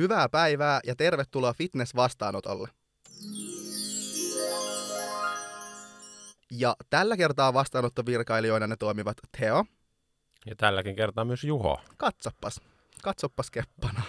Hyvää 0.00 0.28
päivää 0.28 0.80
ja 0.84 0.96
tervetuloa 0.96 1.52
fitness-vastaanotolle. 1.52 2.68
Ja 6.50 6.76
tällä 6.90 7.16
kertaa 7.16 7.54
vastaanottovirkailijoina 7.54 8.66
ne 8.66 8.76
toimivat 8.76 9.16
Teo. 9.40 9.64
Ja 10.46 10.56
tälläkin 10.56 10.96
kertaa 10.96 11.24
myös 11.24 11.44
Juho. 11.44 11.80
Katsoppas. 11.96 12.60
Katsoppas 13.02 13.50
keppana. 13.50 14.02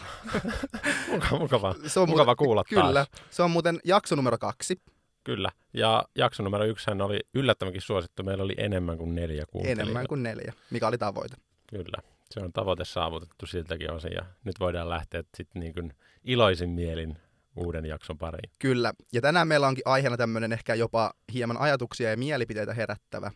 Mukava, 1.12 1.40
mukava, 1.40 1.76
Se 1.88 2.00
on 2.00 2.10
mukava 2.10 2.26
muuten, 2.26 2.46
kuulla 2.46 2.64
Kyllä. 2.64 2.94
taas. 2.94 3.08
Se 3.30 3.44
on 3.44 3.52
muuten 3.52 3.80
jakso 3.84 4.16
numero 4.16 4.38
kaksi. 4.38 4.82
Kyllä. 5.24 5.52
Ja 5.74 6.04
jakso 6.16 6.44
numero 6.44 6.66
yksi 6.66 6.92
oli 6.92 7.20
yllättävänkin 7.34 7.82
suosittu. 7.82 8.24
Meillä 8.24 8.44
oli 8.44 8.56
enemmän 8.58 8.98
kuin 8.98 9.16
neljä 9.16 9.46
kuuntelijaa. 9.46 9.82
Enemmän 9.82 10.08
kuin 10.08 10.24
neljä, 10.24 10.54
mikä 10.70 10.88
oli 10.88 10.98
tavoite. 10.98 11.36
Kyllä. 11.70 12.12
Se 12.32 12.40
on 12.40 12.54
tavoite 12.54 12.86
saavutettu 12.86 13.46
siltäkin 13.46 13.92
osin. 13.92 14.12
Ja 14.14 14.26
nyt 14.44 14.60
voidaan 14.60 14.90
lähteä 14.90 15.24
sitten 15.38 15.60
niin 15.60 15.74
kuin 15.74 15.94
iloisin 16.24 16.70
mielin 16.70 17.18
uuden 17.56 17.86
jakson 17.86 18.18
pariin. 18.18 18.52
Kyllä. 18.60 18.94
Ja 19.14 19.22
tänään 19.22 19.48
meillä 19.48 19.68
onkin 19.68 19.82
aiheena 19.86 20.18
tämmöinen 20.18 20.54
ehkä 20.54 20.76
jopa 20.76 21.14
hieman 21.34 21.58
ajatuksia 21.58 22.10
ja 22.10 22.18
mielipiteitä 22.18 22.74
herättävä. 22.74 23.32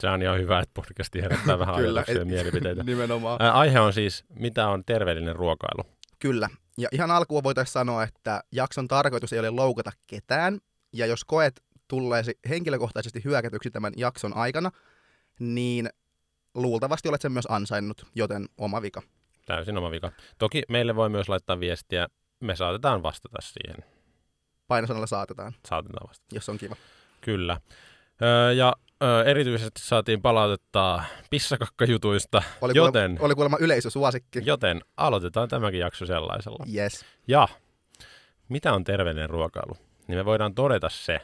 Se 0.00 0.08
on 0.08 0.22
ihan 0.22 0.38
hyvä, 0.38 0.60
että 0.60 0.74
podcasti 0.74 1.22
herättää 1.22 1.58
vähän 1.66 1.74
Kyllä. 1.74 2.00
ajatuksia 2.00 2.18
ja 2.18 2.24
mielipiteitä. 2.24 2.82
Nimenomaan. 2.92 3.42
Ää, 3.42 3.52
aihe 3.52 3.80
on 3.80 3.92
siis, 3.92 4.24
mitä 4.28 4.68
on 4.68 4.82
terveellinen 4.86 5.36
ruokailu. 5.36 5.82
Kyllä. 6.18 6.48
Ja 6.78 6.88
ihan 6.92 7.10
alkuun 7.10 7.42
voitaisiin 7.42 7.72
sanoa, 7.72 8.02
että 8.02 8.40
jakson 8.52 8.88
tarkoitus 8.88 9.32
ei 9.32 9.38
ole 9.38 9.50
loukata 9.50 9.92
ketään. 10.06 10.58
Ja 10.92 11.06
jos 11.06 11.24
koet 11.24 11.62
tulleesi 11.88 12.38
henkilökohtaisesti 12.48 13.24
hyökätyksi 13.24 13.70
tämän 13.70 13.92
jakson 13.96 14.36
aikana, 14.36 14.70
niin 15.38 15.88
luultavasti 16.54 17.08
olet 17.08 17.20
sen 17.20 17.32
myös 17.32 17.46
ansainnut, 17.48 18.06
joten 18.14 18.46
oma 18.58 18.82
vika. 18.82 19.02
Täysin 19.46 19.78
oma 19.78 19.90
vika. 19.90 20.12
Toki 20.38 20.62
meille 20.68 20.96
voi 20.96 21.08
myös 21.08 21.28
laittaa 21.28 21.60
viestiä. 21.60 22.08
Me 22.40 22.56
saatetaan 22.56 23.02
vastata 23.02 23.36
siihen. 23.40 23.84
Painosanalla 24.68 25.06
saatetaan, 25.06 25.52
Saatetaan 25.68 26.08
vastata. 26.08 26.34
jos 26.34 26.48
on 26.48 26.58
kiva. 26.58 26.76
Kyllä. 27.20 27.60
Öö, 28.22 28.52
ja 28.52 28.72
öö, 29.02 29.24
erityisesti 29.24 29.80
saatiin 29.84 30.22
palautetta 30.22 31.02
pissakakkajutuista, 31.30 32.42
Oli, 32.60 32.72
joten, 32.76 32.92
kuulemma, 33.10 33.26
oli 33.26 33.34
kuulemma 33.34 33.56
yleisösuosikki. 33.60 34.38
joten 34.44 34.80
aloitetaan 34.96 35.48
tämäkin 35.48 35.80
jakso 35.80 36.06
sellaisella. 36.06 36.66
Yes. 36.74 37.04
Ja 37.28 37.48
mitä 38.48 38.72
on 38.72 38.84
terveellinen 38.84 39.30
ruokailu? 39.30 39.76
Niin 40.08 40.18
me 40.18 40.24
voidaan 40.24 40.54
todeta 40.54 40.88
se, 40.88 41.20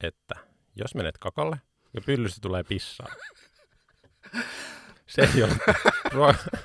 että 0.00 0.34
jos 0.76 0.94
menet 0.94 1.18
kakalle 1.18 1.60
ja 1.94 2.00
pyllystä 2.06 2.38
tulee 2.42 2.64
pissaa, 2.64 3.06
se 5.06 5.28
ei 5.34 5.42
ole 5.42 5.52
ruo- 6.04 6.60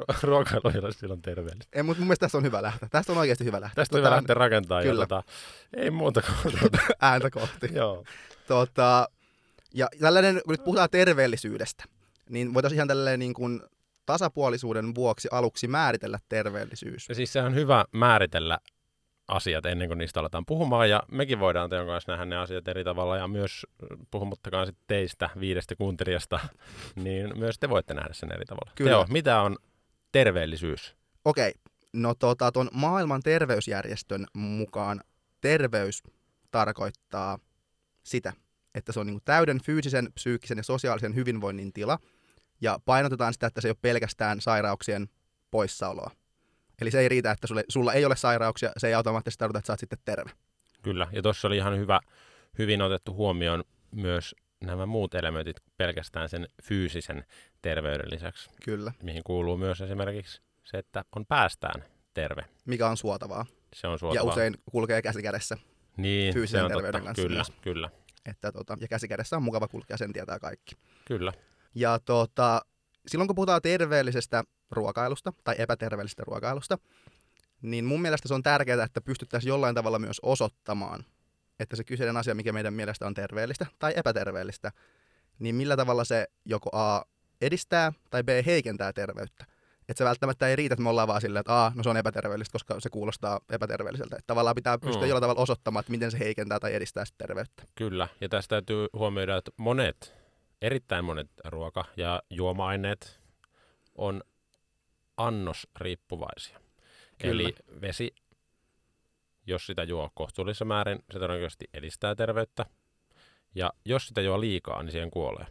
Ru- 0.00 0.16
ruokailu 0.22 0.70
ei 0.74 0.78
ole 0.80 0.92
silloin 0.92 1.22
terveellistä. 1.22 1.68
Ei, 1.72 1.82
mutta 1.82 2.00
mun 2.00 2.06
mielestä 2.06 2.24
tässä 2.26 2.38
on 2.38 2.44
hyvä 2.44 2.62
lähteä. 2.62 2.88
Tästä 2.88 3.12
on 3.12 3.18
oikeasti 3.18 3.44
hyvä 3.44 3.60
lähteä. 3.60 3.74
Tästä 3.82 3.96
on 3.96 3.98
hyvä 3.98 4.08
Tota, 4.08 4.16
lähteä 4.16 4.34
rakentamaan. 4.34 4.82
Kyllä. 4.84 5.02
Ja 5.02 5.06
tota, 5.06 5.22
ei 5.76 5.90
muuta 5.90 6.22
kuin 6.22 6.54
tuota, 6.60 6.78
Ääntä 7.00 7.30
kohti. 7.30 7.68
joo. 7.74 8.04
Tota, 8.46 9.08
ja 9.74 9.88
tällainen, 10.00 10.40
kun 10.44 10.52
nyt 10.52 10.64
puhutaan 10.64 10.88
terveellisyydestä, 10.90 11.84
niin 12.28 12.54
voitaisiin 12.54 12.76
ihan 12.76 12.88
tälleen 12.88 13.18
niin 13.18 13.34
kuin 13.34 13.62
tasapuolisuuden 14.06 14.94
vuoksi 14.94 15.28
aluksi 15.30 15.68
määritellä 15.68 16.18
terveellisyys. 16.28 17.08
Ja 17.08 17.14
siis 17.14 17.32
se 17.32 17.42
on 17.42 17.54
hyvä 17.54 17.84
määritellä 17.92 18.58
asiat 19.28 19.66
ennen 19.66 19.88
kuin 19.88 19.98
niistä 19.98 20.20
aletaan 20.20 20.46
puhumaan, 20.46 20.90
ja 20.90 21.02
mekin 21.10 21.40
voidaan 21.40 21.70
teidän 21.70 21.86
kanssa 21.86 22.12
nähdä 22.12 22.24
ne 22.24 22.36
asiat 22.36 22.68
eri 22.68 22.84
tavalla, 22.84 23.16
ja 23.16 23.28
myös 23.28 23.66
puhumattakaan 24.10 24.66
sitten 24.66 24.84
teistä, 24.86 25.30
viidestä 25.40 25.76
kuuntelijasta, 25.76 26.40
niin 27.04 27.38
myös 27.38 27.58
te 27.58 27.68
voitte 27.68 27.94
nähdä 27.94 28.12
sen 28.12 28.32
eri 28.32 28.44
tavalla. 28.44 28.72
Kyllä. 28.74 28.90
Teo, 28.90 29.06
mitä 29.08 29.40
on 29.40 29.56
terveellisyys? 30.12 30.96
Okei, 31.24 31.52
no 31.92 32.14
tota, 32.14 32.52
ton 32.52 32.68
maailman 32.72 33.22
terveysjärjestön 33.22 34.26
mukaan 34.32 35.00
terveys 35.40 36.02
tarkoittaa 36.50 37.38
sitä, 38.02 38.32
että 38.74 38.92
se 38.92 39.00
on 39.00 39.06
niin 39.06 39.14
kuin 39.14 39.24
täyden 39.24 39.62
fyysisen, 39.62 40.12
psyykkisen 40.14 40.56
ja 40.56 40.62
sosiaalisen 40.62 41.14
hyvinvoinnin 41.14 41.72
tila, 41.72 41.98
ja 42.60 42.78
painotetaan 42.84 43.32
sitä, 43.32 43.46
että 43.46 43.60
se 43.60 43.68
ei 43.68 43.70
ole 43.70 43.78
pelkästään 43.82 44.40
sairauksien 44.40 45.08
poissaoloa. 45.50 46.10
Eli 46.82 46.90
se 46.90 47.00
ei 47.00 47.08
riitä, 47.08 47.30
että 47.30 47.46
sulle, 47.46 47.64
sulla 47.68 47.92
ei 47.92 48.04
ole 48.04 48.16
sairauksia, 48.16 48.72
se 48.76 48.86
ei 48.88 48.94
automaattisesti 48.94 49.38
tarkoita, 49.38 49.58
että 49.58 49.66
sä 49.66 49.72
oot 49.72 49.80
sitten 49.80 49.98
terve. 50.04 50.30
Kyllä, 50.82 51.06
ja 51.12 51.22
tuossa 51.22 51.48
oli 51.48 51.56
ihan 51.56 51.78
hyvä, 51.78 52.00
hyvin 52.58 52.82
otettu 52.82 53.14
huomioon 53.14 53.64
myös 53.90 54.34
nämä 54.60 54.86
muut 54.86 55.14
elementit 55.14 55.56
pelkästään 55.76 56.28
sen 56.28 56.48
fyysisen 56.62 57.24
terveyden 57.62 58.10
lisäksi, 58.10 58.50
Kyllä. 58.64 58.92
mihin 59.02 59.22
kuuluu 59.24 59.56
myös 59.56 59.80
esimerkiksi 59.80 60.40
se, 60.64 60.78
että 60.78 61.04
on 61.16 61.26
päästään 61.26 61.84
terve. 62.14 62.44
Mikä 62.64 62.88
on 62.88 62.96
suotavaa. 62.96 63.46
Se 63.74 63.86
on 63.86 63.92
Ja 63.92 63.98
suotavaa. 63.98 64.32
usein 64.32 64.54
kulkee 64.70 65.02
käsi 65.02 65.22
kädessä. 65.22 65.56
niin, 65.96 66.34
fyysisen 66.34 66.60
se 66.60 66.64
on 66.64 66.70
terveyden 66.70 66.92
totta. 66.92 67.06
kanssa 67.06 67.22
Kyllä, 67.22 67.36
myös. 67.36 67.52
kyllä, 67.62 67.90
Että, 68.26 68.52
tota, 68.52 68.76
ja 68.80 68.88
käsi 68.88 69.08
kädessä 69.08 69.36
on 69.36 69.42
mukava 69.42 69.68
kulkea, 69.68 69.96
sen 69.96 70.12
tietää 70.12 70.38
kaikki. 70.38 70.76
kyllä. 71.04 71.32
Ja 71.74 71.98
tota, 71.98 72.62
silloin 73.06 73.28
kun 73.28 73.34
puhutaan 73.34 73.62
terveellisestä 73.62 74.44
ruokailusta 74.70 75.32
tai 75.44 75.54
epäterveellisestä 75.58 76.22
ruokailusta, 76.26 76.78
niin 77.62 77.84
mun 77.84 78.02
mielestä 78.02 78.28
se 78.28 78.34
on 78.34 78.42
tärkeää, 78.42 78.84
että 78.84 79.00
pystyttäisiin 79.00 79.48
jollain 79.48 79.74
tavalla 79.74 79.98
myös 79.98 80.20
osoittamaan, 80.22 81.04
että 81.60 81.76
se 81.76 81.84
kyseinen 81.84 82.16
asia, 82.16 82.34
mikä 82.34 82.52
meidän 82.52 82.74
mielestä 82.74 83.06
on 83.06 83.14
terveellistä 83.14 83.66
tai 83.78 83.92
epäterveellistä, 83.96 84.72
niin 85.38 85.54
millä 85.54 85.76
tavalla 85.76 86.04
se 86.04 86.26
joko 86.44 86.70
A 86.72 87.02
edistää 87.40 87.92
tai 88.10 88.22
B 88.22 88.28
heikentää 88.46 88.92
terveyttä. 88.92 89.44
Että 89.88 89.98
se 89.98 90.04
välttämättä 90.04 90.48
ei 90.48 90.56
riitä, 90.56 90.72
että 90.72 90.82
me 90.82 90.88
ollaan 90.88 91.08
vaan 91.08 91.20
silleen, 91.20 91.40
että 91.40 91.64
A, 91.64 91.72
no 91.74 91.82
se 91.82 91.88
on 91.88 91.96
epäterveellistä, 91.96 92.52
koska 92.52 92.80
se 92.80 92.90
kuulostaa 92.90 93.40
epäterveelliseltä. 93.50 94.16
Että 94.16 94.26
tavallaan 94.26 94.54
pitää 94.54 94.78
pystyä 94.78 95.02
Mm. 95.02 95.08
jollain 95.08 95.22
tavalla 95.22 95.42
osoittamaan, 95.42 95.80
että 95.80 95.90
miten 95.90 96.10
se 96.10 96.18
heikentää 96.18 96.60
tai 96.60 96.74
edistää 96.74 97.04
sitä 97.04 97.16
terveyttä. 97.18 97.62
Kyllä, 97.74 98.08
ja 98.20 98.28
tästä 98.28 98.48
täytyy 98.48 98.86
huomioida, 98.92 99.36
että 99.36 99.50
monet, 99.56 100.14
erittäin 100.62 101.04
monet 101.04 101.30
ruoka- 101.44 101.84
ja 101.96 102.22
juoma-aineet 102.30 103.20
on 103.94 104.22
annosriippuvaisia. 105.16 106.60
Kyllä. 107.22 107.42
Eli 107.42 107.54
vesi, 107.80 108.14
jos 109.46 109.66
sitä 109.66 109.82
juo 109.82 110.10
kohtuullisessa 110.14 110.64
määrin, 110.64 110.98
se 111.12 111.18
todennäköisesti 111.18 111.64
edistää 111.74 112.14
terveyttä. 112.14 112.66
Ja 113.54 113.72
jos 113.84 114.08
sitä 114.08 114.20
juo 114.20 114.40
liikaa, 114.40 114.82
niin 114.82 114.92
siihen 114.92 115.10
kuolee. 115.10 115.46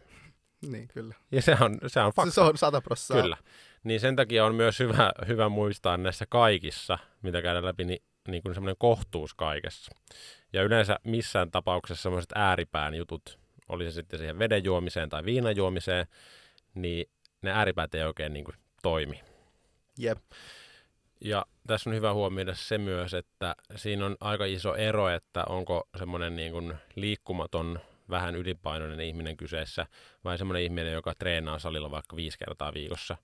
Niin, 0.66 0.88
kyllä. 0.88 1.14
Ja 1.32 1.42
se 1.42 1.56
on, 1.60 1.78
se 1.86 2.00
on 2.00 2.12
fakta. 2.12 2.32
Se 2.32 2.40
on 2.40 2.58
sata 2.58 2.80
prosenttia. 2.80 3.22
Kyllä. 3.22 3.36
Niin 3.84 4.00
sen 4.00 4.16
takia 4.16 4.44
on 4.44 4.54
myös 4.54 4.78
hyvä, 4.78 5.12
hyvä 5.26 5.48
muistaa 5.48 5.96
näissä 5.96 6.26
kaikissa, 6.28 6.98
mitä 7.22 7.42
käydään 7.42 7.64
läpi, 7.64 7.84
niin, 7.84 8.02
niin 8.28 8.42
kuin 8.42 8.54
semmoinen 8.54 8.76
kohtuus 8.78 9.34
kaikessa. 9.34 9.92
Ja 10.52 10.62
yleensä 10.62 10.98
missään 11.04 11.50
tapauksessa 11.50 12.02
semmoiset 12.02 12.32
ääripään 12.34 12.94
jutut, 12.94 13.41
oli 13.72 13.84
se 13.84 13.90
sitten 13.90 14.18
siihen 14.18 14.38
veden 14.38 14.64
juomiseen 14.64 15.08
tai 15.08 15.24
viinan 15.24 15.56
juomiseen, 15.56 16.06
niin 16.74 17.10
ne 17.42 17.50
ääripäät 17.50 17.94
ei 17.94 18.02
oikein 18.02 18.32
niin 18.32 18.44
kuin 18.44 18.56
toimi. 18.82 19.20
Jep. 19.98 20.18
Ja 21.20 21.46
tässä 21.66 21.90
on 21.90 21.96
hyvä 21.96 22.12
huomioida 22.12 22.54
se 22.54 22.78
myös, 22.78 23.14
että 23.14 23.56
siinä 23.76 24.06
on 24.06 24.16
aika 24.20 24.44
iso 24.44 24.74
ero, 24.74 25.08
että 25.08 25.44
onko 25.48 25.88
semmoinen 25.98 26.36
niin 26.36 26.52
kuin 26.52 26.74
liikkumaton, 26.94 27.80
vähän 28.10 28.36
ylipainoinen 28.36 29.00
ihminen 29.00 29.36
kyseessä, 29.36 29.86
vai 30.24 30.38
semmoinen 30.38 30.62
ihminen, 30.62 30.92
joka 30.92 31.14
treenaa 31.14 31.58
salilla 31.58 31.90
vaikka 31.90 32.16
viisi 32.16 32.38
kertaa 32.38 32.74
viikossa. 32.74 33.16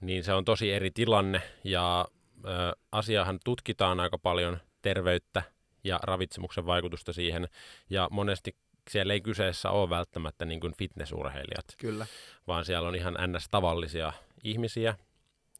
Niin 0.00 0.24
se 0.24 0.32
on 0.32 0.44
tosi 0.44 0.72
eri 0.72 0.90
tilanne, 0.90 1.42
ja 1.64 2.08
ö, 2.44 2.48
asiahan 2.92 3.38
tutkitaan 3.44 4.00
aika 4.00 4.18
paljon 4.18 4.58
terveyttä 4.82 5.42
ja 5.84 6.00
ravitsemuksen 6.02 6.66
vaikutusta 6.66 7.12
siihen, 7.12 7.48
ja 7.90 8.08
monesti 8.10 8.56
siellä 8.90 9.12
ei 9.12 9.20
kyseessä 9.20 9.70
ole 9.70 9.90
välttämättä 9.90 10.44
niin 10.44 10.60
kuin 10.60 10.74
fitnessurheilijat, 10.78 11.64
Kyllä. 11.78 12.06
vaan 12.46 12.64
siellä 12.64 12.88
on 12.88 12.94
ihan 12.94 13.16
ns-tavallisia 13.26 14.12
ihmisiä, 14.44 14.96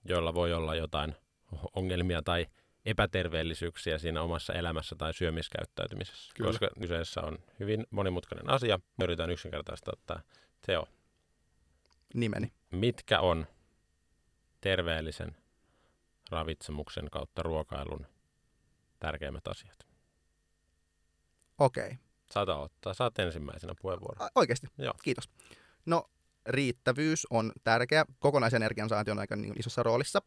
joilla 0.05 0.35
voi 0.35 0.53
olla 0.53 0.75
jotain 0.75 1.15
ongelmia 1.77 2.23
tai 2.23 2.47
epäterveellisyyksiä 2.87 3.99
siinä 3.99 4.23
omassa 4.23 4.53
elämässä 4.53 4.97
tai 4.97 5.15
syömiskäyttäytymisessä. 5.15 6.33
Kyllä. 6.35 6.51
Koska 6.51 6.69
kyseessä 6.81 7.21
on 7.21 7.39
hyvin 7.61 7.87
monimutkainen 7.91 8.51
asia. 8.51 8.81
Me 8.97 9.05
yritän 9.05 9.31
yksinkertaistaa 9.31 9.95
tämä 10.07 10.21
Teo. 10.67 10.89
Nimeni. 12.15 12.53
Mitkä 12.71 13.21
on 13.21 13.47
terveellisen 14.61 15.37
ravitsemuksen 16.31 17.11
kautta 17.11 17.43
ruokailun 17.43 18.07
tärkeimmät 18.99 19.49
asiat? 19.49 19.87
Okei. 21.59 21.99
Saat 22.33 22.49
aloittaa. 22.49 22.95
Saat 22.95 23.19
ensimmäisenä 23.19 23.73
puheenvuoron. 23.83 24.29
Oikeasti. 24.35 24.67
Joo. 24.79 24.95
Kiitos. 25.03 25.29
No, 25.87 26.05
riittävyys 26.47 27.27
on 27.31 27.53
tärkeä. 27.65 28.05
Kokonaisenergian 28.19 28.89
saanti 28.89 29.11
on 29.11 29.19
aika 29.19 29.37
niin 29.37 29.55
isossa 29.59 29.83
roolissa. 29.83 30.23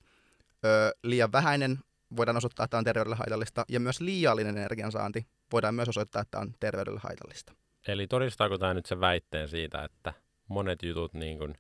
Öö, 0.65 0.91
liian 1.03 1.31
vähäinen 1.31 1.79
voidaan 2.15 2.37
osoittaa, 2.37 2.63
että 2.63 2.77
on 2.77 2.83
terveydelle 2.83 3.15
haitallista. 3.15 3.65
Ja 3.69 3.79
myös 3.79 4.01
liiallinen 4.01 4.57
energiansaanti 4.57 5.27
voidaan 5.51 5.75
myös 5.75 5.89
osoittaa, 5.89 6.21
että 6.21 6.39
on 6.39 6.53
terveydelle 6.59 6.99
haitallista. 7.03 7.53
Eli 7.87 8.07
todistaako 8.07 8.57
tämä 8.57 8.73
nyt 8.73 8.85
sen 8.85 8.99
väitteen 8.99 9.47
siitä, 9.47 9.83
että 9.83 10.13
monet 10.47 10.83
jutut 10.83 11.13
niin 11.13 11.37
kuin 11.37 11.55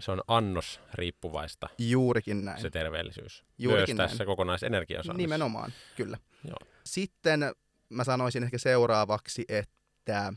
se 0.00 0.10
on 0.10 0.22
annos 0.28 0.80
riippuvaista 0.94 1.68
Juurikin 1.78 2.44
näin. 2.44 2.60
se 2.60 2.70
terveellisyys. 2.70 3.44
Juurikin 3.58 3.96
Myös 3.96 3.98
näin. 3.98 4.10
tässä 4.10 4.24
kokonaisenergiasaannissa. 4.24 5.16
Nimenomaan, 5.22 5.72
kyllä. 5.96 6.18
Joo. 6.44 6.56
Sitten 6.86 7.52
mä 7.92 8.04
sanoisin 8.04 8.44
ehkä 8.44 8.58
seuraavaksi, 8.58 9.44
että 9.48 10.32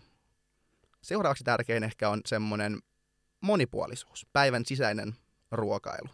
seuraavaksi 1.01 1.43
tärkein 1.43 1.83
ehkä 1.83 2.09
on 2.09 2.21
semmoinen 2.25 2.79
monipuolisuus, 3.41 4.27
päivän 4.33 4.65
sisäinen 4.65 5.15
ruokailu. 5.51 6.09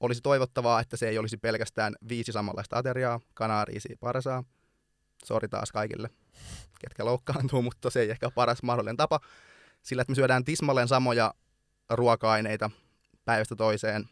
Olisi 0.00 0.20
toivottavaa, 0.20 0.80
että 0.80 0.96
se 0.96 1.08
ei 1.08 1.18
olisi 1.18 1.36
pelkästään 1.36 1.94
viisi 2.08 2.32
samanlaista 2.32 2.78
ateriaa, 2.78 3.20
kanaa, 3.34 3.64
riisiä, 3.64 3.96
parsaa. 4.00 4.44
Sori 5.24 5.48
taas 5.48 5.72
kaikille, 5.72 6.10
ketkä 6.78 7.04
loukkaantuu, 7.04 7.62
mutta 7.62 7.90
se 7.90 8.00
ei 8.00 8.10
ehkä 8.10 8.26
ole 8.26 8.32
paras 8.34 8.62
mahdollinen 8.62 8.96
tapa. 8.96 9.20
Sillä, 9.82 10.00
että 10.00 10.10
me 10.10 10.14
syödään 10.14 10.44
tismalleen 10.44 10.88
samoja 10.88 11.34
ruoka-aineita 11.90 12.70
päivästä 13.24 13.56
toiseen, 13.56 14.08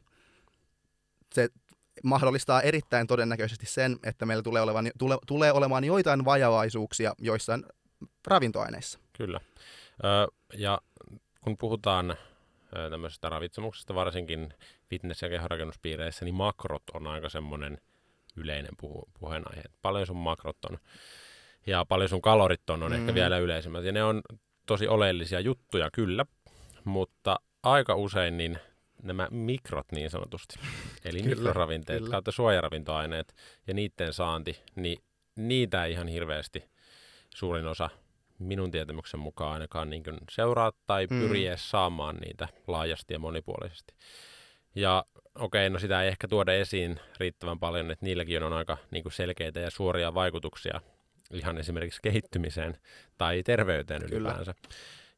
se 1.34 1.48
mahdollistaa 2.04 2.62
erittäin 2.62 3.06
todennäköisesti 3.06 3.66
sen, 3.66 3.98
että 4.02 4.26
meillä 4.26 4.42
tulee, 4.42 4.62
olevan, 4.62 4.90
tule, 4.98 5.18
tulee 5.26 5.52
olemaan 5.52 5.84
joitain 5.84 6.24
vajavaisuuksia 6.24 7.14
joissain 7.18 7.64
ravintoaineissa. 8.26 8.98
Kyllä. 9.12 9.40
Ö, 10.04 10.32
ja 10.54 10.80
kun 11.40 11.58
puhutaan 11.58 12.16
tämmöisestä 12.90 13.28
ravitsemuksesta, 13.28 13.94
varsinkin 13.94 14.54
fitness- 14.88 15.22
ja 15.22 15.28
kehorakennuspiireissä, 15.28 16.24
niin 16.24 16.34
makrot 16.34 16.82
on 16.94 17.06
aika 17.06 17.28
semmoinen 17.28 17.78
yleinen 18.36 18.72
puhu, 18.80 19.08
puheenaihe. 19.20 19.62
Paljon 19.82 20.06
sun 20.06 20.16
makrot 20.16 20.64
on 20.64 20.78
ja 21.66 21.84
paljon 21.84 22.08
sun 22.08 22.22
kalorit 22.22 22.70
on, 22.70 22.82
on 22.82 22.92
mm. 22.92 22.98
ehkä 22.98 23.14
vielä 23.14 23.38
yleisemmät. 23.38 23.84
Ja 23.84 23.92
ne 23.92 24.04
on 24.04 24.22
tosi 24.66 24.88
oleellisia 24.88 25.40
juttuja 25.40 25.90
kyllä, 25.90 26.26
mutta 26.84 27.40
aika 27.62 27.94
usein 27.94 28.36
niin 28.36 28.58
nämä 29.02 29.28
mikrot 29.30 29.86
niin 29.92 30.10
sanotusti, 30.10 30.58
eli 31.04 31.22
Kyllä, 31.22 31.34
mikroravinteet 31.36 31.98
kyllä. 31.98 32.10
kautta 32.10 32.32
suojaravintoaineet 32.32 33.34
ja 33.66 33.74
niiden 33.74 34.12
saanti, 34.12 34.62
niin 34.76 34.98
niitä 35.36 35.84
ei 35.84 35.92
ihan 35.92 36.08
hirveästi 36.08 36.64
suurin 37.34 37.66
osa 37.66 37.90
minun 38.38 38.70
tietämyksen 38.70 39.20
mukaan 39.20 39.52
ainakaan 39.52 39.90
niin 39.90 40.02
kuin 40.04 40.18
seuraa 40.30 40.72
tai 40.86 41.06
Mm. 41.10 41.20
pyri 41.20 41.46
edes 41.46 41.70
saamaan 41.70 42.16
niitä 42.16 42.48
laajasti 42.66 43.14
ja 43.14 43.18
monipuolisesti. 43.18 43.94
Ja 44.74 45.04
okei, 45.34 45.70
no 45.70 45.78
sitä 45.78 46.02
ei 46.02 46.08
ehkä 46.08 46.28
tuoda 46.28 46.52
esiin 46.52 47.00
riittävän 47.20 47.58
paljon, 47.58 47.90
että 47.90 48.04
niilläkin 48.04 48.42
on 48.42 48.52
aika 48.52 48.78
niin 48.90 49.02
kuin 49.02 49.12
selkeitä 49.12 49.60
ja 49.60 49.70
suoria 49.70 50.14
vaikutuksia 50.14 50.80
ihan 51.30 51.58
esimerkiksi 51.58 52.02
kehittymiseen 52.02 52.78
tai 53.18 53.42
terveyteen 53.42 54.02
Kyllä. 54.02 54.16
ylipäänsä. 54.28 54.54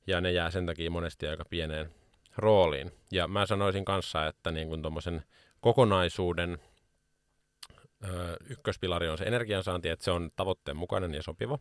Ja 0.07 0.21
ne 0.21 0.33
jää 0.33 0.51
sen 0.51 0.67
takia 0.67 0.91
monesti 0.91 1.27
aika 1.27 1.45
pieneen 1.51 1.91
rooliin. 2.37 2.93
Ja 3.13 3.29
mä 3.29 3.47
sanoisin 3.47 3.85
kanssa, 3.85 4.27
että 4.27 4.51
niin 4.51 4.69
kuin 4.69 4.83
tommosen 4.83 5.23
kokonaisuuden 5.61 6.59
ö, 8.05 8.37
ykköspilari 8.49 9.09
on 9.09 9.19
se 9.19 9.25
energiansaanti, 9.25 9.89
että 9.89 10.05
se 10.05 10.11
on 10.11 10.31
tavoitteen 10.37 10.77
mukainen 10.77 11.15
ja 11.15 11.23
sopiva. 11.23 11.59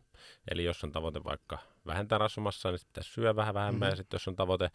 Eli 0.52 0.64
jos 0.64 0.84
on 0.84 0.92
tavoite 0.92 1.24
vaikka 1.24 1.58
vähentää 1.86 2.18
rasvamassaa, 2.18 2.72
niin 2.72 2.80
pitäisi 2.88 3.14
syödä 3.14 3.36
vähän 3.36 3.54
vähemmän. 3.54 3.80
Mm-hmm. 3.80 3.92
Ja 3.92 3.96
sitten 3.96 4.16
jos 4.16 4.28
on 4.28 4.36
tavoite 4.36 4.70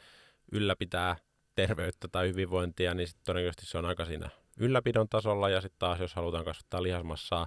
ylläpitää 0.52 1.16
terveyttä 1.54 2.08
tai 2.08 2.28
hyvinvointia, 2.28 2.94
niin 2.94 3.08
sitten 3.08 3.24
todennäköisesti 3.24 3.66
se 3.66 3.78
on 3.78 3.84
aika 3.84 4.04
siinä 4.04 4.30
ylläpidon 4.58 5.08
tasolla. 5.08 5.48
Ja 5.48 5.60
sitten 5.60 5.78
taas, 5.78 6.00
jos 6.00 6.14
halutaan 6.14 6.44
kasvattaa 6.44 6.82
lihasmassaa 6.82 7.46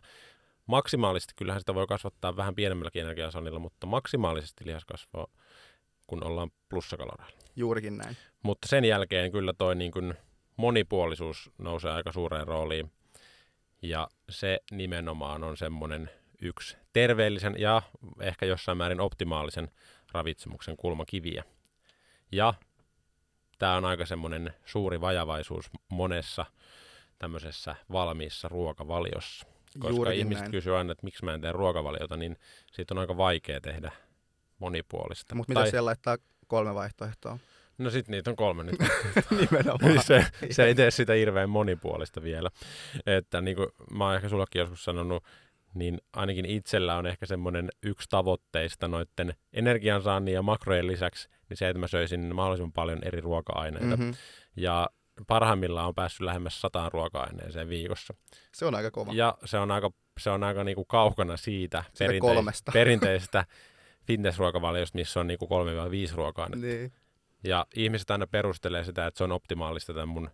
maksimaalisesti, 0.66 1.34
kyllähän 1.36 1.62
sitä 1.62 1.76
voi 1.76 1.88
kasvattaa 1.88 2.36
vähän 2.36 2.56
pienemmälläkin 2.56 3.02
energiansaannilla, 3.02 3.60
mutta 3.60 3.88
maksimaalisesti 3.88 4.66
lihaskasvua, 4.66 5.28
kun 6.08 6.24
ollaan 6.24 6.52
plussakaloreilla. 6.70 7.38
Juurikin 7.56 7.98
näin. 7.98 8.18
Mutta 8.44 8.68
sen 8.68 8.86
jälkeen 8.86 9.32
kyllä 9.32 9.54
toi 9.54 9.76
niin 9.76 9.92
kuin 9.92 10.14
monipuolisuus 10.58 11.52
nousee 11.58 11.92
aika 11.92 12.12
suureen 12.12 12.48
rooliin. 12.48 12.92
Ja 13.82 14.08
se 14.30 14.60
nimenomaan 14.72 15.44
on 15.44 15.58
semmoinen 15.58 16.10
yksi 16.42 16.78
terveellisen 16.94 17.56
ja 17.58 17.82
ehkä 18.20 18.46
jossain 18.46 18.78
määrin 18.78 19.02
optimaalisen 19.02 19.72
ravitsemuksen 20.12 20.78
kulmakiviä. 20.78 21.44
Ja 22.32 22.54
tämä 23.58 23.76
on 23.76 23.86
aika 23.86 24.06
semmoinen 24.06 24.54
suuri 24.66 25.02
vajavaisuus 25.02 25.70
monessa 25.90 26.46
tämmöisessä 27.20 27.76
valmiissa 27.92 28.48
ruokavaliossa. 28.48 29.48
Koska 29.80 29.96
Juurikin 29.96 30.20
ihmiset 30.20 30.42
näin. 30.42 30.52
kysyy 30.52 30.78
aina, 30.78 30.92
että 30.92 31.04
miksi 31.04 31.26
mä 31.26 31.34
en 31.34 31.42
tee 31.42 31.52
ruokavaliota, 31.52 32.18
niin 32.18 32.38
siitä 32.72 32.94
on 32.94 32.98
aika 32.98 33.18
vaikea 33.18 33.62
tehdä 33.62 33.92
monipuolista. 34.60 35.36
Mutta 35.36 35.54
mitä 35.54 35.70
siellä 35.70 35.86
laittaa 35.88 36.18
kolme 36.48 36.76
vaihtoehtoa? 36.76 37.40
No 37.78 37.90
sit 37.90 38.08
niitä 38.08 38.30
on 38.30 38.36
kolme 38.36 38.64
nyt. 38.64 38.76
Nimenomaan. 39.42 39.92
Niin 39.92 40.04
se, 40.04 40.26
se 40.52 40.64
ei 40.66 40.76
tee 40.76 40.92
sitä 40.92 41.14
hirveän 41.14 41.50
monipuolista 41.50 42.24
vielä. 42.24 42.50
Että 43.06 43.42
niin 43.42 43.58
kuin 43.58 43.68
mä 43.92 44.06
oon 44.06 44.16
ehkä 44.16 44.30
sullekin 44.30 44.60
joskus 44.60 44.84
sanonut, 44.84 45.24
niin 45.74 46.02
ainakin 46.14 46.46
itsellä 46.46 46.96
on 46.98 47.06
ehkä 47.08 47.26
semmoinen 47.26 47.70
yksi 47.84 48.10
tavoitteista 48.10 48.88
noiden 48.88 49.34
energiansaannin 49.54 50.34
ja 50.34 50.42
makrojen 50.42 50.88
lisäksi, 50.88 51.30
niin 51.50 51.58
se, 51.58 51.70
että 51.70 51.80
mä 51.80 51.88
söisin 51.88 52.36
mahdollisimman 52.36 52.72
paljon 52.74 53.00
eri 53.04 53.22
ruoka-aineita. 53.22 53.98
Mm-hmm. 53.98 54.14
Ja 54.56 54.90
parhaimmillaan 55.28 55.88
on 55.88 55.96
päässyt 55.96 56.22
lähemmäs 56.22 56.62
sataan 56.62 56.92
ruoka-aineeseen 56.92 57.70
viikossa. 57.70 58.14
Se 58.54 58.66
on 58.66 58.76
aika 58.76 58.92
kova. 58.92 59.12
Ja 59.14 59.38
se 59.46 59.58
on 59.58 59.72
aika, 59.72 59.92
se 60.20 60.30
on 60.30 60.44
aika 60.44 60.64
niinku 60.64 60.86
kaukana 60.86 61.38
siitä, 61.38 61.84
Siitä 61.94 62.06
perinteis- 62.06 62.20
kolmesta. 62.20 62.72
perinteisestä 62.72 63.46
fitnessruokavaliosta, 64.08 64.98
missä 64.98 65.20
on 65.20 65.28
niinku 65.28 65.46
3-5 66.12 66.16
ruoka-ainetta. 66.16 66.66
Niin. 66.68 66.92
Ja 67.44 67.66
ihmiset 67.76 68.12
aina 68.12 68.28
perustelee 68.28 68.84
sitä, 68.84 69.08
että 69.08 69.18
se 69.18 69.24
on 69.24 69.32
optimaalista 69.32 69.94
tämän 69.94 70.08
mun 70.08 70.30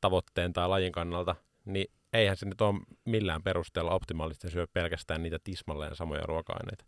tavoitteen 0.00 0.52
tai 0.52 0.68
lajin 0.68 0.92
kannalta, 0.92 1.36
niin 1.64 1.86
eihän 2.12 2.36
se 2.36 2.46
nyt 2.46 2.60
ole 2.60 2.80
millään 3.04 3.42
perusteella 3.42 3.90
optimaalista 3.90 4.50
syö 4.50 4.66
pelkästään 4.72 5.22
niitä 5.22 5.38
tismalleen 5.44 5.96
samoja 5.96 6.22
ruoka-aineita. 6.26 6.84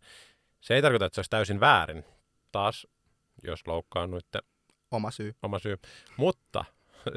Se 0.61 0.75
ei 0.75 0.81
tarkoita, 0.81 1.05
että 1.05 1.15
se 1.15 1.19
olisi 1.19 1.29
täysin 1.29 1.59
väärin. 1.59 2.03
Taas, 2.51 2.87
jos 3.43 3.67
loukkaannuitte, 3.67 4.39
Oma 4.91 5.11
syy. 5.11 5.35
oma 5.43 5.59
syy. 5.59 5.77
Mutta 6.17 6.65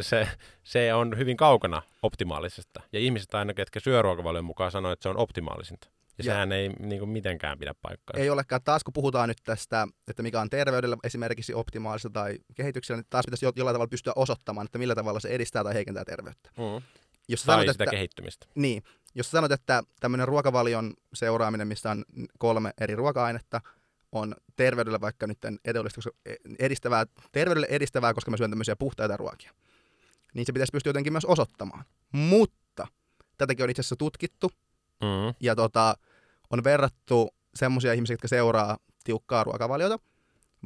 se, 0.00 0.28
se 0.62 0.94
on 0.94 1.19
hyvin 1.19 1.37
kaukana 1.37 1.82
optimaalisesta. 2.02 2.81
Ja 2.93 2.99
ihmiset 2.99 3.34
aina, 3.34 3.55
ketkä 3.55 3.81
syö 3.81 4.02
ruokavalion 4.02 4.44
mukaan, 4.44 4.70
sanoo, 4.70 4.93
että 4.93 5.02
se 5.02 5.08
on 5.08 5.16
optimaalisinta. 5.16 5.90
Ja, 6.26 6.31
Ja- 6.31 6.34
sehän 6.34 6.52
ei 6.52 6.69
niin 6.69 6.99
kuin, 6.99 7.08
mitenkään 7.08 7.58
pidä 7.58 7.75
paikkaa. 7.82 8.20
Ei 8.20 8.31
olekaan. 8.31 8.62
Taas 8.64 8.84
kun 8.84 8.93
puhutaan 8.93 9.28
nyt 9.28 9.38
tästä, 9.44 9.88
että 10.08 10.22
mikä 10.22 10.40
on 10.40 10.50
terveydellä 10.50 10.96
esimerkiksi 11.05 11.55
optimaalista 11.55 12.11
tai 12.11 12.38
kehityksellä, 12.55 12.96
niin 13.00 13.06
taas 13.11 13.25
pitäisi 13.25 13.44
jo- 13.46 13.52
jollain 13.56 13.75
tavalla 13.75 13.88
pystyä 13.90 14.12
osoittamaan, 14.17 14.64
että 14.64 14.78
millä 14.78 14.94
tavalla 14.94 15.20
se 15.20 15.28
edistää 15.28 15.64
tai 15.64 15.75
heikentää 15.75 16.05
terveyttä. 16.05 16.50
Mm. 16.58 16.82
Jos 17.28 17.43
Tai 17.43 17.55
sanot, 17.56 17.72
sitä 17.72 17.84
että, 17.84 17.90
kehittymistä. 17.90 18.47
niin, 18.54 18.83
jos 19.14 19.30
sanot, 19.30 19.52
että 19.52 19.83
tämmöinen 20.00 20.28
ruokavalion 20.28 20.94
seuraaminen, 21.14 21.68
missä 21.68 21.90
on 21.90 22.04
kolme 22.38 22.73
eri 22.80 22.94
ruoka-ainetta, 22.97 23.61
on 24.12 24.35
terveydelle 24.56 25.00
vaikka 25.00 25.26
nyt 25.26 25.38
koska 25.94 26.11
edistävää, 26.59 27.06
terveydelle 27.33 27.66
edistävää, 27.71 28.14
koska 28.14 28.30
mä 28.30 28.37
syön 28.37 28.50
tämmöisiä 28.50 28.76
puhtaita 28.76 29.16
ruokia, 29.16 29.52
niin 30.35 30.47
se 30.47 30.52
pitäisi 30.52 30.73
pystyä 30.73 30.90
jotenkin 30.90 31.12
myös 31.12 31.25
osoittamaan. 31.25 31.85
Mutta 32.12 32.87
tätäkin 33.38 33.64
on 33.64 33.71
itse 33.71 33.80
asiassa 33.80 33.97
tutkittu, 33.97 34.50
Mm. 35.02 35.35
ja 35.40 35.56
tota, 35.56 35.94
on 36.50 36.64
verrattu 36.64 37.28
semmoisia 37.54 37.92
ihmisiä, 37.92 38.14
jotka 38.14 38.28
seuraa 38.28 38.78
tiukkaa 39.04 39.45
ruokavaliota, 39.45 39.99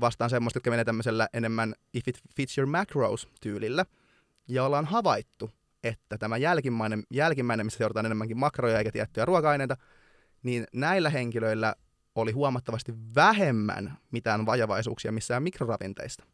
vastaan 0.01 0.31
semmoista, 0.31 0.57
jotka 0.57 0.71
menee 0.71 0.85
tämmöisellä 0.85 1.29
enemmän 1.33 1.75
if 1.95 2.09
it 2.09 2.19
fits 2.37 2.59
your 2.59 2.71
macros 2.71 3.29
tyylillä. 3.41 3.85
Ja 4.49 4.65
ollaan 4.65 4.85
havaittu, 4.85 5.51
että 5.85 6.19
tämä 6.19 6.37
jälkimmäinen, 6.37 7.03
jälkimmäinen 7.11 7.67
missä 7.67 7.79
seurataan 7.79 8.07
enemmänkin 8.07 8.39
makroja 8.39 8.79
eikä 8.79 8.93
tiettyjä 8.93 9.25
ruoka-aineita, 9.25 9.77
niin 10.43 10.67
näillä 10.73 11.11
henkilöillä 11.11 11.75
oli 12.15 12.33
huomattavasti 12.33 12.95
vähemmän 13.15 13.99
mitään 14.11 14.47
vajavaisuuksia 14.47 15.13
missään 15.13 15.43
mikroravinteista. 15.43 16.25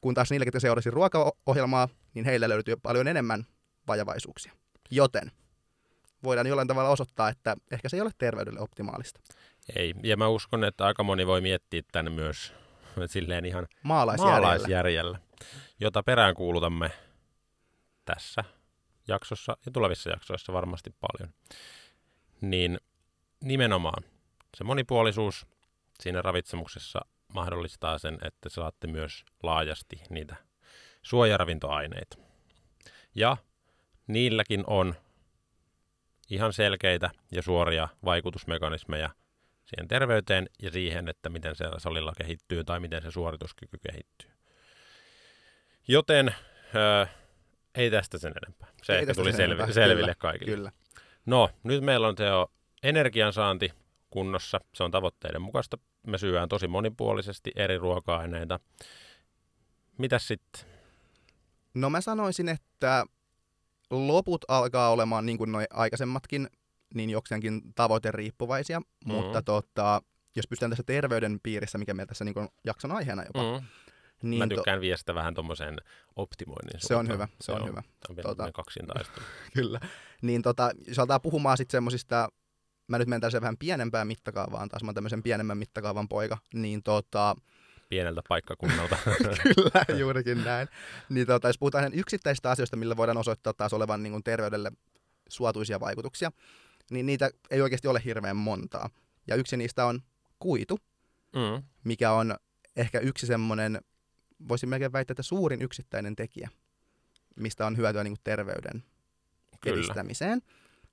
Kun 0.00 0.14
taas 0.14 0.30
niillä, 0.30 0.46
jotka 0.46 0.60
seurasi 0.60 0.90
ruokaohjelmaa, 0.90 1.88
niin 2.14 2.24
heillä 2.24 2.48
löytyy 2.48 2.76
paljon 2.76 3.08
enemmän 3.08 3.46
vajavaisuuksia. 3.88 4.52
Joten 4.90 5.32
voidaan 6.22 6.46
jollain 6.46 6.68
tavalla 6.68 6.90
osoittaa, 6.90 7.28
että 7.28 7.56
ehkä 7.70 7.88
se 7.88 7.96
ei 7.96 8.00
ole 8.00 8.10
terveydelle 8.18 8.60
optimaalista. 8.60 9.20
Ei, 9.76 9.94
ja 10.02 10.16
mä 10.16 10.28
uskon, 10.28 10.64
että 10.64 10.86
aika 10.86 11.02
moni 11.02 11.26
voi 11.26 11.40
miettiä 11.40 11.82
tänne 11.92 12.10
myös 12.10 12.52
silleen 13.06 13.44
ihan 13.44 13.66
Maalaisjärjellä. 13.82 14.40
maalaisjärjellä, 14.40 15.18
jota 15.80 16.02
peräänkuulutamme 16.02 16.90
tässä 18.04 18.44
jaksossa 19.08 19.56
ja 19.66 19.72
tulevissa 19.72 20.10
jaksoissa 20.10 20.52
varmasti 20.52 20.90
paljon. 21.00 21.34
Niin 22.40 22.80
nimenomaan 23.44 24.02
se 24.56 24.64
monipuolisuus 24.64 25.46
siinä 26.00 26.22
ravitsemuksessa 26.22 27.00
mahdollistaa 27.28 27.98
sen, 27.98 28.18
että 28.22 28.48
saatte 28.48 28.86
myös 28.86 29.24
laajasti 29.42 30.02
niitä 30.10 30.36
suojaravintoaineita. 31.02 32.16
Ja 33.14 33.36
niilläkin 34.06 34.64
on 34.66 34.94
ihan 36.30 36.52
selkeitä 36.52 37.10
ja 37.32 37.42
suoria 37.42 37.88
vaikutusmekanismeja 38.04 39.10
siihen 39.64 39.88
terveyteen 39.88 40.46
ja 40.62 40.70
siihen, 40.70 41.08
että 41.08 41.28
miten 41.28 41.56
se 41.56 41.64
salilla 41.78 42.12
kehittyy 42.18 42.64
tai 42.64 42.80
miten 42.80 43.02
se 43.02 43.10
suorituskyky 43.10 43.78
kehittyy. 43.90 44.30
Joten 45.88 46.34
Öö, 46.74 47.06
ei 47.74 47.90
tästä 47.90 48.18
sen 48.18 48.32
enempää. 48.44 48.68
Se 48.82 48.92
Ei 48.92 48.98
ehkä 49.00 49.14
tuli 49.14 49.32
selvi- 49.32 49.42
enempää. 49.42 49.72
selville 49.72 50.00
Kyllä, 50.02 50.14
kaikille. 50.18 50.56
Kyllä. 50.56 50.72
No, 51.26 51.50
nyt 51.62 51.84
meillä 51.84 52.08
on 52.08 52.14
Teo 52.14 52.52
energiansaanti 52.82 53.72
kunnossa. 54.10 54.60
Se 54.74 54.84
on 54.84 54.90
tavoitteiden 54.90 55.42
mukaista. 55.42 55.78
Me 56.06 56.18
syödään 56.18 56.48
tosi 56.48 56.68
monipuolisesti 56.68 57.50
eri 57.56 57.78
ruoka-aineita. 57.78 58.60
Mitäs 59.98 60.28
sitten? 60.28 60.64
No 61.74 61.90
mä 61.90 62.00
sanoisin, 62.00 62.48
että 62.48 63.04
loput 63.90 64.44
alkaa 64.48 64.90
olemaan 64.90 65.26
niin 65.26 65.38
kuin 65.38 65.52
noi 65.52 65.64
aikaisemmatkin, 65.70 66.48
niin 66.94 67.10
jokseenkin 67.10 67.62
tavoiteriippuvaisia, 67.74 68.80
mm. 68.80 68.86
mutta 69.12 69.42
tota, 69.42 70.02
jos 70.36 70.46
pystytään 70.48 70.70
tässä 70.70 70.82
terveyden 70.86 71.40
piirissä, 71.42 71.78
mikä 71.78 71.94
meillä 71.94 72.08
tässä 72.08 72.24
niin 72.24 72.34
kuin 72.34 72.48
jakson 72.64 72.92
aiheena 72.92 73.22
jopa, 73.24 73.60
Mm. 73.60 73.66
niin 74.30 74.38
Mä 74.38 74.46
tykkään 74.46 74.80
viedä 74.80 74.96
sitä 74.96 75.14
vähän 75.14 75.34
tuommoiseen 75.34 75.76
optimoinnin 76.16 76.80
se 76.80 76.94
on 76.94 77.06
suuntaan. 77.06 77.14
hyvä, 77.14 77.28
se 77.40 77.52
on 77.52 77.58
Joo, 77.58 77.66
hyvä, 77.68 77.82
Tämä 77.82 77.90
on 78.10 78.16
vielä 78.16 78.48
Tota- 78.48 78.52
kaksin 78.52 78.86
kyllä. 79.56 79.80
Niin 80.22 80.42
tota, 80.42 80.70
jos 80.86 80.98
aletaan 80.98 81.20
puhumaan 81.20 81.56
sitten 81.56 81.72
semmosista, 81.78 82.28
mä 82.88 82.98
nyt 82.98 83.08
menen 83.08 83.20
tällaiseen 83.20 83.42
vähän 83.42 83.56
pienempään 83.56 84.06
mittakaavaan 84.06 84.68
taas, 84.68 84.82
mä 84.82 84.88
oon 84.88 84.94
tämmöisen 84.94 85.22
pienemmän 85.22 85.58
mittakaavan 85.58 86.08
poika, 86.08 86.38
niin 86.54 86.82
tota, 86.82 87.36
Pieneltä 87.90 88.22
paikkakunnalta. 88.28 88.96
Kyllä, 89.42 89.98
juurikin 89.98 90.44
näin. 90.44 90.68
Niin 91.08 91.26
tota, 91.26 91.48
jos 91.48 91.58
puhutaan 91.58 91.94
yksittäisistä 91.94 92.50
asioista, 92.50 92.76
millä 92.76 92.96
voidaan 92.96 93.18
osoittaa 93.18 93.52
taas 93.52 93.72
olevan 93.72 94.02
niin 94.02 94.12
kuin 94.12 94.24
terveydelle 94.24 94.72
suotuisia 95.28 95.80
vaikutuksia, 95.80 96.32
niin 96.90 97.06
niitä 97.06 97.30
ei 97.50 97.60
oikeasti 97.60 97.88
ole 97.88 98.02
hirveän 98.04 98.36
montaa. 98.36 98.90
Ja 99.26 99.36
yksi 99.36 99.56
niistä 99.56 99.84
on 99.84 100.02
kuitu, 100.38 100.78
mm. 101.34 101.62
mikä 101.84 102.12
on 102.12 102.36
ehkä 102.76 102.98
yksi 102.98 103.26
semmoinen, 103.26 103.80
voisin 104.48 104.68
melkein 104.68 104.92
väittää, 104.92 105.12
että 105.12 105.22
suurin 105.22 105.62
yksittäinen 105.62 106.16
tekijä, 106.16 106.48
mistä 107.36 107.66
on 107.66 107.76
hyötyä 107.76 108.04
niin 108.04 108.12
kuin 108.12 108.24
terveyden 108.24 108.84
Kyllä. 109.60 109.76
edistämiseen. 109.76 110.42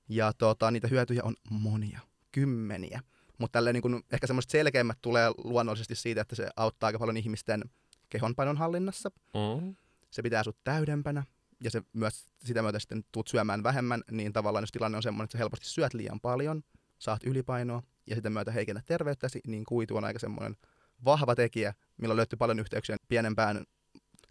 Ja 0.08 0.32
tota, 0.32 0.70
niitä 0.70 0.88
hyötyjä 0.88 1.22
on 1.24 1.34
monia, 1.50 2.00
kymmeniä. 2.32 3.00
Mutta 3.38 3.52
tälleen 3.52 3.74
niin 3.74 3.82
kuin, 3.82 4.02
ehkä 4.12 4.26
semmoiset 4.26 4.50
selkeimmät 4.50 4.98
tulee 5.02 5.30
luonnollisesti 5.44 5.94
siitä, 5.94 6.20
että 6.20 6.36
se 6.36 6.48
auttaa 6.56 6.86
aika 6.86 6.98
paljon 6.98 7.16
ihmisten 7.16 7.64
kehonpainon 8.08 8.56
hallinnassa. 8.56 9.10
Mm. 9.10 9.76
Se 10.10 10.22
pitää 10.22 10.42
sut 10.42 10.56
täydempänä 10.64 11.24
ja 11.64 11.70
se 11.70 11.82
myös 11.92 12.30
sitä 12.44 12.62
myötä 12.62 12.78
sitten 12.78 13.04
tuut 13.12 13.28
syömään 13.28 13.62
vähemmän, 13.62 14.02
niin 14.10 14.32
tavallaan 14.32 14.62
jos 14.62 14.72
tilanne 14.72 14.96
on 14.96 15.02
semmoinen, 15.02 15.24
että 15.24 15.32
sä 15.32 15.38
helposti 15.38 15.66
syöt 15.66 15.94
liian 15.94 16.20
paljon, 16.20 16.62
saat 16.98 17.24
ylipainoa 17.24 17.82
ja 18.06 18.14
sitä 18.14 18.30
myötä 18.30 18.52
heikennät 18.52 18.86
terveyttäsi, 18.86 19.40
niin 19.46 19.64
kuitu 19.64 19.96
on 19.96 20.04
aika 20.04 20.18
semmoinen 20.18 20.56
vahva 21.04 21.34
tekijä, 21.34 21.74
millä 21.96 22.16
löytyy 22.16 22.36
paljon 22.36 22.58
yhteyksiä 22.58 22.96
pienempään 23.08 23.64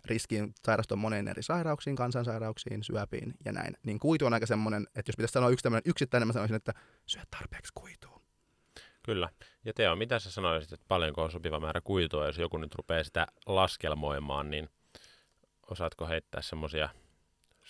riskiin 0.05 0.53
sairastua 0.65 0.97
moneen 0.97 1.27
eri 1.27 1.43
sairauksiin, 1.43 1.95
kansansairauksiin, 1.95 2.83
syöpiin 2.83 3.33
ja 3.45 3.51
näin. 3.51 3.77
Niin 3.83 3.99
kuitu 3.99 4.25
on 4.25 4.33
aika 4.33 4.45
semmoinen, 4.45 4.87
että 4.95 5.09
jos 5.09 5.15
pitäisi 5.15 5.31
sanoa 5.31 5.49
yksi 5.49 5.63
tämmöinen 5.63 5.89
yksittäinen, 5.89 6.27
mä 6.27 6.33
sanoisin, 6.33 6.55
että 6.55 6.73
syö 7.05 7.21
tarpeeksi 7.31 7.71
kuitua. 7.75 8.16
Kyllä. 9.07 9.29
Ja 9.65 9.73
Teo, 9.73 9.95
mitä 9.95 10.19
sä 10.19 10.31
sanoisit, 10.31 10.73
että 10.73 10.85
paljonko 10.87 11.23
on 11.23 11.31
sopiva 11.31 11.59
määrä 11.59 11.81
kuitua, 11.81 12.25
jos 12.25 12.37
joku 12.37 12.57
nyt 12.57 12.75
rupeaa 12.75 13.03
sitä 13.03 13.27
laskelmoimaan, 13.45 14.49
niin 14.49 14.69
osaatko 15.71 16.07
heittää 16.07 16.41
semmoisia 16.41 16.89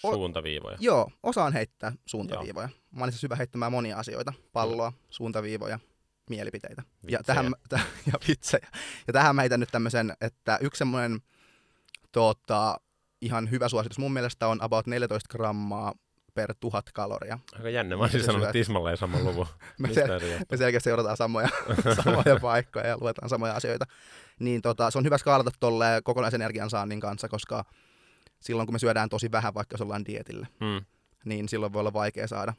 O- 0.04 0.14
suuntaviivoja? 0.14 0.78
Joo, 0.80 1.12
osaan 1.24 1.54
heittää 1.54 1.92
suuntaviivoja. 2.06 2.70
Mä 2.92 3.04
olen 3.04 3.12
siis 3.12 3.24
hyvä 3.24 3.36
heittämään 3.36 3.72
monia 3.72 3.98
asioita. 3.98 4.34
Palloa, 4.54 4.94
suuntaviivoja, 5.10 5.80
mielipiteitä. 6.30 6.82
Ja 6.82 7.08
Vitsejä. 7.08 7.24
tähän, 7.24 7.56
täh, 7.70 7.88
ja 8.12 8.14
vitsejä. 8.28 8.68
Ja 9.08 9.14
tähän 9.14 9.36
mä 9.36 9.42
heitän 9.42 9.60
nyt 9.60 9.70
tämmöisen, 9.72 10.14
että 10.22 10.58
yksi 10.62 10.80
semmoinen 10.80 11.20
tota, 12.12 12.78
ihan 13.22 13.52
hyvä 13.52 13.70
suositus 13.70 14.00
mun 14.00 14.14
mielestä 14.14 14.48
on 14.48 14.62
about 14.62 14.88
14 14.88 15.38
grammaa 15.38 15.94
per 16.38 16.54
tuhat 16.60 16.86
kaloria. 16.94 17.40
Aika 17.56 17.70
jännä, 17.70 17.96
mä 17.98 18.02
olisin 18.04 18.24
sanonut 18.24 18.50
tismalleen 18.52 18.98
saman 18.98 19.24
luvun. 19.26 19.48
Me, 19.80 19.88
sel- 19.88 20.46
me 20.52 20.58
selkeästi 20.58 20.90
seurataan 20.90 21.18
samoja, 21.18 21.50
samoja 22.04 22.40
paikkoja 22.42 22.88
ja 22.88 22.98
luetaan 23.02 23.30
samoja 23.30 23.54
asioita. 23.54 23.86
Niin 24.40 24.62
tota, 24.62 24.92
se 24.92 24.98
on 24.98 25.04
hyvä 25.06 25.18
skaalata 25.18 25.52
tolle 25.60 25.86
kokonaisenergian 26.04 26.70
saannin 26.70 27.00
kanssa, 27.00 27.28
koska 27.30 27.66
silloin 28.40 28.66
kun 28.68 28.76
me 28.76 28.80
syödään 28.80 29.10
tosi 29.10 29.32
vähän, 29.32 29.54
vaikka 29.54 29.74
jos 29.74 29.82
ollaan 29.82 30.06
dietillä, 30.06 30.48
Mm. 30.60 30.86
niin 31.26 31.50
silloin 31.50 31.74
voi 31.74 31.80
olla 31.80 31.94
vaikea 31.94 32.28
saada 32.28 32.54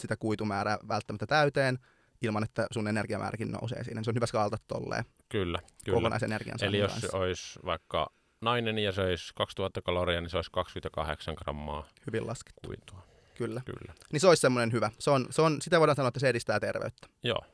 sitä 0.00 0.16
kuitumäärää 0.16 0.78
välttämättä 0.88 1.26
täyteen 1.26 1.78
ilman, 2.22 2.44
että 2.44 2.66
sun 2.72 2.88
energiamääräkin 2.88 3.50
nousee 3.52 3.84
siinä. 3.84 4.02
Se 4.02 4.10
on 4.10 4.14
hyvä 4.14 4.26
skaalata 4.26 4.56
tolleen 4.68 5.04
Kyllä, 5.28 5.58
kyllä. 5.84 5.96
kokonaisenergian 5.96 6.58
Eli 6.62 6.78
jos 6.78 6.92
kanssa. 6.92 7.16
olisi 7.18 7.58
vaikka 7.64 8.10
nainen 8.42 8.78
ja 8.78 8.92
söisi 8.92 9.32
2000 9.34 9.82
kaloria, 9.82 10.20
niin 10.20 10.30
se 10.30 10.36
olisi 10.36 10.50
28 10.50 11.34
grammaa 11.34 11.88
Hyvin 12.06 12.26
laskettu, 12.26 12.60
kuitua. 12.68 13.06
kyllä. 13.34 13.62
Kyllä. 13.64 13.94
Niin 14.12 14.20
se 14.20 14.28
olisi 14.28 14.40
semmoinen 14.40 14.72
hyvä. 14.72 14.90
Se 14.98 15.10
on, 15.10 15.26
se 15.30 15.42
on, 15.42 15.62
sitä 15.62 15.80
voidaan 15.80 15.96
sanoa, 15.96 16.08
että 16.08 16.20
se 16.20 16.28
edistää 16.28 16.60
terveyttä. 16.60 17.06
Joo. 17.22 17.44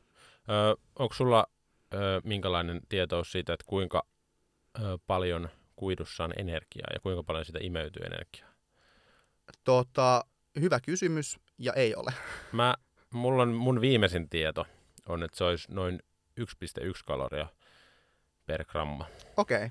Ö, 0.50 0.76
onko 0.98 1.14
sulla 1.14 1.46
ö, 1.94 2.20
minkälainen 2.24 2.80
tietous 2.88 3.32
siitä, 3.32 3.52
että 3.52 3.64
kuinka 3.68 4.06
ö, 4.78 4.98
paljon 5.06 5.48
kuidussa 5.76 6.24
on 6.24 6.32
energiaa 6.36 6.88
ja 6.94 7.00
kuinka 7.00 7.22
paljon 7.22 7.44
sitä 7.44 7.58
imeytyy 7.62 8.02
energiaa? 8.06 8.52
Tota, 9.64 10.24
hyvä 10.60 10.80
kysymys 10.80 11.38
ja 11.58 11.72
ei 11.72 11.94
ole. 11.94 12.12
Mä, 12.52 12.74
mulla 13.10 13.42
on 13.42 13.52
mun 13.52 13.80
viimeisin 13.80 14.28
tieto 14.28 14.66
on, 15.08 15.22
että 15.22 15.36
se 15.36 15.44
olisi 15.44 15.72
noin 15.72 16.02
1,1 16.40 16.46
kaloria 17.04 17.46
per 18.46 18.64
gramma. 18.64 19.06
Okei, 19.36 19.56
okay. 19.56 19.70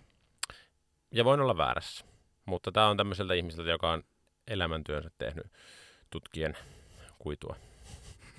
Ja 1.12 1.26
voin 1.26 1.40
olla 1.42 1.58
väärässä, 1.58 2.06
mutta 2.46 2.72
tämä 2.72 2.88
on 2.88 2.98
tämmöiseltä 2.98 3.34
ihmiseltä, 3.34 3.70
joka 3.70 3.92
on 3.92 4.04
elämäntyönsä 4.48 5.10
tehnyt 5.18 5.46
tutkien 6.10 6.58
kuitua. 7.20 7.56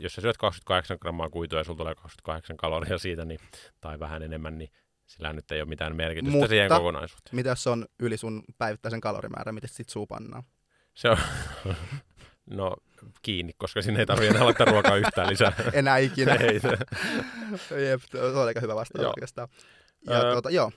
jos 0.00 0.14
sä 0.14 0.20
syöt 0.20 0.36
28 0.36 0.96
grammaa 1.00 1.30
kuitua 1.30 1.58
ja 1.58 1.64
sulla 1.64 1.78
tulee 1.78 1.94
28 1.94 2.56
kaloria 2.56 2.98
siitä 2.98 3.24
niin, 3.24 3.40
tai 3.80 4.00
vähän 4.00 4.22
enemmän, 4.22 4.58
niin 4.58 4.70
sillä 5.06 5.32
nyt 5.32 5.52
ei 5.52 5.60
ole 5.60 5.68
mitään 5.68 5.96
merkitystä 5.96 6.32
Mutta- 6.36 6.48
siihen 6.48 6.68
kokonaisuuteen. 6.68 7.36
Mitä 7.36 7.48
jos 7.48 7.62
se 7.62 7.70
on 7.70 7.86
yli 8.00 8.16
sun 8.16 8.42
päivittäisen 8.58 9.00
kalorimäärän, 9.00 9.54
miten 9.54 9.70
sit 9.70 9.88
suu 9.88 10.06
pannaan? 10.06 10.42
Se 10.94 11.08
on, 11.10 11.18
no 12.50 12.76
kiinni, 13.22 13.52
koska 13.56 13.82
sinne 13.82 14.00
ei 14.00 14.06
tarvitse 14.06 14.30
enää 14.30 14.44
laittaa 14.44 14.66
ruokaa 14.66 14.96
yhtään 14.96 15.28
lisää. 15.30 15.52
Enää 15.72 15.96
ikinä. 15.98 16.34
ei, 16.34 16.60
Jep, 17.88 18.00
se 18.10 18.22
on 18.22 18.46
aika 18.46 18.60
hyvä 18.60 18.74
vastaus 18.74 19.02
Joo. 19.02 19.10
oikeastaan. 19.16 19.48
Ja 20.06 20.16
Öö, 20.20 20.32
tuota, 20.32 20.50
joo, 20.50 20.72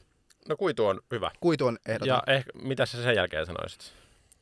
no 0.50 0.58
kuitu 0.58 0.86
on 0.86 1.00
hyvä. 1.12 1.32
kuitu 1.40 1.66
on 1.66 1.78
ehdoton. 1.88 2.08
Ja 2.08 2.24
ehkä, 2.28 2.52
mitä 2.62 2.86
sä 2.86 3.04
sen 3.04 3.16
jälkeen 3.16 3.46
sanoisit? 3.46 3.94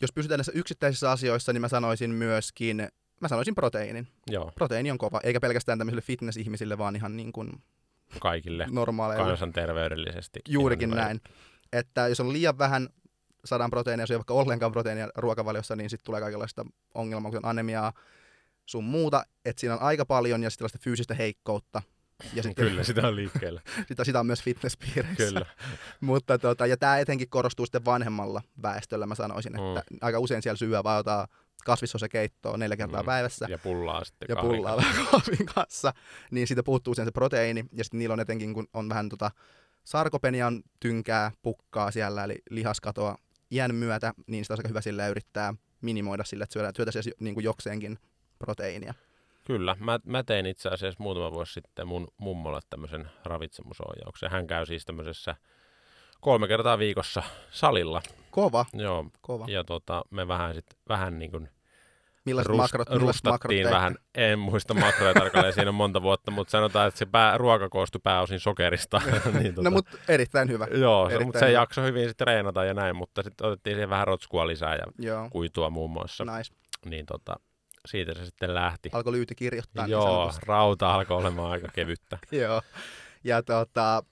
Jos 0.01 0.11
pysytään 0.11 0.37
näissä 0.37 0.51
yksittäisissä 0.55 1.11
asioissa, 1.11 1.53
niin 1.53 1.61
mä 1.61 1.67
sanoisin 1.67 2.09
myöskin, 2.11 2.87
mä 3.23 3.27
sanoisin 3.27 3.55
proteiinin. 3.55 4.07
Joo, 4.27 4.51
Proteiini 4.55 4.91
on 4.91 4.97
kova, 4.97 5.19
eikä 5.23 5.39
pelkästään 5.39 5.77
tämmöisille 5.77 6.01
fitness-ihmisille, 6.01 6.77
vaan 6.77 6.95
ihan 6.95 7.17
niin 7.17 7.31
kuin 7.31 7.49
kaikille 8.19 8.67
normaaleille. 8.71 9.25
kansanterveydellisesti. 9.27 10.39
Juurikin 10.47 10.89
näin. 10.89 11.21
Että 11.73 12.07
jos 12.07 12.19
on 12.19 12.33
liian 12.33 12.57
vähän 12.57 12.89
saadaan 13.45 13.69
proteiinia, 13.69 14.03
jos 14.03 14.11
ei 14.11 14.15
ole 14.15 14.19
vaikka 14.19 14.33
ollenkaan 14.33 14.71
proteiinia 14.71 15.07
ruokavaliossa, 15.15 15.75
niin 15.75 15.89
sitten 15.89 16.05
tulee 16.05 16.21
kaikenlaista 16.21 16.65
ongelmaa, 16.95 17.31
kuten 17.31 17.45
anemiaa, 17.49 17.93
sun 18.65 18.83
muuta. 18.83 19.23
Että 19.45 19.59
siinä 19.59 19.73
on 19.73 19.81
aika 19.81 20.05
paljon 20.05 20.43
ja 20.43 20.49
sitten 20.49 20.59
tällaista 20.59 20.79
fyysistä 20.83 21.13
heikkoutta. 21.13 21.81
Ja 22.33 22.43
sitten 22.43 22.65
Kyllä, 22.67 22.83
sitä 22.83 23.07
on 23.07 23.15
liikkeellä. 23.15 23.61
sitä, 23.87 24.03
sitä 24.03 24.19
on 24.19 24.25
myös 24.25 24.43
fitnesspiireissä. 24.43 25.15
Kyllä. 25.17 25.45
Mutta 26.01 26.37
tota, 26.37 26.65
ja 26.65 26.77
tämä 26.77 26.97
etenkin 26.99 27.29
korostuu 27.29 27.65
sitten 27.65 27.85
vanhemmalla 27.85 28.41
väestöllä, 28.61 29.05
mä 29.05 29.15
sanoisin, 29.15 29.55
että 29.55 29.83
Mm. 29.91 29.97
aika 30.01 30.19
usein 30.19 30.41
siellä 30.41 30.57
syö 30.57 30.83
vaan 30.83 30.97
jotain 30.97 31.27
kasvissosekeittoa 31.65 32.57
neljä 32.57 32.77
kertaa 32.77 33.01
Mm. 33.01 33.05
päivässä 33.05 33.45
Ja 33.49 33.57
pullaa 33.57 34.03
sitten 34.03 34.25
ja 34.29 34.35
pullaa 34.35 34.77
vähän 34.77 35.07
kahvin 35.11 35.45
kanssa, 35.55 35.93
niin 36.31 36.47
siitä 36.47 36.63
puuttuu 36.63 36.91
usein 36.91 37.07
se 37.07 37.11
proteiini, 37.11 37.65
ja 37.71 37.83
sitten 37.83 37.97
niillä 37.97 38.13
on 38.13 38.19
etenkin, 38.19 38.53
kun 38.53 38.67
on 38.73 38.89
vähän 38.89 39.09
tota, 39.09 39.31
sarkopenian 39.83 40.63
tynkää, 40.79 41.31
pukkaa 41.41 41.91
siellä, 41.91 42.23
eli 42.23 42.35
lihaskatoa 42.49 43.15
iän 43.51 43.75
myötä, 43.75 44.13
niin 44.27 44.45
sitä 44.45 44.53
on 44.53 44.59
aika 44.59 44.67
hyvä 44.67 44.81
sillä 44.81 45.07
yrittää 45.07 45.53
minimoida 45.81 46.23
sillä, 46.23 46.43
että 46.43 46.53
syödään, 46.53 46.73
syötäisiin 46.75 47.13
niin 47.19 47.33
kuin 47.33 47.43
jokseenkin 47.43 47.99
proteiinia. 48.39 48.93
Kyllä. 49.45 49.75
Mä, 49.79 49.99
mä 50.05 50.23
tein 50.23 50.45
itse 50.45 50.69
asiassa 50.69 51.03
muutama 51.03 51.31
vuosi 51.31 51.53
sitten 51.53 51.87
mun 51.87 52.07
mummolle 52.17 52.59
tämmöisen 52.69 53.09
ravitsemusohjauksen. 53.25 54.31
Hän 54.31 54.47
käy 54.47 54.65
siis 54.65 54.85
tämmöisessä 54.85 55.35
kolme 56.23 56.47
kertaa 56.47 56.79
viikossa 56.79 57.23
salilla. 57.51 58.01
Kova, 58.31 58.65
Joo. 58.73 59.05
kova. 59.21 59.45
Ja 59.47 59.63
tota, 59.63 60.01
me 60.09 60.27
vähän 60.27 60.53
sit, 60.55 60.65
vähän 60.89 61.19
niin 61.19 61.31
kuin 61.31 61.49
Millaiset 62.25 62.49
Rust, 62.49 62.57
makrot, 62.57 62.89
makrot 62.89 63.01
rustattiin 63.07 63.49
teitte? 63.49 63.71
vähän, 63.75 63.95
en 64.15 64.39
muista 64.39 64.73
makroja 64.73 65.13
tarkalleen, 65.13 65.53
siinä 65.53 65.69
on 65.69 65.75
monta 65.75 66.01
vuotta, 66.01 66.31
mutta 66.31 66.51
sanotaan, 66.51 66.87
että 66.87 66.97
se 66.97 67.05
pää, 67.05 67.37
ruoka 67.37 67.69
koostui 67.69 68.01
pääosin 68.03 68.39
sokerista. 68.39 69.01
niin, 69.39 69.53
No 69.61 69.71
mutta 69.71 69.97
erittäin 70.07 70.49
hyvä. 70.49 70.67
Joo, 70.71 71.05
se, 71.05 71.07
erittäin 71.09 71.27
mutta 71.27 71.39
se 71.39 71.45
hyvä. 71.47 71.59
jakso 71.59 71.81
hyvin 71.83 72.09
sitten 72.09 72.25
treenata 72.25 72.65
ja 72.65 72.73
näin, 72.73 72.95
mutta 72.95 73.23
sitten 73.23 73.47
otettiin 73.47 73.75
siihen 73.75 73.89
vähän 73.89 74.07
rotskua 74.07 74.47
lisää 74.47 74.75
ja 74.75 74.83
Joo, 74.99 75.29
kuitua 75.29 75.69
muun 75.69 75.91
muassa. 75.91 76.25
nice. 76.37 76.53
Niin 76.85 77.05
tota, 77.05 77.35
siitä 77.87 78.13
se 78.13 78.25
sitten 78.25 78.53
lähti. 78.53 78.89
Alkoi 78.93 79.13
lyyti 79.13 79.35
kirjoittaa. 79.35 79.85
niin 79.85 79.91
Joo, 79.91 80.05
sanotusti. 80.05 80.45
rauta 80.45 80.93
alkoi 80.95 81.17
olemaan 81.17 81.51
aika 81.51 81.67
kevyttä. 81.73 82.17
Joo. 82.31 82.61
Ja 83.23 83.43
tota, 83.43 84.03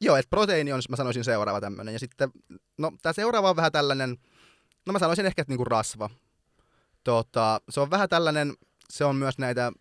joo, 0.00 0.16
että 0.16 0.30
proteiini 0.30 0.72
on, 0.72 0.80
mä 0.88 0.96
sanoisin 0.96 1.24
seuraava 1.24 1.60
tämmöinen. 1.60 1.92
Ja 1.92 1.98
sitten, 1.98 2.30
no 2.78 2.92
tämä 3.02 3.12
seuraava 3.12 3.50
on 3.50 3.56
vähän 3.56 3.72
tällainen, 3.72 4.16
no 4.86 4.92
mä 4.92 4.98
sanoisin 4.98 5.26
ehkä, 5.26 5.42
että 5.42 5.52
niinku 5.52 5.64
rasva. 5.64 6.10
Tota, 7.04 7.60
se 7.68 7.80
on 7.80 7.90
vähän 7.90 8.08
tällainen, 8.08 8.54
se 8.90 9.04
on 9.04 9.16
myös 9.16 9.38
näitä 9.38 9.72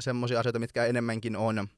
semmoisia 0.00 0.40
asioita, 0.40 0.58
mitkä 0.58 0.86
enemmänkin 0.86 1.36
on, 1.36 1.68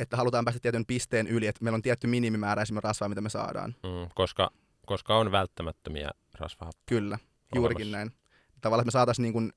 että 0.00 0.16
halutaan 0.16 0.44
päästä 0.44 0.60
tietyn 0.60 0.86
pisteen 0.86 1.26
yli, 1.26 1.46
että 1.46 1.64
meillä 1.64 1.76
on 1.76 1.82
tietty 1.82 2.06
minimimäärä 2.06 2.62
esimerkiksi 2.62 2.88
rasvaa, 2.88 3.08
mitä 3.08 3.20
me 3.20 3.30
saadaan. 3.30 3.74
Mm, 3.82 4.08
koska, 4.14 4.50
koska 4.86 5.16
on 5.16 5.32
välttämättömiä 5.32 6.10
rasvahappoja. 6.34 6.84
Kyllä, 6.86 7.18
juurikin 7.54 7.86
Olemassa. 7.86 7.96
näin. 7.96 8.12
Tavallaan, 8.60 8.82
että 8.82 8.88
me 8.88 8.98
saataisiin 8.98 9.32
niin 9.32 9.52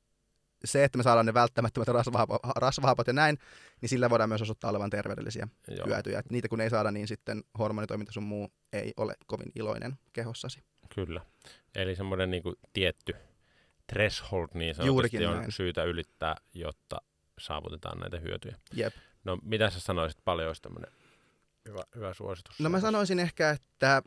se, 0.66 0.84
että 0.84 0.98
me 0.98 1.04
saadaan 1.04 1.26
ne 1.26 1.34
välttämättömät 1.34 1.88
rasvahapot, 1.88 2.42
rasvahapot 2.56 3.08
ja 3.08 3.14
näin, 3.14 3.38
niin 3.82 3.90
sillä 3.90 4.10
voidaan 4.10 4.30
myös 4.30 4.42
osoittaa 4.42 4.70
olevan 4.70 4.90
terveydellisiä 4.90 5.48
Joo, 5.68 5.88
hyötyjä. 5.88 6.20
Et 6.20 6.32
niitä 6.32 6.48
kun 6.50 6.62
ei 6.62 6.70
saada, 6.70 6.92
niin 6.92 7.08
sitten 7.08 7.44
hormonitoiminta 7.60 8.12
sun 8.12 8.24
muu 8.24 8.50
ei 8.74 8.94
ole 8.98 9.16
kovin 9.26 9.52
iloinen 9.56 9.94
kehossasi. 10.14 10.64
kyllä. 10.96 11.22
Eli 11.76 11.96
semmoinen 11.96 12.32
niin 12.32 12.44
kuin 12.44 12.56
tietty 12.74 13.14
threshold 13.88 14.48
niin 14.54 14.76
sanotusti 14.76 14.88
Juurikin 14.88 15.28
on 15.28 15.38
näin. 15.38 15.52
syytä 15.52 15.84
ylittää, 15.84 16.36
jotta 16.54 17.02
saavutetaan 17.40 18.00
näitä 18.00 18.20
hyötyjä. 18.20 18.56
Jep. 18.74 18.94
No 19.24 19.38
mitä 19.44 19.70
sä 19.70 19.80
sanoisit, 19.80 20.20
paljon 20.26 20.48
olisi 20.48 20.62
tämmöinen 20.62 20.92
hyvä, 21.68 21.84
hyvä 21.96 22.14
suositus? 22.14 22.60
No 22.60 22.70
mä 22.70 22.80
sanoisin 22.80 23.20
ehkä, 23.20 23.50
että 23.50 24.02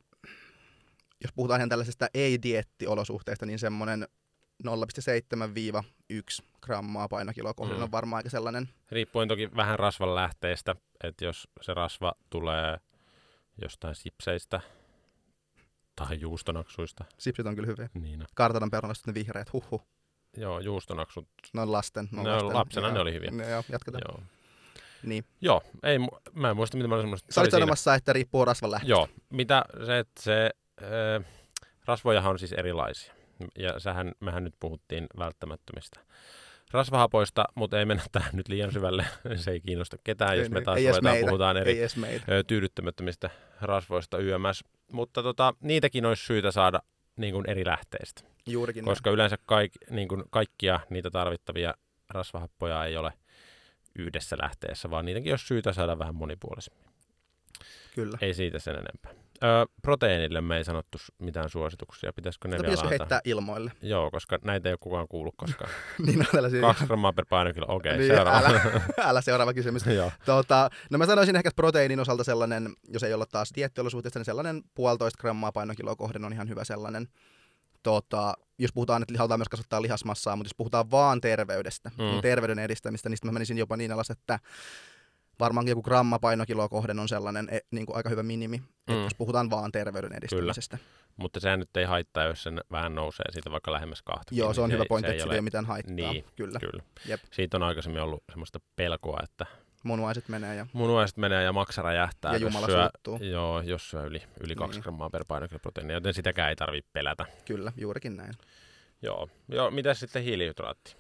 jos 1.21 1.33
puhutaan 1.35 1.61
ihan 1.61 1.69
tällaisesta 1.69 2.07
ei-diettiolosuhteista, 2.15 3.47
niin 3.47 3.59
semmoinen 3.59 4.09
0,7-1 4.63 6.45
grammaa 6.63 7.09
painokiloa 7.09 7.55
kohden 7.55 7.77
Mm. 7.77 7.83
on 7.83 7.91
varmaan 7.93 8.19
aika 8.21 8.31
sellainen, 8.31 8.69
Riippuen 8.91 9.29
toki 9.29 9.51
vähän 9.57 9.79
rasvan 9.79 10.15
lähteestä, 10.15 10.77
että 11.05 11.25
jos 11.25 11.49
se 11.61 11.75
rasva 11.75 12.13
tulee 12.31 12.77
jostain 13.63 13.95
sipseistä 13.95 14.61
tai 15.97 16.21
juustonaksuista, 16.21 17.05
sipsit 17.19 17.47
on 17.47 17.55
kyllä 17.55 17.67
hyviä. 17.67 17.89
niin 17.95 18.25
Kartanon 18.35 18.71
perunasta 18.71 19.11
ne 19.11 19.15
vihreät, 19.15 19.53
huhhuh. 19.53 19.87
joo, 20.37 20.61
juustonaksut, 20.61 21.29
Ne 21.53 21.61
on 21.61 21.73
lasten. 21.73 22.09
Ne 22.13 22.21
on 22.21 22.27
lasten. 22.27 22.55
lapsena, 22.55 22.89
ne 22.89 22.95
Joo. 22.95 23.03
oli 23.03 23.13
hyviä. 23.13 23.31
Ne, 23.31 23.51
joo, 23.51 23.65
jatketaan. 23.69 24.03
joo. 24.09 24.21
Niin. 25.03 25.25
Joo, 25.41 25.63
ei, 25.83 25.99
mä 26.33 26.51
en 26.51 26.57
muista, 26.57 26.77
mitä 26.77 26.89
mä 26.89 26.95
olin 26.95 27.03
semmoista. 27.03 27.33
Sä 27.35 27.41
olit 27.41 27.51
sanomassa, 27.51 27.95
että 27.95 28.13
riippuu 28.13 28.45
rasvan 28.45 28.71
lähteestä. 28.71 28.91
Joo, 28.91 29.09
mitä 29.31 29.65
se, 29.87 29.99
että 29.99 30.23
se 30.23 30.51
äh, 30.83 31.25
rasvojahan 31.85 32.31
on 32.31 32.39
siis 32.39 32.53
erilaisia. 32.53 33.15
Ja 33.59 33.81
sähän, 33.81 34.13
mehän 34.21 34.45
nyt 34.45 34.55
puhuttiin 34.61 35.07
välttämättömistä 35.19 36.01
rasvahapoista, 36.73 37.45
mutta 37.55 37.79
ei 37.79 37.85
mennä 37.85 38.03
tähän 38.13 38.31
nyt 38.33 38.49
liian 38.49 38.73
syvälle. 38.73 39.07
Se 39.37 39.51
ei 39.51 39.61
kiinnosta 39.61 39.97
ketään, 40.05 40.39
jos 40.39 40.51
me 40.51 40.61
taas 40.61 40.79
ei 40.79 40.87
ruvetaan 40.87 41.17
puhutaan 41.21 41.57
eri 41.57 41.79
Ei 42.29 42.45
tyydyttämättömistä 42.47 43.31
rasvoista 43.61 44.19
YMS. 44.19 44.65
Mutta 44.93 45.23
tota, 45.23 45.55
niitäkin 45.61 46.07
olisi 46.07 46.27
syytä 46.27 46.51
saada 46.51 46.81
niin 47.17 47.35
kuin 47.35 47.51
eri 47.51 47.67
lähteistä, 47.67 48.23
Juurikin 48.47 48.85
koska 48.85 49.11
yleensä 49.11 49.39
kaik, 49.47 49.73
niin 49.91 50.09
kuin 50.09 50.25
kaikkia 50.31 50.81
niitä 50.91 51.11
tarvittavia 51.11 51.75
rasvahappoja 52.09 52.85
ei 52.85 52.97
ole 52.97 53.13
yhdessä 53.99 54.37
lähteessä, 54.43 54.91
vaan 54.91 55.05
niitäkin 55.05 55.33
olisi 55.33 55.47
syytä 55.47 55.73
saada 55.73 55.99
vähän 55.99 56.15
monipuolisemmin. 56.15 56.85
näin. 56.85 56.95
Kyllä. 57.95 58.19
Ei 58.21 58.35
siitä 58.35 58.59
sen 58.59 58.75
enempää. 58.75 59.24
Ö, 59.43 59.47
proteiinille 59.83 60.41
me 60.41 60.57
ei 60.57 60.65
sanottu 60.65 60.99
mitään 61.19 61.49
suosituksia. 61.49 62.13
Pitäisikö 62.13 62.49
ne 62.49 62.57
Sitä 62.57 62.63
vielä 62.63 62.77
pitäisikö 62.77 62.89
heittää 62.99 63.21
ilmoille. 63.25 63.73
Joo, 63.83 64.11
koska 64.11 64.39
näitä 64.45 64.69
ei 64.69 64.73
ole 64.73 64.79
kukaan 64.81 65.09
kuullut 65.09 65.35
koskaan. 65.37 65.71
niin 66.07 66.21
on 66.21 66.27
tällaisia. 66.33 66.61
Kaksi 66.61 66.87
grammaa 66.87 67.13
per 67.13 67.27
painokilo, 67.29 67.67
okei, 67.69 67.91
okay, 67.93 67.99
niin, 67.99 68.15
seuraava. 68.15 68.49
älä, 68.49 68.61
älä 69.11 69.21
seuraava 69.21 69.55
kysymys. 69.55 69.83
Tota, 70.25 70.71
no 70.91 70.99
mä 70.99 71.07
sanoisin 71.07 71.37
ehkä, 71.37 71.49
että 71.49 71.57
proteiinin 71.57 72.01
osalta 72.01 72.25
sellainen, 72.25 72.73
jos 72.89 73.03
ei 73.03 73.15
olla 73.15 73.27
taas 73.27 73.51
diettiolosuhteista, 73.57 74.19
niin 74.19 74.25
sellainen 74.25 74.63
puolitoista 74.75 75.21
grammaa 75.21 75.53
painokiloa 75.53 75.97
kohden 75.97 76.25
on 76.25 76.33
ihan 76.33 76.49
hyvä 76.49 76.65
sellainen. 76.65 77.09
Tota, 77.83 78.35
jos 78.59 78.71
puhutaan, 78.75 79.03
että 79.03 79.15
halutaan 79.19 79.41
myös 79.41 79.49
kasvattaa 79.49 79.83
lihasmassaa, 79.83 80.37
mutta 80.37 80.47
jos 80.47 80.55
puhutaan 80.57 80.91
vaan 80.91 81.21
terveydestä, 81.21 81.91
Mm. 81.99 82.05
mm. 82.05 82.11
niin 82.11 82.23
terveyden 82.23 82.59
edistämistä, 82.59 83.09
niin 83.09 83.17
sitten 83.17 83.29
mä 83.29 83.33
menisin 83.33 83.59
jopa 83.59 83.77
niin 83.77 83.93
alas, 83.93 84.11
että 84.11 84.39
varmaankin 85.41 85.71
joku 85.73 85.83
gramma 85.83 86.19
painokiloa 86.19 86.69
kohden 86.69 86.99
on 86.99 87.09
sellainen 87.09 87.49
e, 87.51 87.59
niin 87.71 87.87
kuin 87.87 87.97
aika 87.97 88.09
hyvä 88.09 88.23
minimi, 88.23 88.63
mm. 88.91 89.03
Jos 89.03 89.15
puhutaan 89.15 89.51
vaan 89.51 89.73
terveyden 89.73 90.13
edistämisestä. 90.13 90.79
mutta 91.17 91.41
sehän 91.41 91.59
nyt 91.59 91.77
ei 91.77 91.85
haittaa, 91.85 92.25
jos 92.25 92.43
sen 92.43 92.61
vähän 92.71 92.95
nousee 92.95 93.27
siitä 93.33 93.51
vaikka 93.51 93.73
lähemmäs 93.73 94.03
kahta. 94.03 94.35
Joo, 94.35 94.55
se 94.55 94.61
on 94.61 94.69
niin 94.69 94.75
hyvä 94.75 94.85
pointti, 94.89 95.11
että 95.11 95.25
ei 95.25 95.31
ole- 95.31 95.41
mitään 95.41 95.65
haittaa. 95.65 95.95
Niin, 95.95 96.25
Kyllä, 96.37 96.59
Kyllä. 96.59 96.83
Jep. 97.07 97.21
Siitä 97.31 97.57
on 97.57 97.63
aikaisemmin 97.63 98.03
ollut 98.03 98.23
semmoista 98.31 98.59
pelkoa, 98.77 99.21
että 99.25 99.47
munuaiset 99.83 100.29
menee 100.29 100.55
ja, 100.57 100.67
munuaiset 100.73 101.17
menee 101.17 101.43
ja 101.45 101.53
maksa 101.53 101.83
räjähtää, 101.83 102.31
ja 102.33 102.39
jos 102.39 102.43
Jumala 102.43 102.67
syö, 102.67 102.83
suuttuu. 102.83 103.27
joo, 103.29 103.61
jos 103.61 103.91
syö 103.91 104.03
yli, 104.05 104.23
yli 104.41 104.55
2 104.55 104.77
Niin. 104.77 104.83
grammaa 104.83 105.11
per 105.11 105.25
painokilo 105.29 105.59
proteiinia, 105.59 105.97
joten 105.97 106.15
sitäkään 106.15 106.49
ei 106.49 106.57
tarvitse 106.57 106.91
pelätä. 106.93 107.27
Kyllä, 107.45 107.73
juurikin 107.77 108.17
näin. 108.17 108.35
Joo, 109.03 109.29
joo 109.49 109.71
mitä 109.71 109.95
sitten 109.95 110.23
hiilihydraatti? 110.23 110.97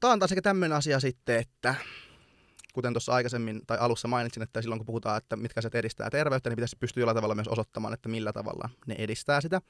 Tämä 0.00 0.12
on 0.12 0.18
taas 0.18 0.34
tämmöinen 0.42 0.76
asia 0.76 1.00
sitten, 1.00 1.36
että 1.38 1.74
kuten 2.76 2.92
tuossa 2.92 3.14
aikaisemmin 3.14 3.60
tai 3.66 3.78
alussa 3.80 4.08
mainitsin, 4.08 4.42
että 4.42 4.62
silloin 4.62 4.78
kun 4.78 4.86
puhutaan, 4.86 5.18
että 5.18 5.36
mitkä 5.36 5.60
se 5.60 5.70
edistää 5.74 6.10
terveyttä, 6.10 6.50
niin 6.50 6.56
pitäisi 6.56 6.76
pystyä 6.80 7.00
jollain 7.00 7.16
tavalla 7.16 7.34
myös 7.34 7.48
osoittamaan, 7.48 7.94
että 7.94 8.08
millä 8.08 8.32
tavalla 8.32 8.68
ne 8.86 8.94
edistää 8.98 9.40
sitä. 9.40 9.60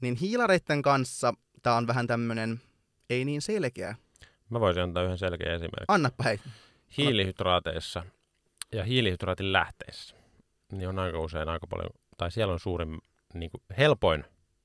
Niin 0.00 0.16
hiilareiden 0.16 0.82
kanssa 0.82 1.34
tämä 1.62 1.76
on 1.76 1.86
vähän 1.86 2.06
tämmöinen 2.06 2.60
ei 3.10 3.24
niin 3.24 3.42
selkeä. 3.42 3.96
Mä 4.50 4.60
voisin 4.60 4.82
antaa 4.82 5.02
yhden 5.02 5.18
selkeän 5.18 5.54
esimerkin. 5.54 5.84
Annappa 5.88 6.24
hei. 6.24 6.40
hiilihydraateissa 6.96 8.04
ja 8.72 8.84
hiilihydraatin 8.84 9.52
lähteissä, 9.52 10.16
niin 10.72 10.88
on 10.88 10.98
aika 10.98 11.18
usein 11.18 11.48
aika 11.48 11.66
paljon, 11.66 11.90
tai 12.16 12.30
siellä 12.30 12.52
on 12.52 12.60
suurin, 12.60 12.98
niin 13.34 13.50
kuin 13.50 13.62
helpoin 13.78 14.24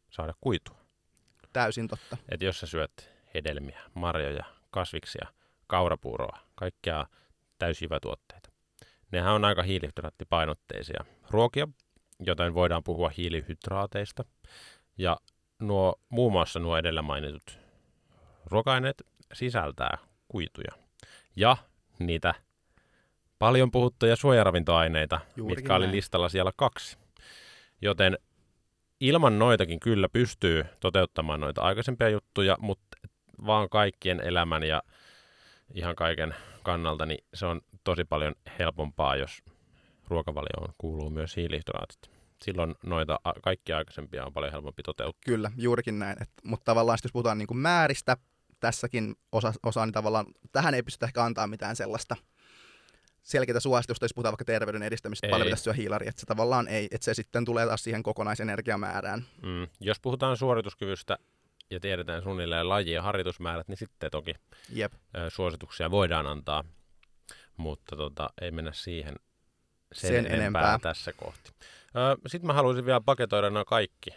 saada 0.09 0.33
kuitua. 0.41 0.75
Täysin 1.53 1.87
totta. 1.87 2.17
Että 2.29 2.45
jos 2.45 2.59
sä 2.59 2.67
syöt 2.67 3.09
hedelmiä, 3.33 3.81
marjoja, 3.93 4.45
kasviksia, 4.71 5.27
kaurapuuroa, 5.67 6.39
kaikkea 6.55 7.05
täysjyvätuotteita. 7.59 8.49
Nehän 9.11 9.33
on 9.33 9.45
aika 9.45 9.63
hiilihydraattipainotteisia 9.63 11.05
ruokia, 11.29 11.67
joten 12.19 12.53
voidaan 12.53 12.83
puhua 12.83 13.11
hiilihydraateista. 13.17 14.25
Ja 14.97 15.17
nuo, 15.59 15.95
muun 16.09 16.31
muassa 16.31 16.59
nuo 16.59 16.77
edellä 16.77 17.01
mainitut 17.01 17.59
ruoka-aineet 18.45 19.03
sisältää 19.33 19.97
kuituja. 20.27 20.71
Ja 21.35 21.57
niitä 21.99 22.33
paljon 23.39 23.71
puhuttuja 23.71 24.15
suojaravintoaineita, 24.15 25.19
Juurikin 25.35 25.63
mitkä 25.63 25.75
oli 25.75 25.85
näin. 25.85 25.95
listalla 25.95 26.29
siellä 26.29 26.51
kaksi. 26.55 26.97
Joten 27.81 28.17
ilman 28.99 29.39
noitakin 29.39 29.79
kyllä 29.79 30.09
pystyy 30.09 30.65
toteuttamaan 30.79 31.39
noita 31.39 31.61
aikaisempia 31.61 32.09
juttuja, 32.09 32.57
mutta 32.59 32.97
vaan 33.45 33.69
kaikkien 33.69 34.19
elämän 34.19 34.63
ja 34.63 34.83
ihan 35.73 35.95
kaiken 35.95 36.35
kannalta, 36.63 37.05
niin 37.05 37.23
se 37.33 37.45
on 37.45 37.61
tosi 37.83 38.05
paljon 38.05 38.35
helpompaa, 38.59 39.15
jos 39.15 39.43
ruokavalioon 40.07 40.73
kuuluu 40.77 41.09
myös 41.09 41.35
hiilihydraatit. 41.35 42.11
Silloin 42.41 42.75
noita 42.83 43.19
kaikkia 43.43 43.77
aikaisempia 43.77 44.25
on 44.25 44.33
paljon 44.33 44.51
helpompi 44.51 44.83
toteuttaa. 44.83 45.21
Kyllä, 45.25 45.51
juurikin 45.57 45.99
näin. 45.99 46.21
Et, 46.21 46.29
mutta 46.43 46.65
tavallaan 46.65 46.97
sit 46.97 47.03
jos 47.03 47.11
puhutaan 47.11 47.37
niin 47.37 47.47
kuin 47.47 47.57
määristä 47.57 48.17
tässäkin 48.59 49.15
osa, 49.31 49.53
osa, 49.63 49.85
niin 49.85 49.93
tavallaan 49.93 50.25
tähän 50.51 50.73
ei 50.73 50.83
pystytä 50.83 51.05
ehkä 51.05 51.23
antaa 51.23 51.47
mitään 51.47 51.75
sellaista 51.75 52.15
selkeää 53.23 53.59
suositusta, 53.59 54.05
jos 54.05 54.13
puhutaan 54.13 54.31
vaikka 54.31 54.45
terveyden 54.45 54.83
edistämisestä, 54.83 55.27
Ei. 55.27 55.31
paljon 55.31 55.45
pitäisi 55.45 55.63
syödä 55.63 55.77
hiilari, 55.77 56.07
että 56.07 56.19
se 56.19 56.25
tavallaan 56.25 56.67
ei, 56.67 56.87
että 56.91 57.05
se 57.05 57.13
sitten 57.13 57.45
tulee 57.45 57.65
taas 57.65 57.83
siihen 57.83 58.03
kokonaisenergiamäärään. 58.03 59.25
Mm. 59.41 59.67
Jos 59.79 59.99
puhutaan 59.99 60.37
suorituskyvystä 60.37 61.17
ja 61.69 61.79
tiedetään 61.79 62.23
suunnilleen 62.23 62.69
laji- 62.69 62.91
ja 62.91 63.01
harjoitusmäärät, 63.01 63.67
niin 63.67 63.77
sitten 63.77 64.11
toki 64.11 64.33
Jep, 64.69 64.93
suosituksia 65.29 65.91
voidaan 65.91 66.27
antaa, 66.27 66.63
mutta 67.57 67.95
tota, 67.95 68.29
ei 68.41 68.51
mennä 68.51 68.71
siihen 68.73 69.15
sen, 69.93 70.09
Sen 70.09 70.17
enempää, 70.25 70.37
enempää. 70.41 70.79
tässä 70.79 71.13
kohti. 71.13 71.51
Sitten 72.27 72.47
mä 72.47 72.53
haluaisin 72.53 72.85
vielä 72.85 73.01
paketoida 73.01 73.49
nämä 73.49 73.65
kaikki 73.65 74.09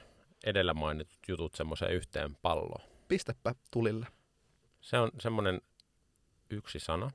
edellä 0.45 0.75
mainitut 0.75 1.19
jutut 1.29 1.55
semmoiseen 1.55 1.93
yhteen 1.93 2.37
palloon. 2.43 2.83
pistäpä 3.09 3.55
tulille. 3.71 4.07
Se 4.81 4.99
on 4.99 5.11
semmoinen 5.21 5.61
yksi 6.51 6.79
sana, 6.81 7.11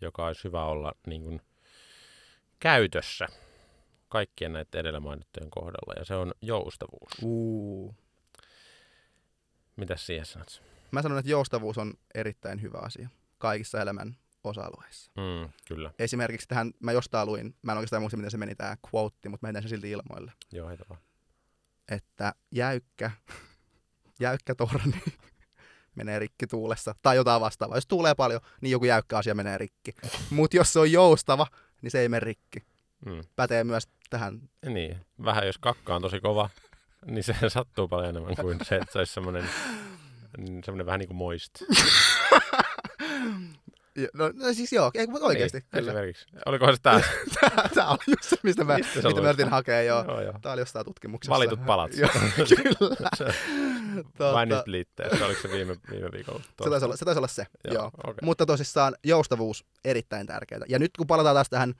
joka 0.00 0.26
olisi 0.26 0.44
hyvä 0.44 0.64
olla 0.64 0.92
niin 1.06 1.22
kuin 1.22 1.40
käytössä 2.60 3.26
kaikkien 4.08 4.52
näiden 4.52 4.80
edellä 4.80 5.00
mainittujen 5.00 5.50
kohdalla, 5.50 5.94
ja 5.98 6.04
se 6.04 6.14
on 6.14 6.32
joustavuus. 6.42 7.12
Uu. 7.22 7.94
Mitäs 9.76 10.06
siihen 10.06 10.26
sanot? 10.26 10.62
Mä 10.90 11.02
sanon, 11.02 11.18
että 11.18 11.30
joustavuus 11.30 11.78
on 11.78 11.94
erittäin 12.14 12.62
hyvä 12.62 12.78
asia 12.78 13.08
kaikissa 13.38 13.80
elämän 13.80 14.16
osa-alueissa. 14.44 15.10
Mm, 15.16 15.52
kyllä. 15.68 15.90
Esimerkiksi 15.98 16.48
tähän, 16.48 16.72
mä 16.80 16.92
jostain 16.92 17.28
luin, 17.28 17.54
mä 17.62 17.72
en 17.72 17.78
oikeastaan 17.78 18.02
muista, 18.02 18.16
miten 18.16 18.30
se 18.30 18.36
meni 18.36 18.54
tämä 18.54 18.76
quote, 18.94 19.28
mutta 19.28 19.44
mä 19.44 19.48
heitän 19.48 19.62
sen 19.62 19.68
silti 19.68 19.90
ilmoille, 19.90 20.32
Joo, 20.52 20.68
heitä 20.68 20.84
vaan. 20.88 21.00
että 21.88 22.34
jäykkä, 22.52 23.10
jäykkä 24.20 24.54
torni 24.54 25.02
menee 25.96 26.18
rikki 26.18 26.46
tuulessa, 26.46 26.94
tai 27.02 27.16
jotain 27.16 27.40
vastaavaa. 27.40 27.76
Jos 27.76 27.86
tuulee 27.86 28.14
paljon, 28.14 28.40
niin 28.60 28.70
joku 28.72 28.84
jäykkä 28.84 29.18
asia 29.18 29.34
menee 29.34 29.58
rikki. 29.58 29.94
Mutta 30.30 30.56
jos 30.56 30.72
se 30.72 30.78
on 30.78 30.92
joustava, 30.92 31.46
niin 31.82 31.90
se 31.90 32.00
ei 32.00 32.08
mene 32.08 32.20
rikki. 32.20 32.58
Mm. 33.06 33.24
Pätee 33.36 33.64
myös 33.64 33.88
tähän. 34.10 34.40
Niin, 34.66 35.06
vähän 35.24 35.46
jos 35.46 35.58
kakka 35.58 35.96
on 35.96 36.02
tosi 36.02 36.20
kova, 36.20 36.50
niin 37.06 37.24
se 37.24 37.34
sattuu 37.48 37.88
paljon 37.88 38.08
enemmän 38.08 38.36
kuin 38.36 38.58
se, 38.62 38.76
että 38.76 38.92
se 38.92 38.98
olisi 38.98 39.14
semmoinen, 39.14 39.44
mm, 40.38 40.62
semmoinen 40.64 40.86
vähän 40.86 40.98
niin 41.00 41.08
kuin 41.08 41.16
moist. 41.16 41.52
No, 44.14 44.30
no 44.34 44.52
siis 44.52 44.72
joo, 44.72 44.90
ei, 44.94 45.06
mutta 45.06 45.26
oikeasti. 45.26 45.58
Niin, 45.58 45.66
kyllä. 45.70 45.90
esimerkiksi. 45.90 46.26
Olikohan 46.46 46.74
se 46.76 46.82
tämä? 46.82 47.00
Tämä 47.74 47.88
oli 47.88 47.98
just 48.08 48.22
se, 48.22 48.36
mistä 48.42 48.64
mä, 48.64 48.76
Mistä 48.76 49.08
mitä 49.08 49.20
mä 49.20 49.28
yritin 49.28 49.48
hakea, 49.48 49.82
joo. 49.82 50.04
joo, 50.04 50.20
joo. 50.20 50.34
Tämä 50.42 50.52
oli 50.52 50.60
jostain 50.60 50.84
tutkimuksessa. 50.84 51.34
Valitut 51.34 51.66
palat. 51.66 51.96
Joo, 51.96 52.10
kyllä. 52.78 53.08
Se- 53.16 53.34
Totta. 53.96 54.32
Vai 54.32 54.46
nyt 54.46 54.66
liitteessä? 54.66 55.26
Oliko 55.26 55.40
se 55.40 55.50
viime, 55.50 55.76
viime 55.90 56.12
viikolla? 56.12 56.40
Se 56.64 56.70
taisi 56.70 56.84
olla 56.84 56.96
se. 56.96 57.04
Taisi 57.04 57.18
olla 57.18 57.28
se. 57.28 57.46
Joo, 57.64 57.74
joo. 57.74 57.86
okei. 58.04 58.14
Mutta 58.22 58.46
tosissaan 58.46 58.94
joustavuus 59.04 59.64
erittäin 59.84 60.26
tärkeää. 60.26 60.60
Ja 60.68 60.78
nyt 60.78 60.90
kun 60.96 61.06
palataan 61.06 61.36
taas 61.36 61.50
tähän, 61.50 61.74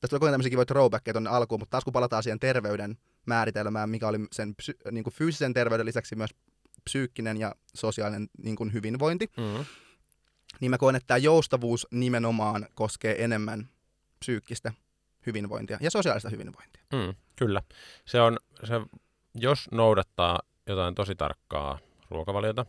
tästä 0.00 0.16
oli 0.16 0.20
koko 0.20 0.30
tämmöisiä 0.30 0.50
kivoja 0.50 0.66
throwbackkejä 0.66 1.12
tuonne 1.12 1.30
alkuun, 1.30 1.60
mutta 1.60 1.70
taas 1.70 1.84
kun 1.84 1.92
palataan 1.92 2.22
siihen 2.22 2.40
terveyden 2.40 2.96
määritelmään, 3.26 3.90
mikä 3.90 4.08
oli 4.08 4.18
sen 4.32 4.54
psy, 4.54 4.76
niin 4.90 5.04
kuin 5.04 5.14
fyysisen 5.14 5.54
terveyden 5.54 5.86
lisäksi 5.86 6.16
myös 6.16 6.30
psyykkinen 6.84 7.36
ja 7.36 7.54
sosiaalinen 7.74 8.28
niin 8.42 8.56
kuin 8.56 8.72
hyvinvointi, 8.72 9.30
Mm. 9.36 9.64
niin 10.60 10.70
mä 10.70 10.78
koen, 10.78 10.96
että 10.96 11.06
tämä 11.06 11.18
joustavuus 11.18 11.86
nimenomaan 11.90 12.66
koskee 12.74 13.24
enemmän 13.24 13.68
psyykkistä 14.18 14.72
hyvinvointia 15.26 15.78
ja 15.80 15.90
sosiaalista 15.90 16.28
hyvinvointia. 16.30 16.82
Mm, 16.92 17.14
kyllä. 17.36 17.62
Se 18.04 18.20
on, 18.20 18.38
se, 18.64 18.74
jos 19.34 19.68
noudattaa 19.70 20.40
jotain 20.66 20.94
tosi 20.94 21.14
tarkkaa 21.16 21.78
ruokavaliota, 22.10 22.66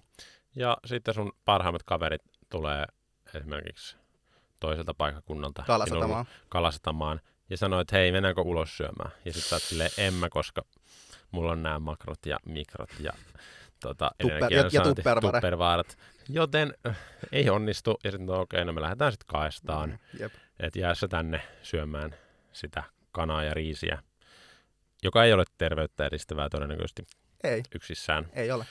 ja 0.56 0.78
sitten 0.86 1.14
sun 1.14 1.32
parhaimmat 1.46 1.84
kaverit 1.84 2.22
tulee 2.50 2.86
esimerkiksi 3.36 3.98
toiselta 4.60 4.94
paikkakunnalta 4.94 5.64
Kalasatamaan. 5.68 6.26
kalasatamaan, 6.50 7.22
ja 7.50 7.58
sanoo, 7.58 7.80
että 7.80 7.96
hei, 7.96 8.12
mennäänkö 8.12 8.42
ulos 8.42 8.78
syömään? 8.78 9.12
Ja 9.26 9.34
sitten 9.34 9.50
sä 9.50 9.56
oot 9.56 9.62
silleen, 9.64 9.90
en 9.98 10.14
mä, 10.14 10.30
koska 10.30 10.62
mulla 11.32 11.52
on 11.52 11.64
nämä 11.64 11.80
makrot 11.80 12.26
ja 12.26 12.38
mikrot 12.46 12.90
ja 13.00 13.14
tota, 13.82 14.12
Tupper- 14.24 14.54
ja- 14.54 14.70
ja 14.72 14.82
tupperwaret. 15.22 15.98
Joten 16.30 16.74
äh, 16.88 16.98
ei 17.32 17.50
onnistu, 17.50 18.00
ja 18.04 18.12
sitten 18.12 18.26
no 18.28 18.40
okei, 18.42 18.66
no 18.66 18.74
me 18.74 18.82
lähdetään 18.82 19.12
sitten 19.12 19.28
kaestaan. 19.28 19.90
Mm, 19.90 20.20
Jep. 20.20 20.34
että 20.60 20.80
jää 20.80 20.96
sä 20.96 21.08
tänne 21.08 21.42
syömään 21.64 22.16
sitä 22.54 22.84
kanaa 23.12 23.44
ja 23.44 23.54
riisiä, 23.54 24.04
joka 25.04 25.24
ei 25.24 25.34
ole 25.34 25.44
terveyttä 25.58 26.06
edistävää 26.06 26.50
todennäköisesti 26.50 27.04
Ei, 27.44 27.64
yksissään. 27.76 28.26
ei 28.34 28.52
ole. 28.52 28.66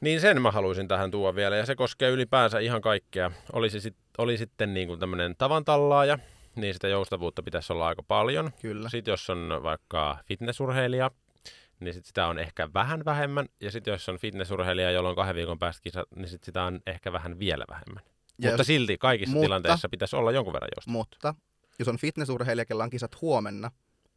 Niin 0.00 0.20
sen 0.20 0.42
mä 0.42 0.50
haluaisin 0.50 0.88
tähän 0.88 1.10
tuoda 1.10 1.36
vielä, 1.36 1.56
ja 1.56 1.66
se 1.66 1.74
koskee 1.74 2.10
ylipäänsä 2.10 2.58
ihan 2.58 2.80
kaikkea. 2.80 3.30
Olisi 3.52 3.80
sit, 3.80 3.96
oli 4.18 4.38
sitten 4.38 4.74
niin 4.74 4.88
kuin 4.88 5.00
tämmöinen 5.00 5.34
tavantallaaja, 5.38 6.18
niin 6.56 6.74
sitä 6.74 6.88
joustavuutta 6.88 7.42
pitäisi 7.42 7.72
olla 7.72 7.86
aika 7.86 8.02
paljon. 8.02 8.50
Kyllä. 8.62 8.88
Sitten 8.88 9.12
jos 9.12 9.30
on 9.30 9.60
vaikka 9.62 10.18
fitnessurheilija, 10.26 11.10
niin 11.80 11.94
sit 11.94 12.04
sitä 12.04 12.26
on 12.26 12.38
ehkä 12.38 12.68
vähän 12.74 13.04
vähemmän. 13.04 13.46
Ja 13.60 13.70
sitten 13.70 13.92
jos 13.92 14.08
on 14.08 14.18
fitnessurheilija, 14.18 14.90
jolla 14.90 15.08
on 15.08 15.16
kahden 15.16 15.34
viikon 15.36 15.58
päästä 15.58 15.82
kisat, 15.82 16.08
niin 16.16 16.28
sit 16.28 16.44
sitä 16.44 16.62
on 16.64 16.80
ehkä 16.86 17.12
vähän 17.12 17.38
vielä 17.38 17.64
vähemmän. 17.70 18.02
Ja 18.38 18.48
Mutta 18.50 18.60
jos, 18.60 18.66
silti 18.66 18.98
kaikissa 18.98 19.32
mutta- 19.32 19.44
tilanteissa 19.44 19.88
pitäisi 19.88 20.16
olla 20.16 20.32
jonkun 20.32 20.52
verran 20.52 20.68
joustavuutta. 20.76 21.16
mutta 21.28 21.34
jos 21.78 21.88
on 21.88 21.96
fitnessurheilija, 21.98 22.64
kella 22.64 22.84
on 22.84 22.90
kisat 22.90 23.20
huomenna, 23.20 23.70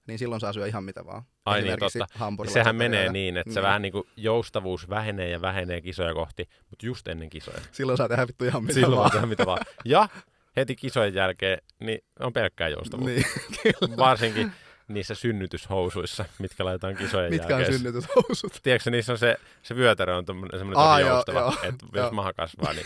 niin 0.08 0.20
silloin 0.20 0.42
saa 0.42 0.54
syödä 0.54 0.68
ihan 0.68 0.84
mitä 0.84 1.06
vaan. 1.06 1.24
Ai 1.46 1.62
niin, 1.62 1.80
totta. 1.80 2.08
Sehän 2.54 2.76
menee 2.76 3.00
jotain. 3.02 3.14
niin, 3.14 3.38
että 3.38 3.54
se 3.54 3.60
Niin. 3.60 3.68
vähän 3.68 3.82
niin 3.82 3.92
kuin 3.92 4.04
joustavuus 4.18 4.90
vähenee 4.90 5.30
ja 5.30 5.42
vähenee 5.42 5.82
kisoja 5.82 6.14
kohti, 6.14 6.50
mutta 6.70 6.86
just 6.86 7.08
ennen 7.08 7.30
kisoja. 7.30 7.58
Silloin 7.72 7.98
saa 7.98 8.08
tehdä 8.10 8.28
vittu 8.28 8.46
ihan 8.46 8.64
mitä 8.64 8.74
Silloin 8.74 8.92
vaan. 8.98 9.04
voi 9.04 9.12
tehdä 9.12 9.26
mitä 9.26 9.46
vaan. 9.46 9.60
Ja 9.86 10.10
heti 10.56 10.76
kisojen 10.76 11.14
jälkeen 11.14 11.58
niin 11.80 12.00
on 12.20 12.34
pelkkää 12.34 12.70
joustavuutta. 12.70 13.14
Niin, 13.14 13.26
kyllä. 13.80 13.98
Varsinkin 13.98 14.52
niissä 14.88 15.16
synnytyshousuissa, 15.16 16.26
mitkä 16.40 16.66
laitetaan 16.66 16.96
kisojen 16.96 17.30
Mitkä 17.34 17.56
on 17.56 17.62
jälkeen. 17.62 17.78
synnytyshousut? 17.80 18.60
Tiedätkö, 18.64 18.92
niissä 18.92 19.12
on 19.12 19.18
se, 19.18 19.38
se 19.64 19.76
vyötärö 19.76 20.16
on 20.18 20.26
semmoinen 20.28 20.78
Aa, 20.78 21.00
joo, 21.00 21.10
joustava, 21.10 21.40
joo, 21.40 21.54
että 21.64 21.86
joo. 21.94 22.06
jos 22.06 22.14
maha 22.14 22.34
kasvaa, 22.34 22.74
niin 22.74 22.86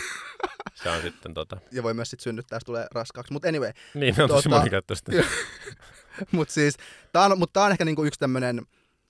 se 0.74 0.90
on 0.90 1.02
sitten 1.02 1.34
tota... 1.34 1.58
Ja 1.72 1.84
voi 1.84 1.94
myös 1.94 2.10
sit 2.10 2.20
synnyttää, 2.20 2.56
jos 2.56 2.64
tulee 2.64 2.88
raskaaksi. 2.92 3.34
Mutta 3.34 3.48
anyway, 3.48 3.72
Niin, 3.94 4.16
ne 4.18 4.24
on 4.24 4.30
tosi 4.30 4.50
Tota- 4.50 4.52
monikäyttöistä. 4.52 5.12
Mutta 6.32 6.54
siis, 6.54 6.78
tää 7.14 7.26
on, 7.26 7.40
mut 7.40 7.54
tää 7.54 7.64
on 7.64 7.72
ehkä 7.72 7.86
niinku 7.86 8.04
yksi 8.04 8.20
tämmönen, 8.20 8.62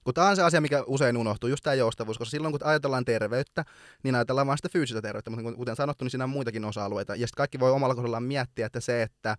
kun 0.07 0.13
tää 0.13 0.25
on 0.29 0.35
se 0.35 0.43
asia, 0.43 0.61
mikä 0.61 0.83
usein 0.87 1.17
unohtuu, 1.17 1.49
just 1.49 1.63
tämä 1.63 1.73
joustavuus, 1.73 2.17
koska 2.17 2.31
silloin 2.31 2.51
kun 2.51 2.59
ajatellaan 2.63 3.05
terveyttä, 3.05 3.65
niin 4.03 4.15
ajatellaan 4.15 4.47
vain 4.47 4.57
sitä 4.57 4.69
fyysistä 4.69 5.01
terveyttä, 5.01 5.31
mutta 5.31 5.51
kuten 5.53 5.75
sanottu, 5.75 6.05
niin 6.05 6.09
siinä 6.11 6.23
on 6.23 6.29
muitakin 6.29 6.65
osa-alueita. 6.65 7.15
Ja 7.15 7.27
sitten 7.27 7.37
kaikki 7.37 7.59
voi 7.59 7.71
omalla 7.71 7.95
kohdallaan 7.95 8.23
miettiä, 8.23 8.65
että 8.65 8.79
se, 8.79 9.01
että 9.01 9.37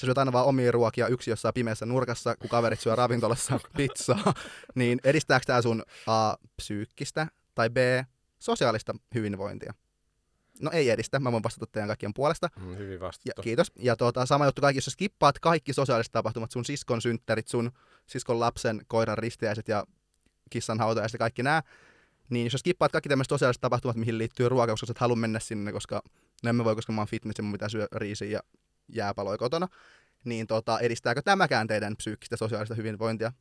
sä 0.00 0.06
syöt 0.06 0.18
aina 0.18 0.32
vaan 0.32 0.46
omia 0.46 0.72
ruokia 0.72 1.08
yksi 1.08 1.30
jossain 1.30 1.54
pimeässä 1.54 1.86
nurkassa, 1.86 2.36
kun 2.36 2.50
kaverit 2.50 2.80
syö 2.80 2.96
ravintolassa 2.96 3.60
pizzaa, 3.76 4.34
niin 4.74 5.00
edistääkö 5.04 5.46
tämä 5.46 5.62
sun 5.62 5.82
A, 6.06 6.34
psyykkistä 6.56 7.26
tai 7.54 7.70
B, 7.70 7.76
sosiaalista 8.38 8.94
hyvinvointia? 9.14 9.74
No 10.60 10.70
ei 10.70 10.90
edistä, 10.90 11.18
mä 11.20 11.32
voin 11.32 11.42
vastata 11.42 11.66
teidän 11.72 11.88
kaikkien 11.88 12.14
puolesta. 12.14 12.48
Mm, 12.60 12.76
Hyvin 12.76 12.94
Ja, 12.94 13.00
vastattu. 13.00 13.42
kiitos. 13.42 13.72
Ja 13.78 13.96
tuota, 13.96 14.26
sama 14.26 14.46
juttu 14.46 14.60
kaikki, 14.62 14.78
jos 14.78 14.84
sä 14.84 14.90
skippaat 14.90 15.38
kaikki 15.38 15.72
sosiaaliset 15.72 16.12
tapahtumat, 16.12 16.50
sun 16.50 16.64
siskon 16.64 17.02
synttärit, 17.02 17.48
sun 17.48 17.70
siskon 18.06 18.40
lapsen, 18.40 18.80
koiran 18.88 19.18
ristiäiset 19.18 19.68
ja 19.68 19.84
kissan 20.50 20.78
hautajaiset 20.78 21.12
ja 21.12 21.18
kaikki 21.18 21.42
nämä, 21.42 21.62
niin 22.30 22.46
jos 22.46 22.52
sä 22.52 22.58
skippaat 22.58 22.92
kaikki 22.92 23.08
tämmöiset 23.08 23.28
sosiaaliset 23.28 23.60
tapahtumat, 23.60 23.96
mihin 23.96 24.18
liittyy 24.18 24.48
ruoka, 24.48 24.72
koska 24.72 24.86
sä 24.86 24.90
et 24.90 24.98
halua 24.98 25.16
mennä 25.16 25.40
sinne, 25.40 25.72
koska 25.72 26.02
no 26.42 26.50
emme 26.50 26.64
voi, 26.64 26.74
koska 26.74 26.92
mä 26.92 27.00
oon 27.00 27.08
fitness 27.08 27.38
ja 27.38 27.44
mun 27.44 27.52
pitää 27.52 27.68
syödä 27.68 27.86
riisiä 27.92 28.28
ja 28.28 28.40
jääpaloja 28.88 29.38
kotona, 29.38 29.68
niin 30.24 30.46
tota, 30.46 30.78
edistääkö 30.78 31.22
tämäkään 31.22 31.66
teidän 31.66 31.96
psyykkistä 31.96 32.36
sosiaalista 32.36 32.74
hyvinvointia? 32.74 33.32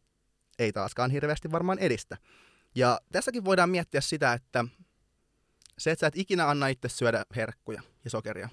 Ei 0.59 0.71
taaskaan 0.71 1.11
hirveästi 1.11 1.51
varmaan 1.51 1.79
edistä. 1.79 2.17
Ja 2.75 3.01
tässäkin 3.11 3.45
voidaan 3.45 3.69
miettiä 3.69 4.01
sitä, 4.01 4.33
että 4.33 4.65
se, 5.77 5.91
että 5.91 6.01
sä 6.01 6.07
et 6.07 6.17
ikinä 6.17 6.49
anna 6.49 6.67
itse 6.67 6.89
syödä 6.89 7.25
herkkuja 7.35 7.81
ja 8.03 8.09
sokeria, 8.09 8.49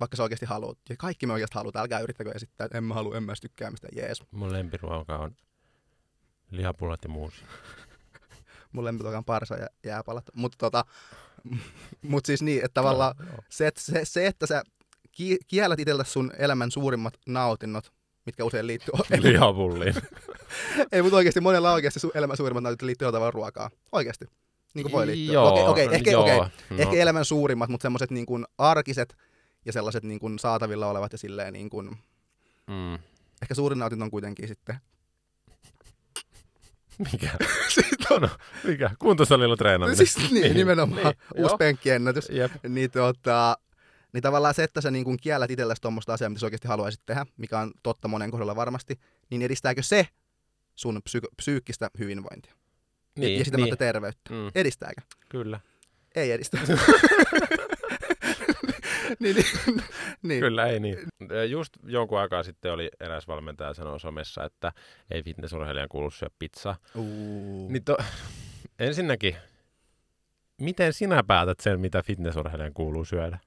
vaikka 0.00 0.16
sä 0.16 0.22
oikeasti 0.22 0.46
haluat. 0.46 0.78
Ja 0.88 0.96
kaikki 0.96 1.26
me 1.26 1.32
oikeasti 1.32 1.54
halutaan. 1.54 1.82
Älkää 1.82 2.00
yrittäkö 2.00 2.32
esittää, 2.34 2.64
että 2.64 2.78
en 2.78 2.84
mä 2.84 2.94
halua, 2.94 3.16
en 3.16 3.22
mä 3.22 3.32
tykkää 3.40 3.70
mistään. 3.70 3.96
Jees. 3.96 4.22
Mun 4.30 4.52
lempiruoka 4.52 5.18
on 5.18 5.36
lihapullat 6.50 7.04
ja 7.04 7.08
muusi. 7.10 7.36
Mun 8.72 8.84
lempituoka 8.84 9.18
on 9.18 9.24
parsa 9.24 9.56
ja 9.56 9.66
jääpalat. 9.84 10.24
Mutta 10.34 10.58
tota, 10.58 10.84
mut 12.02 12.26
siis 12.26 12.42
niin, 12.42 12.64
että 12.64 12.74
tavallaan 12.74 13.14
No, 13.18 13.24
joo. 13.26 13.38
se, 13.48 13.66
että, 13.66 13.80
se, 13.80 14.04
se, 14.04 14.26
että 14.26 14.46
sä 14.46 14.62
ki- 15.12 15.38
kiellät 15.46 15.80
itseltä 15.80 16.04
sun 16.04 16.32
elämän 16.38 16.70
suurimmat 16.70 17.14
nautinnot, 17.26 17.92
mitkä 18.26 18.44
usein 18.44 18.66
liittyy... 18.66 18.94
Lihapulliin. 19.18 19.94
ei, 20.92 21.02
mutta 21.02 21.16
oikeasti 21.16 21.40
monella 21.40 21.72
oikeasti 21.72 22.00
sun 22.00 22.10
elämän 22.14 22.36
suurimmat 22.36 22.62
nautinnot 22.62 22.82
liittyy 22.86 23.08
jotain 23.08 23.34
ruokaa. 23.34 23.70
Oikeasti. 23.92 24.24
Niin 24.74 24.82
kuin 24.82 24.92
voi 24.92 25.06
liittyä. 25.06 25.34
Joo, 25.34 25.48
Okei, 25.52 25.64
okei, 25.66 25.88
ehkä, 25.96 26.10
joo, 26.10 26.22
okei. 26.22 26.38
no, 26.38 26.48
Ehkä 26.78 26.96
elämän 26.96 27.24
suurimmat, 27.24 27.68
mutta 27.70 27.82
semmoiset 27.82 28.10
niin 28.10 28.26
kuin 28.26 28.44
arkiset 28.58 29.16
ja 29.64 29.72
sellaiset 29.72 30.04
niin 30.04 30.20
kuin 30.20 30.38
saatavilla 30.38 30.86
olevat 30.86 31.12
ja 31.12 31.18
silleen 31.18 31.52
niin 31.52 31.70
kuin, 31.70 31.86
mm, 32.66 32.94
ehkä 33.42 33.54
suurin 33.54 33.78
nautinto 33.78 34.04
on 34.04 34.10
kuitenkin 34.10 34.48
sitten. 34.48 34.76
Mikä? 36.98 37.30
Sitten 37.74 37.94
No, 38.20 38.28
mikä? 38.64 38.90
Kuntosalilla 38.98 39.56
treenaaminen. 39.56 39.96
siis 40.06 40.30
niin, 40.30 40.54
nimenomaan 40.56 41.02
Niin, 41.02 41.16
uusi 41.34 41.50
joo. 41.52 41.58
penkkiennätys. 41.58 42.28
Jep. 42.30 42.52
Niin, 42.68 42.90
tota, 42.90 43.58
niin 44.12 44.22
tavallaan 44.22 44.54
se, 44.54 44.64
että 44.64 44.80
sä 44.80 44.90
niin 44.90 45.16
kiellät 45.22 45.50
itsellesi 45.50 45.82
tuommoista 45.82 46.14
asiaa, 46.14 46.30
mitä 46.30 46.40
sä 46.40 46.46
oikeasti 46.46 46.68
haluaisit 46.68 47.00
tehdä, 47.06 47.26
mikä 47.36 47.58
on 47.58 47.72
totta 47.82 48.08
monen 48.08 48.30
kohdalla 48.30 48.56
varmasti, 48.56 48.98
niin 49.30 49.42
edistääkö 49.42 49.82
se 49.82 50.08
sun 50.74 51.00
psyko- 51.10 51.34
psyykkistä 51.36 51.90
hyvinvointia? 51.98 52.54
Niin, 53.18 53.38
ja, 53.38 53.44
sitä 53.44 53.56
niin. 53.56 53.64
niin. 53.64 53.78
terveyttä. 53.78 54.30
Mm, 54.34 54.50
Edistääkö? 54.54 55.00
kyllä. 55.28 55.60
Ei 56.14 56.32
edistä. 56.32 56.58
niin, 59.20 59.36
niin, 59.36 59.82
niin. 60.22 60.40
Kyllä, 60.40 60.66
ei 60.66 60.80
niin. 60.80 60.98
Just 61.48 61.72
jonkun 61.86 62.18
aikaa 62.18 62.42
sitten 62.42 62.72
oli 62.72 62.90
eräs 63.00 63.28
valmentaja 63.28 63.74
sanoi 63.74 64.00
somessa, 64.00 64.44
että 64.44 64.72
ei 65.10 65.22
fitnessurheilijan 65.22 65.88
kuulu 65.88 66.10
syödä 66.10 66.34
pizzaa. 66.38 66.76
Niin 67.68 67.84
to, 67.84 67.96
ensinnäkin, 68.78 69.36
miten 70.60 70.92
sinä 70.92 71.22
päätät 71.22 71.60
sen, 71.60 71.80
mitä 71.80 72.02
fitnessurheilijan 72.02 72.74
kuuluu 72.74 73.04
syödä? 73.04 73.38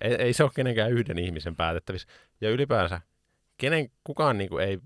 Ei, 0.00 0.14
ei 0.14 0.32
se 0.32 0.42
ole 0.42 0.50
kenenkään 0.54 0.92
yhden 0.92 1.18
ihmisen 1.18 1.56
päätettävissä. 1.56 2.08
Ja 2.40 2.50
ylipäänsä, 2.50 3.00
kenen, 3.58 3.90
kukaan 4.04 4.38
niin 4.38 4.50
kuin, 4.50 4.64
ei 4.64 4.78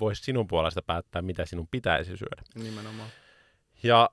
voi 0.00 0.16
sinun 0.16 0.46
puolesta 0.46 0.82
päättää, 0.82 1.22
mitä 1.22 1.46
sinun 1.46 1.68
pitäisi 1.70 2.16
syödä. 2.16 2.42
Nimenomaan. 2.54 3.08
Ja 3.82 4.10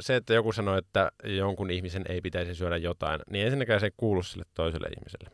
se, 0.00 0.16
että 0.16 0.34
joku 0.34 0.52
sanoo, 0.52 0.76
että 0.76 1.12
jonkun 1.24 1.70
ihmisen 1.70 2.04
ei 2.08 2.20
pitäisi 2.20 2.54
syödä 2.54 2.76
jotain, 2.76 3.20
niin 3.30 3.44
ensinnäkään 3.44 3.80
se 3.80 3.86
ei 3.86 3.92
kuulu 3.96 4.22
sille 4.22 4.44
toiselle 4.54 4.88
ihmiselle. 4.88 5.30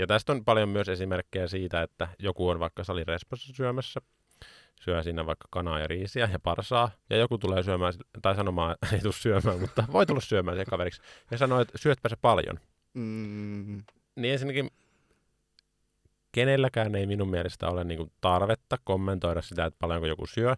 Ja 0.00 0.06
tästä 0.06 0.32
on 0.32 0.44
paljon 0.44 0.68
myös 0.68 0.88
esimerkkejä 0.88 1.46
siitä, 1.46 1.82
että 1.82 2.08
joku 2.18 2.48
on 2.48 2.60
vaikka 2.60 2.84
salirespassa 2.84 3.52
syömässä, 3.52 4.00
syö 4.80 5.02
siinä 5.02 5.26
vaikka 5.26 5.48
kanaa 5.50 5.78
ja 5.78 5.86
riisiä 5.86 6.28
ja 6.32 6.38
parsaa, 6.38 6.90
ja 7.10 7.16
joku 7.16 7.38
tulee 7.38 7.62
syömään, 7.62 7.92
tai 8.22 8.34
sanomaan, 8.34 8.76
ei 8.92 9.00
tule 9.00 9.12
syömään, 9.12 9.60
mutta 9.60 9.84
voi 9.92 10.06
tulla 10.06 10.20
syömään 10.20 10.56
sen 10.56 10.66
kaveriksi, 10.66 11.02
ja 11.30 11.38
sanoo, 11.38 11.60
että 11.60 11.78
syötpä 11.78 12.08
se 12.08 12.16
paljon. 12.16 12.60
Mm, 12.94 13.82
Niin 14.16 14.32
ensinnäkin 14.32 14.70
kenelläkään 16.32 16.94
ei 16.94 17.06
minun 17.06 17.30
mielestä 17.30 17.68
ole 17.68 17.84
niin 17.84 18.12
tarvetta 18.20 18.76
kommentoida 18.84 19.42
sitä, 19.42 19.64
että 19.64 19.78
paljonko 19.80 20.06
joku 20.06 20.26
syö, 20.26 20.56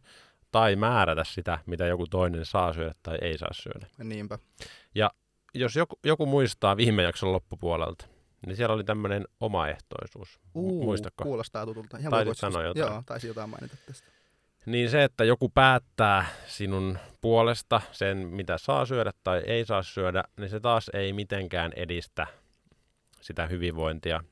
tai 0.54 0.76
määrätä 0.76 1.24
sitä, 1.24 1.58
mitä 1.66 1.86
joku 1.86 2.06
toinen 2.06 2.44
saa 2.44 2.72
syödä 2.72 2.94
tai 3.02 3.18
ei 3.20 3.38
saa 3.38 3.52
syödä. 3.52 3.86
niinpä. 4.04 4.38
Jos 5.54 5.76
joku, 5.76 5.98
joku 6.04 6.26
muistaa 6.26 6.76
viime 6.76 7.02
jakson 7.02 7.32
loppupuolelta, 7.32 8.06
niin 8.46 8.56
siellä 8.56 8.74
oli 8.74 8.84
tämmöinen 8.84 9.24
omaehtoisuus. 9.40 10.40
Uu, 10.54 10.84
Muistatko? 10.84 11.24
Kuulostaa 11.24 11.66
tutulta. 11.66 11.98
Ihan 11.98 12.10
Taisit 12.10 12.38
sanoa 12.38 12.62
jotain. 12.62 12.92
Joo, 12.92 13.02
taisi 13.06 13.26
jotain 13.26 13.50
mainita 13.50 13.76
tästä. 13.86 14.10
Niin 14.66 14.90
se, 14.90 15.04
että 15.04 15.24
joku 15.24 15.48
päättää 15.48 16.26
sinun 16.46 16.98
puolesta 17.20 17.80
sen, 17.92 18.18
mitä 18.18 18.58
saa 18.58 18.86
syödä 18.86 19.12
tai 19.24 19.42
ei 19.46 19.64
saa 19.64 19.82
syödä, 19.82 20.24
niin 20.36 20.50
se 20.50 20.60
taas 20.60 20.90
ei 20.94 21.12
mitenkään 21.12 21.72
edistä 21.76 22.26
sitä 23.20 23.46
hyvinvointia 23.46 24.24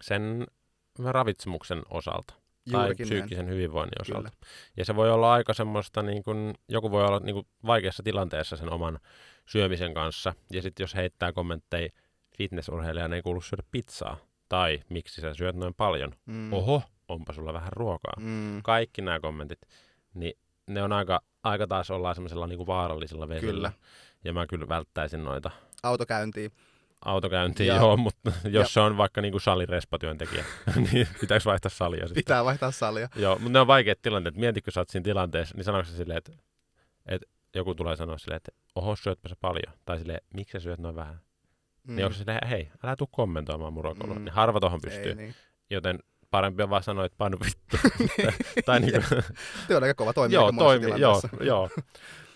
sen 0.00 0.46
ravitsemuksen 0.98 1.82
osalta 1.90 2.34
tai 2.70 2.80
Juurikin 2.80 3.08
näin. 3.08 3.08
psyykkisen 3.08 3.48
hyvinvoinnin 3.48 4.00
osalta. 4.00 4.30
Kyllä. 4.30 4.46
Ja 4.76 4.84
se 4.84 4.96
voi 4.96 5.10
olla 5.10 5.32
aika 5.32 5.54
semmoista, 5.54 6.02
niin 6.02 6.22
kun, 6.22 6.54
joku 6.68 6.90
voi 6.90 7.04
olla 7.04 7.20
niin 7.20 7.34
kun 7.34 7.46
vaikeassa 7.66 8.02
tilanteessa 8.02 8.56
sen 8.56 8.72
oman 8.72 8.98
syömisen 9.46 9.94
kanssa. 9.94 10.34
Ja 10.50 10.62
sitten 10.62 10.84
jos 10.84 10.94
heittää 10.94 11.32
kommentteja, 11.32 11.88
fitnessurheilijan 12.36 13.12
ei 13.12 13.22
kuulu 13.22 13.40
syödä 13.40 13.62
pizzaa. 13.70 14.16
Tai 14.48 14.80
miksi 14.88 15.20
sä 15.20 15.34
syöt 15.34 15.56
noin 15.56 15.74
paljon. 15.74 16.12
Mm. 16.26 16.52
Oho, 16.52 16.82
onpa 17.08 17.32
sulla 17.32 17.52
vähän 17.52 17.72
ruokaa. 17.72 18.14
Mm. 18.20 18.62
Kaikki 18.62 19.02
nämä 19.02 19.20
kommentit, 19.20 19.60
niin 20.14 20.38
ne 20.66 20.82
on 20.82 20.92
aika, 20.92 21.20
aika 21.42 21.66
taas 21.66 21.90
ollaan 21.90 22.14
semmoisella 22.14 22.46
niin 22.46 22.66
vaarallisella 22.66 23.28
vesillä. 23.28 23.52
Kyllä. 23.52 23.72
Ja 24.24 24.32
mä 24.32 24.46
kyllä 24.46 24.68
välttäisin 24.68 25.24
noita 25.24 25.50
Autokäyntiin. 27.04 27.66
Ja- 27.66 27.76
joo, 27.76 27.96
mutta 27.96 28.32
ja- 28.44 28.50
jos 28.50 28.74
se 28.74 28.80
on 28.80 28.96
vaikka 28.96 29.20
niin 29.22 29.32
kuin 29.32 29.40
salirespatyöntekijä, 29.42 30.44
niin 30.92 31.08
pitäisi 31.20 31.44
vaihtaa 31.46 31.70
salia 31.70 32.00
sitten. 32.00 32.14
Pitää 32.14 32.44
vaihtaa 32.44 32.70
salia. 32.70 33.08
Joo, 33.16 33.34
mutta 33.34 33.50
ne 33.50 33.60
on 33.60 33.66
vaikeat 33.66 33.98
tilanteet. 34.02 34.36
Mietitkö 34.36 34.70
sä 34.70 34.80
oot 34.80 34.88
siinä 34.88 35.04
tilanteessa, 35.04 35.54
niin 35.56 35.64
sanoiko 35.64 35.90
se 35.90 35.96
silleen, 35.96 36.18
että, 36.18 36.32
että 37.06 37.26
joku 37.54 37.74
tulee 37.74 37.96
sanoa 37.96 38.18
silleen, 38.18 38.36
että 38.36 38.52
oho, 38.74 38.96
syötpä 38.96 39.28
sä 39.28 39.36
paljon. 39.40 39.74
Tai 39.84 39.98
silleen, 39.98 40.20
miksi 40.34 40.52
sä 40.52 40.60
syöt 40.60 40.78
noin 40.80 40.96
vähän? 40.96 41.20
Mm. 41.88 41.96
Niin 41.96 42.04
onko 42.06 42.12
se 42.14 42.18
silleen, 42.18 42.48
hei, 42.48 42.70
älä 42.84 42.96
tuu 42.96 43.08
kommentoimaan 43.10 43.72
mun 43.72 43.84
ruokailua. 43.84 44.14
Mm. 44.14 44.24
Niin 44.24 44.34
harva 44.34 44.60
tohon 44.60 44.80
pystyy. 44.80 45.08
Ei 45.08 45.14
niin. 45.14 45.34
Joten 45.70 45.98
parempi 46.30 46.62
on 46.62 46.70
vaan 46.70 46.82
sanoa, 46.82 47.04
että 47.04 47.18
painu 47.18 47.38
vittu. 47.44 47.76
tai 48.66 48.80
niin 48.80 48.92
kuin, 48.92 49.22
Tuo 49.68 49.76
on 49.76 49.82
aika 49.82 49.94
kova 49.94 50.12
toimia. 50.12 50.34
joo, 50.40 50.52
toimi, 50.52 51.00
joo, 51.00 51.20
joo. 51.40 51.68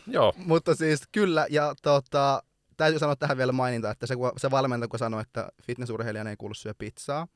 joo, 0.07 0.33
Mutta 0.37 0.75
siis 0.75 1.03
kyllä, 1.13 1.47
ja 1.51 1.75
tota, 1.83 2.43
täytyy 2.77 2.99
sanoa 2.99 3.17
tähän 3.17 3.37
vielä 3.37 3.53
maininta, 3.53 3.91
että 3.91 4.07
se, 4.07 4.15
se 4.37 4.51
valmentaja, 4.51 4.89
kun 4.89 4.99
sanoi, 4.99 5.23
että 5.23 5.49
fitnessurheilijan 5.63 6.27
ei 6.27 6.37
kuulu 6.37 6.55
syö 6.55 6.75
pizzaa, 6.79 7.27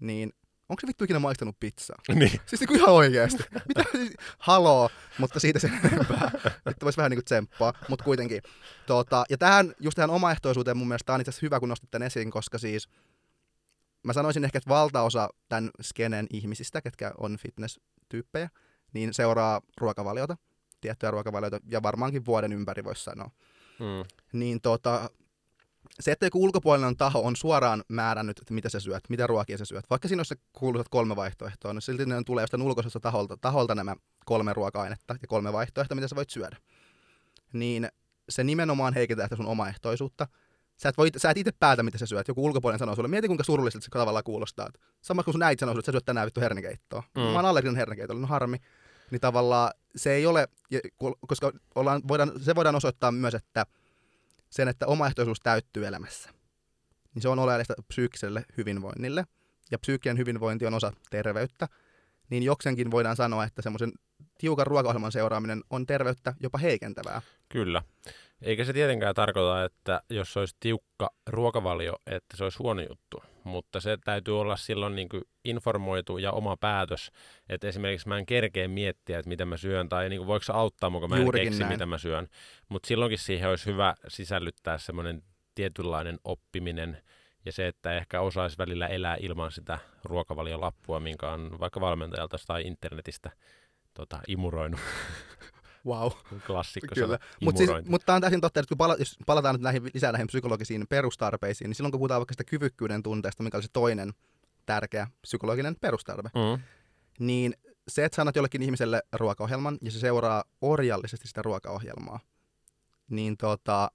niin 0.00 0.32
onko 0.68 0.80
se 0.80 0.86
vittu 0.86 1.04
ikinä 1.04 1.18
maistanut 1.18 1.56
pizzaa? 1.60 1.98
niin. 2.14 2.40
Siis 2.46 2.60
niinku 2.60 2.74
ihan 2.74 2.90
oikeasti. 2.94 3.44
Mitä 3.68 3.84
siis, 3.92 4.12
haloo, 4.38 4.90
mutta 5.18 5.40
siitä 5.40 5.58
sen 5.58 5.80
enempää. 5.84 6.30
Nyt 6.64 6.76
voisi 6.82 6.96
vähän 6.96 7.10
niinku 7.10 7.24
tsemppaa, 7.24 7.72
mutta 7.88 8.04
kuitenkin. 8.04 8.42
Tota, 8.86 9.24
ja 9.30 9.38
tähän, 9.38 9.74
just 9.80 9.96
tähän 9.96 10.10
omaehtoisuuteen 10.10 10.76
mun 10.76 10.88
mielestä 10.88 11.06
tämä 11.06 11.14
on 11.14 11.20
itse 11.20 11.30
asiassa 11.30 11.46
hyvä, 11.46 11.60
kun 11.60 11.68
nostit 11.68 11.90
tämän 11.90 12.06
esiin, 12.06 12.30
koska 12.30 12.58
siis 12.58 12.88
mä 14.02 14.12
sanoisin 14.12 14.44
ehkä, 14.44 14.58
että 14.58 14.68
valtaosa 14.68 15.28
tämän 15.48 15.70
skenen 15.82 16.26
ihmisistä, 16.30 16.82
ketkä 16.82 17.12
on 17.18 17.36
fitness-tyyppejä, 17.36 18.50
niin 18.92 19.14
seuraa 19.14 19.60
ruokavaliota, 19.80 20.36
tiettyjä 20.80 21.10
ruokavalioita, 21.10 21.60
ja 21.66 21.82
varmaankin 21.82 22.26
vuoden 22.26 22.52
ympäri 22.52 22.84
voisi 22.84 23.04
sanoa. 23.04 23.30
Mm. 23.80 24.04
Niin 24.32 24.60
tota, 24.60 25.10
se, 26.00 26.12
että 26.12 26.26
joku 26.26 26.44
ulkopuolinen 26.44 26.96
taho 26.96 27.20
on 27.20 27.36
suoraan 27.36 27.84
määrännyt, 27.88 28.38
että 28.38 28.54
mitä 28.54 28.68
sä 28.68 28.80
syöt, 28.80 29.04
mitä 29.08 29.26
ruokia 29.26 29.58
sä 29.58 29.64
syöt, 29.64 29.90
vaikka 29.90 30.08
siinä 30.08 30.20
olisi 30.20 30.28
se 30.28 30.36
kuuluisat 30.52 30.88
kolme 30.88 31.16
vaihtoehtoa, 31.16 31.72
niin 31.72 31.82
silti 31.82 32.06
ne 32.06 32.22
tulee 32.26 32.42
jostain 32.42 32.62
ulkoiselta 32.62 33.00
taholta, 33.00 33.36
taholta 33.36 33.74
nämä 33.74 33.96
kolme 34.24 34.52
ruoka-ainetta 34.52 35.16
ja 35.22 35.28
kolme 35.28 35.52
vaihtoehtoa, 35.52 35.94
mitä 35.94 36.08
sä 36.08 36.16
voit 36.16 36.30
syödä. 36.30 36.56
Niin 37.52 37.88
se 38.28 38.44
nimenomaan 38.44 38.94
heikentää 38.94 39.26
sitä 39.26 39.36
sun 39.36 39.46
omaehtoisuutta. 39.46 40.26
Sä 40.76 40.88
et, 40.88 40.98
voi, 40.98 41.10
sä 41.16 41.30
et 41.30 41.36
itse 41.36 41.52
päätä, 41.58 41.82
mitä 41.82 41.98
sä 41.98 42.06
syöt. 42.06 42.28
Joku 42.28 42.44
ulkopuolinen 42.44 42.78
sanoo 42.78 42.94
sulle, 42.94 43.08
mieti 43.08 43.26
kuinka 43.26 43.44
surulliselta 43.44 43.84
se 43.84 43.90
tavallaan 43.90 44.24
kuulostaa. 44.24 44.68
Sama 45.00 45.22
kuin 45.22 45.34
sun 45.34 45.42
äiti 45.42 45.60
sanoo 45.60 45.72
sulle, 45.72 45.80
että 45.80 45.86
sä 45.86 45.92
syöt 45.92 46.04
tänään 46.04 46.26
vittu 46.26 46.40
hernikeittoa. 46.40 47.02
Mm. 47.14 47.22
Mm. 47.22 47.26
Mä 47.26 47.34
oon 47.34 47.44
allerginen 47.44 47.76
hernikeitolle, 47.76 48.20
no 48.20 48.26
harmi. 48.26 48.56
Niin 49.10 49.20
tavallaan 49.20 49.72
se 49.96 50.12
ei 50.12 50.26
ole, 50.26 50.48
koska 51.26 51.52
ollaan, 51.74 52.02
voidaan, 52.08 52.32
se 52.40 52.54
voidaan 52.54 52.76
osoittaa 52.76 53.12
myös, 53.12 53.34
että 53.34 53.66
sen, 54.50 54.68
että 54.68 54.86
omaehtoisuus 54.86 55.40
täyttyy 55.40 55.86
elämässä, 55.86 56.30
niin 57.14 57.22
se 57.22 57.28
on 57.28 57.38
oleellista 57.38 57.74
psyykkiselle 57.88 58.44
hyvinvoinnille. 58.56 59.24
Ja 59.70 59.78
psyykkinen 59.78 60.18
hyvinvointi 60.18 60.66
on 60.66 60.74
osa 60.74 60.92
terveyttä. 61.10 61.68
Niin 62.30 62.42
joksenkin 62.42 62.90
voidaan 62.90 63.16
sanoa, 63.16 63.44
että 63.44 63.62
semmoisen 63.62 63.92
tiukan 64.38 64.66
ruokaohjelman 64.66 65.12
seuraaminen 65.12 65.62
on 65.70 65.86
terveyttä 65.86 66.34
jopa 66.40 66.58
heikentävää. 66.58 67.22
Kyllä. 67.48 67.82
Eikä 68.42 68.64
se 68.64 68.72
tietenkään 68.72 69.14
tarkoita, 69.14 69.64
että 69.64 70.02
jos 70.10 70.36
olisi 70.36 70.56
tiukka 70.60 71.10
ruokavalio, 71.26 71.96
että 72.06 72.36
se 72.36 72.44
olisi 72.44 72.58
huono 72.58 72.82
juttu. 72.82 73.22
Mutta 73.44 73.80
se 73.80 73.98
täytyy 74.04 74.40
olla 74.40 74.56
silloin 74.56 74.96
niin 74.96 75.08
kuin 75.08 75.22
informoitu 75.44 76.18
ja 76.18 76.32
oma 76.32 76.56
päätös. 76.56 77.10
Että 77.48 77.68
esimerkiksi 77.68 78.08
mä 78.08 78.18
en 78.18 78.26
kerkeä 78.26 78.68
miettiä, 78.68 79.18
että 79.18 79.28
mitä 79.28 79.44
mä 79.44 79.56
syön, 79.56 79.88
tai 79.88 80.08
niin 80.08 80.18
kuin 80.18 80.26
voiko 80.26 80.44
se 80.44 80.52
auttaa 80.52 80.90
muka 80.90 81.08
mä 81.08 81.16
en 81.16 81.22
Juurikin 81.22 81.46
keksi, 81.46 81.60
näin. 81.60 81.72
mitä 81.72 81.86
mä 81.86 81.98
syön. 81.98 82.28
Mutta 82.68 82.86
silloinkin 82.86 83.18
siihen 83.18 83.50
olisi 83.50 83.66
hyvä 83.66 83.94
sisällyttää 84.08 84.78
semmoinen 84.78 85.22
tietynlainen 85.54 86.18
oppiminen 86.24 87.02
ja 87.44 87.52
se, 87.52 87.66
että 87.66 87.92
ehkä 87.92 88.20
osaisi 88.20 88.58
välillä 88.58 88.86
elää 88.86 89.16
ilman 89.20 89.52
sitä 89.52 89.78
ruokavaliolappua, 90.04 91.00
minkä 91.00 91.30
on 91.30 91.60
vaikka 91.60 91.80
valmentajalta 91.80 92.36
tai 92.46 92.66
internetistä 92.66 93.30
tota, 93.94 94.20
imuroinut. 94.28 94.80
Wow. 95.86 96.10
Klassikko 96.46 96.94
Kyllä. 96.94 97.18
Mutta 97.40 97.58
siis, 97.58 97.70
mut 97.88 98.02
tämä 98.06 98.16
on 98.16 98.22
täysin 98.22 98.40
totta, 98.40 98.60
että 98.60 98.68
kun 98.68 98.78
pala, 98.78 98.96
jos 98.98 99.16
palataan 99.26 99.54
nyt 99.54 99.62
näihin, 99.62 99.90
lisää 99.94 100.12
näihin 100.12 100.26
psykologisiin 100.26 100.86
perustarpeisiin, 100.88 101.68
niin 101.68 101.74
silloin 101.74 101.92
kun 101.92 101.98
puhutaan 101.98 102.20
vaikka 102.20 102.34
sitä 102.34 102.44
kyvykkyyden 102.44 103.02
tunteesta, 103.02 103.42
mikä 103.42 103.56
on 103.56 103.62
se 103.62 103.68
toinen 103.72 104.12
tärkeä 104.66 105.06
psykologinen 105.22 105.76
perustarve, 105.80 106.28
Mm. 106.34 106.62
niin 107.18 107.54
se, 107.88 108.04
että 108.04 108.16
sä 108.16 108.22
annat 108.22 108.36
jollekin 108.36 108.62
ihmiselle 108.62 109.02
ruokaohjelman 109.12 109.78
ja 109.82 109.90
se 109.90 109.98
seuraa 109.98 110.44
orjallisesti 110.60 111.28
sitä 111.28 111.42
ruokaohjelmaa, 111.42 112.20
niin 113.10 113.36
tota, 113.36 113.90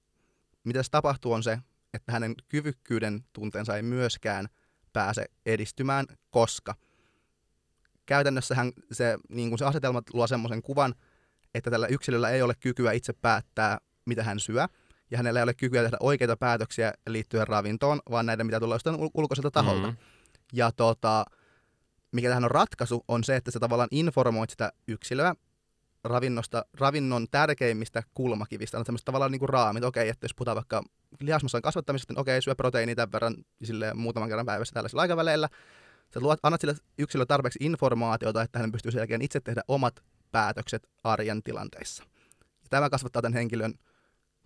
mitä 0.64 0.84
se 0.84 0.92
tapahtuu 0.92 1.32
on 1.34 1.44
se, 1.44 1.60
että 1.94 2.12
hänen 2.12 2.36
kyvykkyyden 2.50 3.26
tunteensa 3.34 3.76
ei 3.76 3.84
myöskään 3.84 4.48
pääse 4.94 5.26
edistymään, 5.46 6.06
koska 6.30 6.76
käytännössähän 8.06 8.72
se, 8.92 9.18
niin 9.30 9.50
kuin 9.50 9.60
se 9.60 9.66
asetelma 9.66 10.02
luo 10.14 10.28
semmoisen 10.28 10.62
kuvan, 10.62 10.96
että 11.58 11.72
tällä 11.72 11.88
yksilöllä 11.88 12.30
ei 12.30 12.42
ole 12.42 12.54
kykyä 12.60 12.92
itse 12.92 13.14
päättää, 13.14 13.78
mitä 14.06 14.24
hän 14.24 14.40
syö, 14.40 14.68
ja 15.12 15.18
hänellä 15.18 15.40
ei 15.40 15.44
ole 15.44 15.54
kykyä 15.54 15.84
tehdä 15.84 15.98
oikeita 16.00 16.38
päätöksiä 16.38 16.94
liittyen 17.08 17.48
ravintoon, 17.48 18.00
vaan 18.12 18.26
näitä, 18.26 18.44
mitä 18.44 18.60
tulee 18.60 18.76
jostain 18.76 18.96
ul- 18.96 19.12
ulkoiselta 19.14 19.52
taholta. 19.52 19.88
Mm. 19.88 19.98
Ja 20.54 20.72
tota, 20.72 21.26
mikä 22.12 22.28
tähän 22.28 22.44
on 22.44 22.52
ratkaisu, 22.52 23.04
on 23.08 23.24
se, 23.24 23.36
että 23.36 23.52
sä 23.52 23.60
tavallaan 23.60 23.90
informoit 23.92 24.50
sitä 24.50 24.72
yksilöä 24.88 25.36
ravinnosta, 26.04 26.66
ravinnon 26.80 27.28
tärkeimmistä 27.32 28.04
kulmakivistä. 28.14 28.78
On 28.78 28.86
tämmöistä 28.86 29.06
tavallaan 29.06 29.32
niin 29.32 29.40
kuin 29.40 29.50
raamit. 29.50 29.84
Okei, 29.84 30.10
että 30.10 30.26
jos 30.26 30.36
puhutaan 30.36 30.56
vaikka 30.56 30.84
lihasmassan 31.20 31.62
kasvattamisesta, 31.62 32.14
niin 32.14 32.20
okei, 32.20 32.42
syö 32.42 32.56
proteiinia 32.56 32.96
tämän 32.96 33.12
verran 33.12 33.36
silleen, 33.64 33.98
muutaman 33.98 34.30
kerran 34.30 34.46
päivässä 34.46 34.74
tällaisella 34.74 35.02
aikaväleillä. 35.02 35.50
Sä 36.14 36.20
luot, 36.20 36.40
annat 36.44 36.62
sille 36.62 36.76
yksilölle 36.98 37.26
tarpeeksi 37.26 37.60
informaatiota, 37.62 38.42
että 38.42 38.60
hän 38.60 38.72
pystyy 38.72 38.92
sen 38.92 39.00
jälkeen 39.00 39.22
itse 39.22 39.40
tehdä 39.40 39.62
omat 39.68 40.04
päätökset 40.32 40.90
arjen 41.04 41.44
tilanteissa. 41.44 42.04
Ja 42.40 42.70
tämä 42.70 42.90
kasvattaa 42.90 43.22
tämän 43.22 43.34
henkilön 43.34 43.74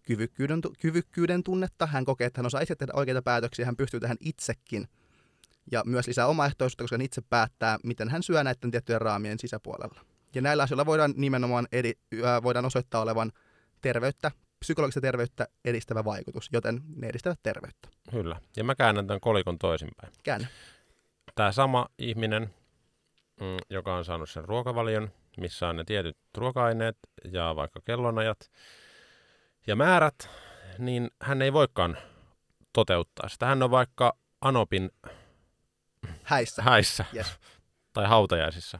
kyvykkyyden, 0.04 0.62
kyvykkyyden 0.80 1.44
tunnetta. 1.44 1.86
Hän 1.86 2.06
kokee, 2.06 2.28
että 2.28 2.40
hän 2.40 2.46
osaa 2.46 2.62
itse 2.62 2.76
tehdä 2.76 2.94
oikeita 2.96 3.22
päätöksiä, 3.22 3.66
hän 3.66 3.76
pystyy 3.76 4.00
tähän 4.00 4.18
itsekin 4.20 4.88
ja 5.72 5.84
myös 5.86 6.08
lisää 6.08 6.28
omaehtoisuutta, 6.28 6.84
koska 6.84 6.94
hän 6.94 7.02
itse 7.02 7.22
päättää, 7.22 7.78
miten 7.84 8.10
hän 8.10 8.24
syö 8.24 8.44
näiden 8.44 8.72
tiettyjen 8.72 9.02
raamien 9.02 9.40
sisäpuolella. 9.40 10.02
Ja 10.36 10.42
näillä 10.42 10.64
asioilla 10.64 10.86
voidaan 10.86 11.14
nimenomaan 11.18 11.68
edi, 11.72 11.92
ää, 12.24 12.44
voidaan 12.44 12.66
osoittaa 12.66 13.02
olevan 13.02 13.32
terveyttä, 13.82 14.32
psykologista 14.60 15.02
terveyttä 15.02 15.48
edistävä 15.66 16.06
vaikutus, 16.06 16.50
joten 16.54 16.82
ne 16.96 17.08
edistävät 17.08 17.40
terveyttä. 17.44 17.90
Kyllä. 18.12 18.42
Ja 18.58 18.64
mä 18.64 18.76
käännän 18.76 19.08
tämän 19.08 19.20
kolikon 19.20 19.60
toisinpäin. 19.60 20.14
Käännä. 20.24 20.48
Tämä 21.36 21.52
sama 21.52 21.88
ihminen, 21.98 22.54
mm, 23.42 23.58
joka 23.70 23.96
on 23.96 24.06
saanut 24.06 24.30
sen 24.30 24.46
ruokavalion, 24.46 25.12
missä 25.40 25.68
on 25.68 25.76
ne 25.76 25.84
tietyt 25.84 26.18
ruoka-aineet 26.38 26.98
ja 27.32 27.56
vaikka 27.56 27.80
kellonajat 27.86 28.40
ja 29.68 29.76
määrät, 29.76 30.30
niin 30.78 31.10
hän 31.22 31.42
ei 31.42 31.54
voikaan 31.54 31.98
toteuttaa 32.74 33.30
sitä. 33.30 33.46
Hän 33.46 33.64
on 33.64 33.72
vaikka 33.72 34.14
Anopin 34.42 34.92
Häissä. 36.24 36.62
häissä 36.62 37.06
Yes. 37.16 37.40
tai 37.94 38.08
hautajaisissa. 38.08 38.80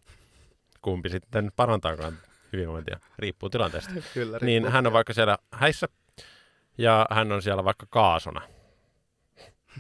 Kumpi 0.82 1.10
sitten 1.10 1.52
parantaakaan 1.56 2.18
hyvinvointia, 2.54 3.00
riippuu 3.20 3.50
tilanteesta. 3.50 3.94
Kyllä, 4.14 4.38
Niin 4.42 4.48
riippuu. 4.64 4.72
hän 4.72 4.88
on 4.88 4.94
vaikka 4.94 5.14
siellä 5.14 5.38
häissä 5.54 5.88
ja 6.78 7.06
hän 7.12 7.32
on 7.32 7.42
siellä 7.42 7.64
vaikka 7.64 7.86
kaasona. 7.90 8.42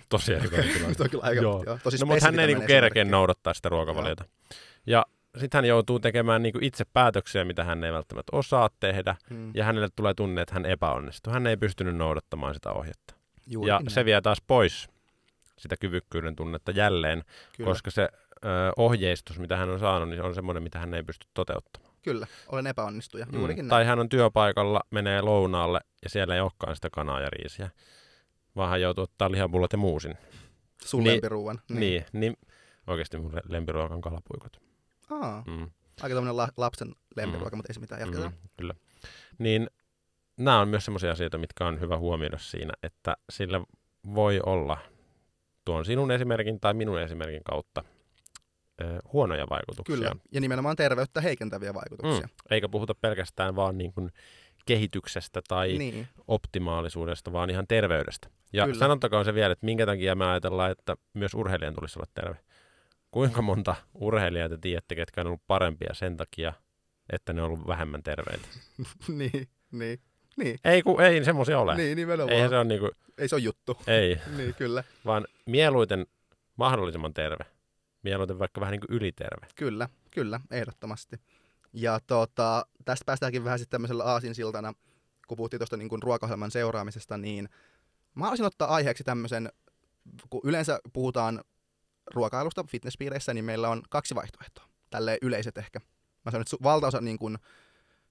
Tosi 0.09 0.33
erikoinen 0.33 0.69
tilanne. 0.73 0.93
Se 0.93 1.03
on 1.03 1.09
kyllä 1.09 1.23
aika, 1.23 1.41
Joo. 1.41 1.63
joo. 1.65 1.79
tosi 1.83 1.97
No, 1.97 2.05
mutta 2.05 2.25
hän 2.25 2.39
ei 2.39 2.47
niinku 2.47 2.67
kerkeä 2.67 3.01
esimerkki. 3.01 3.11
noudattaa 3.11 3.53
sitä 3.53 3.69
ruokavaliota. 3.69 4.25
Ja 4.87 5.05
sitten 5.37 5.57
hän 5.57 5.65
joutuu 5.65 5.99
tekemään 5.99 6.43
niinku 6.43 6.59
itse 6.61 6.85
päätöksiä, 6.93 7.45
mitä 7.45 7.63
hän 7.63 7.83
ei 7.83 7.91
välttämättä 7.93 8.37
osaa 8.37 8.69
tehdä. 8.79 9.15
Mm, 9.29 9.51
Ja 9.53 9.63
hänelle 9.65 9.87
tulee 9.95 10.13
tunne, 10.13 10.41
että 10.41 10.53
hän 10.53 10.65
epäonnistuu. 10.65 11.33
Hän 11.33 11.47
ei 11.47 11.57
pystynyt 11.57 11.95
noudattamaan 11.95 12.53
sitä 12.53 12.71
ohjetta. 12.71 13.13
juurikin 13.47 13.73
ja 13.73 13.79
näin. 13.79 13.89
se 13.89 14.05
vie 14.05 14.21
taas 14.21 14.41
pois 14.47 14.89
sitä 15.57 15.75
kyvykkyyden 15.79 16.35
tunnetta 16.35 16.71
jälleen, 16.71 17.23
Kyllä, 17.57 17.69
koska 17.69 17.91
se 17.91 18.09
ö, 18.45 18.47
ohjeistus, 18.77 19.39
mitä 19.39 19.57
hän 19.57 19.69
on 19.69 19.79
saanut, 19.79 20.09
niin 20.09 20.21
on 20.21 20.35
semmoinen, 20.35 20.63
mitä 20.63 20.79
hän 20.79 20.93
ei 20.93 21.03
pysty 21.03 21.27
toteuttamaan. 21.33 21.93
kyllä, 22.01 22.27
olen 22.51 22.67
epäonnistuja. 22.67 23.25
Mm. 23.25 23.37
Juurikin 23.37 23.63
näin. 23.63 23.69
Tai 23.69 23.85
hän 23.85 23.99
on 23.99 24.09
työpaikalla, 24.09 24.81
menee 24.91 25.21
lounaalle 25.21 25.79
ja 26.03 26.09
siellä 26.09 26.35
ei 26.35 26.41
olekaan 26.41 26.75
sitä 26.75 26.89
kanaa 26.91 27.21
ja 27.21 27.29
riisiä, 27.29 27.69
vaan 28.55 28.69
hän 28.69 28.81
joutuu 28.81 29.03
ottaa 29.03 29.31
lihapullat 29.31 29.71
ja 29.73 29.77
muusin. 29.77 30.17
Sun 30.85 31.03
niin- 31.03 31.11
lempiruuan. 31.13 31.61
Niin, 31.69 31.79
niin, 31.79 32.05
niin 32.13 32.37
oikeasti 32.87 33.17
mun 33.17 33.35
le- 33.35 33.41
lempiruoka 33.49 33.93
on 33.95 34.01
kalapuikot. 34.01 34.61
Aa, 35.09 35.43
Mm. 35.47 35.69
aika 36.01 36.15
tämmöinen 36.15 36.37
la- 36.37 36.49
lapsen 36.57 36.95
lempiruoka, 37.15 37.55
mutta 37.55 37.69
ei 37.69 37.73
se 37.73 37.79
mitään 37.79 38.01
jatketaan. 38.01 38.31
Mm, 38.31 38.49
kyllä. 38.57 38.73
Niin 39.37 39.69
nämä 40.37 40.59
on 40.59 40.67
myös 40.67 40.85
sellaisia 40.85 41.11
asioita, 41.11 41.37
mitkä 41.37 41.67
on 41.67 41.79
hyvä 41.79 41.97
huomioida 41.97 42.37
siinä, 42.37 42.73
että 42.83 43.17
sillä 43.29 43.61
voi 44.15 44.39
olla 44.45 44.77
tuon 45.65 45.85
sinun 45.85 46.11
esimerkin 46.11 46.59
tai 46.59 46.73
minun 46.73 46.99
esimerkin 47.01 47.43
kautta 47.43 47.83
huonoja 49.13 49.47
vaikutuksia. 49.49 49.95
Kyllä, 49.95 50.11
ja 50.31 50.41
nimenomaan 50.41 50.75
terveyttä 50.75 51.21
heikentäviä 51.21 51.73
vaikutuksia. 51.73 52.27
Mm. 52.27 52.33
Eikä 52.49 52.69
puhuta 52.69 52.95
pelkästään 52.95 53.55
vaan 53.55 53.77
niin 53.77 53.93
kuin 53.93 54.11
kehityksestä 54.65 55.41
tai 55.47 55.77
Niin, 55.77 56.07
optimaalisuudesta, 56.27 57.31
vaan 57.31 57.49
ihan 57.49 57.67
terveydestä. 57.67 58.29
Ja 58.53 58.65
Kyllä. 58.65 58.79
sanottakoon 58.79 59.25
se 59.25 59.33
vielä, 59.33 59.51
että 59.51 59.65
minkä 59.65 59.85
takia 59.85 60.15
me 60.15 60.25
ajatellaan, 60.25 60.71
että 60.71 60.95
myös 61.13 61.33
urheilijan 61.33 61.73
tulisi 61.75 61.99
olla 61.99 62.11
terve. 62.13 62.37
Kuinka 63.11 63.41
monta 63.41 63.75
urheilijaa 63.93 64.49
te 64.49 64.57
tiedätte, 64.57 64.95
ketkä 64.95 65.21
on 65.21 65.27
ollut 65.27 65.47
parempia 65.47 65.93
sen 65.93 66.17
takia, 66.17 66.53
että 67.09 67.33
ne 67.33 67.41
on 67.41 67.47
ollut 67.51 67.67
vähemmän 67.67 68.03
terveitä? 68.03 68.47
niin, 69.07 69.47
niin, 69.71 69.99
niin, 70.37 70.59
Ei, 70.63 70.81
kun, 70.81 71.01
ei 71.01 71.25
semmoisia 71.25 71.59
ole. 71.59 71.75
niin 71.75 71.95
nimenomaan. 71.95 72.33
Eihän 72.33 72.49
se 72.49 72.57
ole 72.57 72.63
niinku, 72.63 72.91
Ei 73.17 73.27
se 73.27 73.35
ole 73.35 73.41
juttu. 73.41 73.77
ei, 73.87 74.19
niin, 74.37 74.55
kyllä, 74.55 74.83
vaan 75.05 75.27
mieluiten 75.45 76.05
mahdollisimman 76.55 77.13
terve. 77.13 77.45
Mieluiten 78.03 78.39
vaikka 78.39 78.61
vähän 78.61 78.71
niin 78.71 78.81
kuin 78.81 78.97
yliterve. 78.97 79.47
kyllä, 79.55 79.89
kyllä, 80.11 80.39
ehdottomasti. 80.51 81.19
Ja 81.73 81.99
tota, 82.07 82.65
tästä 82.85 83.05
päästäänkin 83.05 83.43
vähän 83.43 83.59
sitten 83.59 83.71
tämmöisellä 83.71 84.03
aasinsiltana, 84.03 84.73
kun 85.27 85.37
puhuttiin 85.37 85.59
tuosta 85.59 85.77
niin 85.77 86.03
ruokaohjelman 86.03 86.51
seuraamisesta, 86.51 87.17
niin 87.17 87.49
mä 88.15 88.23
haluaisin 88.23 88.45
ottaa 88.45 88.67
aiheeksi 88.67 89.03
tämmöisen, 89.03 89.51
kun 90.29 90.41
yleensä 90.43 90.79
puhutaan 90.93 91.43
ruokailusta 92.13 92.63
fitnesspiireissä, 92.63 93.33
niin 93.33 93.45
meillä 93.45 93.69
on 93.69 93.81
kaksi 93.89 94.15
vaihtoehtoa. 94.15 94.65
Tälle 94.89 95.17
yleiset 95.21 95.57
ehkä. 95.57 95.79
Mä 96.25 96.31
sanon, 96.31 96.41
että 96.41 96.57
valtaosa 96.63 97.01
niin 97.01 97.19
kuin 97.19 97.37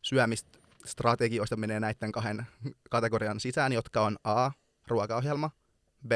syömistrategioista 0.03 1.57
menee 1.57 1.81
näiden 1.81 2.13
kahden 2.13 2.47
kategorian 2.91 3.41
sisään, 3.41 3.73
jotka 3.73 4.03
on 4.03 4.17
A, 4.25 4.51
ruokaohjelma, 4.87 5.51
B, 6.09 6.13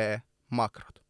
makrot. 0.50 1.02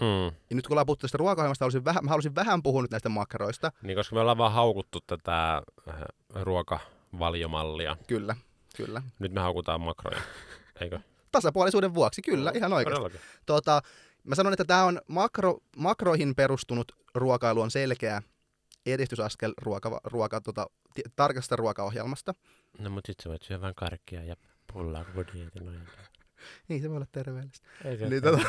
Mm. 0.00 0.36
Ja 0.50 0.56
nyt 0.56 0.66
kun 0.66 0.74
ollaan 0.74 0.86
puhuttu 0.86 1.04
tästä 1.04 1.18
ruokaohjelmasta, 1.18 1.64
haluaisin 1.64 1.84
vähän, 1.84 2.04
mä 2.04 2.08
haluaisin 2.08 2.34
vähän 2.34 2.62
puhua 2.62 2.82
nyt 2.82 2.90
näistä 2.90 3.08
makroista. 3.08 3.72
Niin 3.82 3.96
koska 3.96 4.14
me 4.14 4.20
ollaan 4.20 4.38
vaan 4.38 4.52
haukuttu 4.52 5.00
tätä 5.06 5.62
äh, 5.88 5.94
ruokavaliomallia. 6.34 7.96
Kyllä, 8.06 8.36
kyllä. 8.76 9.02
Nyt 9.18 9.32
me 9.32 9.40
haukutaan 9.40 9.80
makroja, 9.80 10.20
eikö? 10.80 11.00
Tasapuolisuuden 11.32 11.94
vuoksi, 11.94 12.22
kyllä, 12.22 12.52
ihan 12.54 12.72
oikeasti. 12.72 12.94
Todellakin. 12.94 13.20
Tota, 13.46 13.82
mä 14.24 14.34
sanon, 14.34 14.52
että 14.52 14.64
tämä 14.64 14.84
on 14.84 15.00
makro, 15.08 15.58
makroihin 15.76 16.34
perustunut 16.34 16.92
ruokailu 17.14 17.60
on 17.60 17.70
selkeä 17.70 18.22
edistysaskel 18.86 19.52
ruoka, 19.62 20.00
ruoka, 20.04 20.40
tota, 20.40 20.66
ti- 20.94 21.02
tarkasta 21.16 21.56
ruokaohjelmasta. 21.56 22.34
No 22.78 22.90
mut 22.90 23.06
sit 23.06 23.20
sä 23.22 23.30
voit 23.30 23.42
syödä 23.42 23.60
vaan 23.60 23.74
karkkia 23.74 24.24
ja 24.24 24.36
pullaa 24.72 25.04
koko 25.04 25.24
dietin. 25.34 25.62
Niin, 26.68 26.82
se 26.82 26.88
voi 26.88 26.96
olla 26.96 27.06
terveellistä. 27.12 27.66
Ei 27.84 27.98
se 27.98 28.08
Niin, 28.08 28.22
tota, 28.22 28.42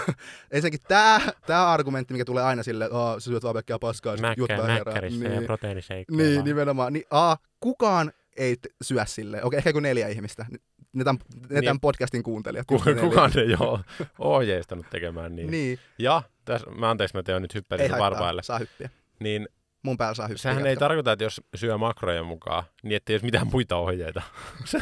ensinnäkin 0.51 0.79
tämä, 0.87 1.19
tämä 1.47 1.67
argumentti, 1.71 2.13
mikä 2.13 2.25
tulee 2.25 2.43
aina 2.43 2.63
silleen, 2.63 2.85
että 2.85 2.97
"Aa, 2.99 3.19
sä 3.19 3.23
syöt 3.25 3.43
vaan 3.43 3.53
pelkkää 3.53 3.79
paskaa, 3.79 4.17
Mäkkä, 4.17 4.45
herää." 4.49 4.67
mäkkärissä 4.67 5.23
ja 5.25 5.29
niin, 5.29 5.43
proteiiniseikkoja. 5.45 6.17
niin, 6.17 6.35
vaan. 6.35 6.45
nimenomaan. 6.45 6.93
Niin, 6.93 7.05
A, 7.11 7.35
kukaan 7.59 8.11
ei 8.35 8.55
syö 8.81 9.05
silleen. 9.05 9.45
Okei, 9.45 9.57
ehkä 9.57 9.69
joku 9.69 9.79
neljä 9.79 10.07
ihmistä. 10.07 10.45
Ne 10.93 11.03
tämän, 11.03 11.19
ne 11.49 11.55
Niin. 11.55 11.63
tämän 11.63 11.79
podcastin 11.79 12.23
kuuntelijat. 12.23 12.67
Ku- 12.67 12.73
just 12.75 12.85
ne 12.85 12.93
neljä. 12.93 13.09
kukaan 13.09 13.31
ei 13.39 13.55
ole 13.59 13.79
ohjeistanut 14.19 14.85
tekemään 14.89 15.35
niin. 15.35 15.51
Niin, 15.51 15.79
Ja, 15.99 16.21
tässä, 16.45 16.69
mä 16.69 16.89
anteeksi, 16.89 17.15
mä 17.17 17.23
tein 17.23 17.41
nyt 17.41 17.55
ei 17.55 17.61
haittaa, 17.77 17.99
varpaille. 17.99 18.43
saa 18.43 18.59
hyppiä. 18.59 18.89
Niin 19.19 19.47
Mun 19.83 19.97
päällä 19.97 20.13
saa 20.13 20.27
hyppiä. 20.27 20.41
sehän 20.41 20.65
ei 20.65 20.71
jatka. 20.71 20.79
tarkoita, 20.85 21.11
että 21.11 21.23
jos 21.25 21.41
syö 21.55 21.77
makrojen 21.77 22.25
mukaan, 22.25 22.63
niin 22.83 22.95
ettei 22.95 23.13
olisi 23.13 23.25
mitään 23.25 23.47
muita 23.51 23.75
ohjeita. 23.75 24.21
Se- 24.65 24.79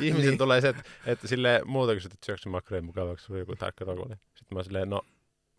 Ihmisen 0.00 0.28
Niin. 0.28 0.38
tulee 0.38 0.60
se, 0.60 0.68
että, 0.68 0.82
että 1.06 1.28
sille 1.28 1.60
muuta 1.64 1.94
kysyt, 1.94 2.12
että 2.14 2.26
syöksä 2.26 2.48
makrojen 2.48 2.84
mukaan, 2.84 3.06
vaikka 3.08 3.24
sulla 3.24 3.40
joku 3.40 3.56
tarkka 3.56 3.84
rokoli. 3.84 4.14
Sitten 4.14 4.56
mä 4.56 4.58
oon 4.58 4.64
silleen, 4.64 4.90
no, 4.90 5.02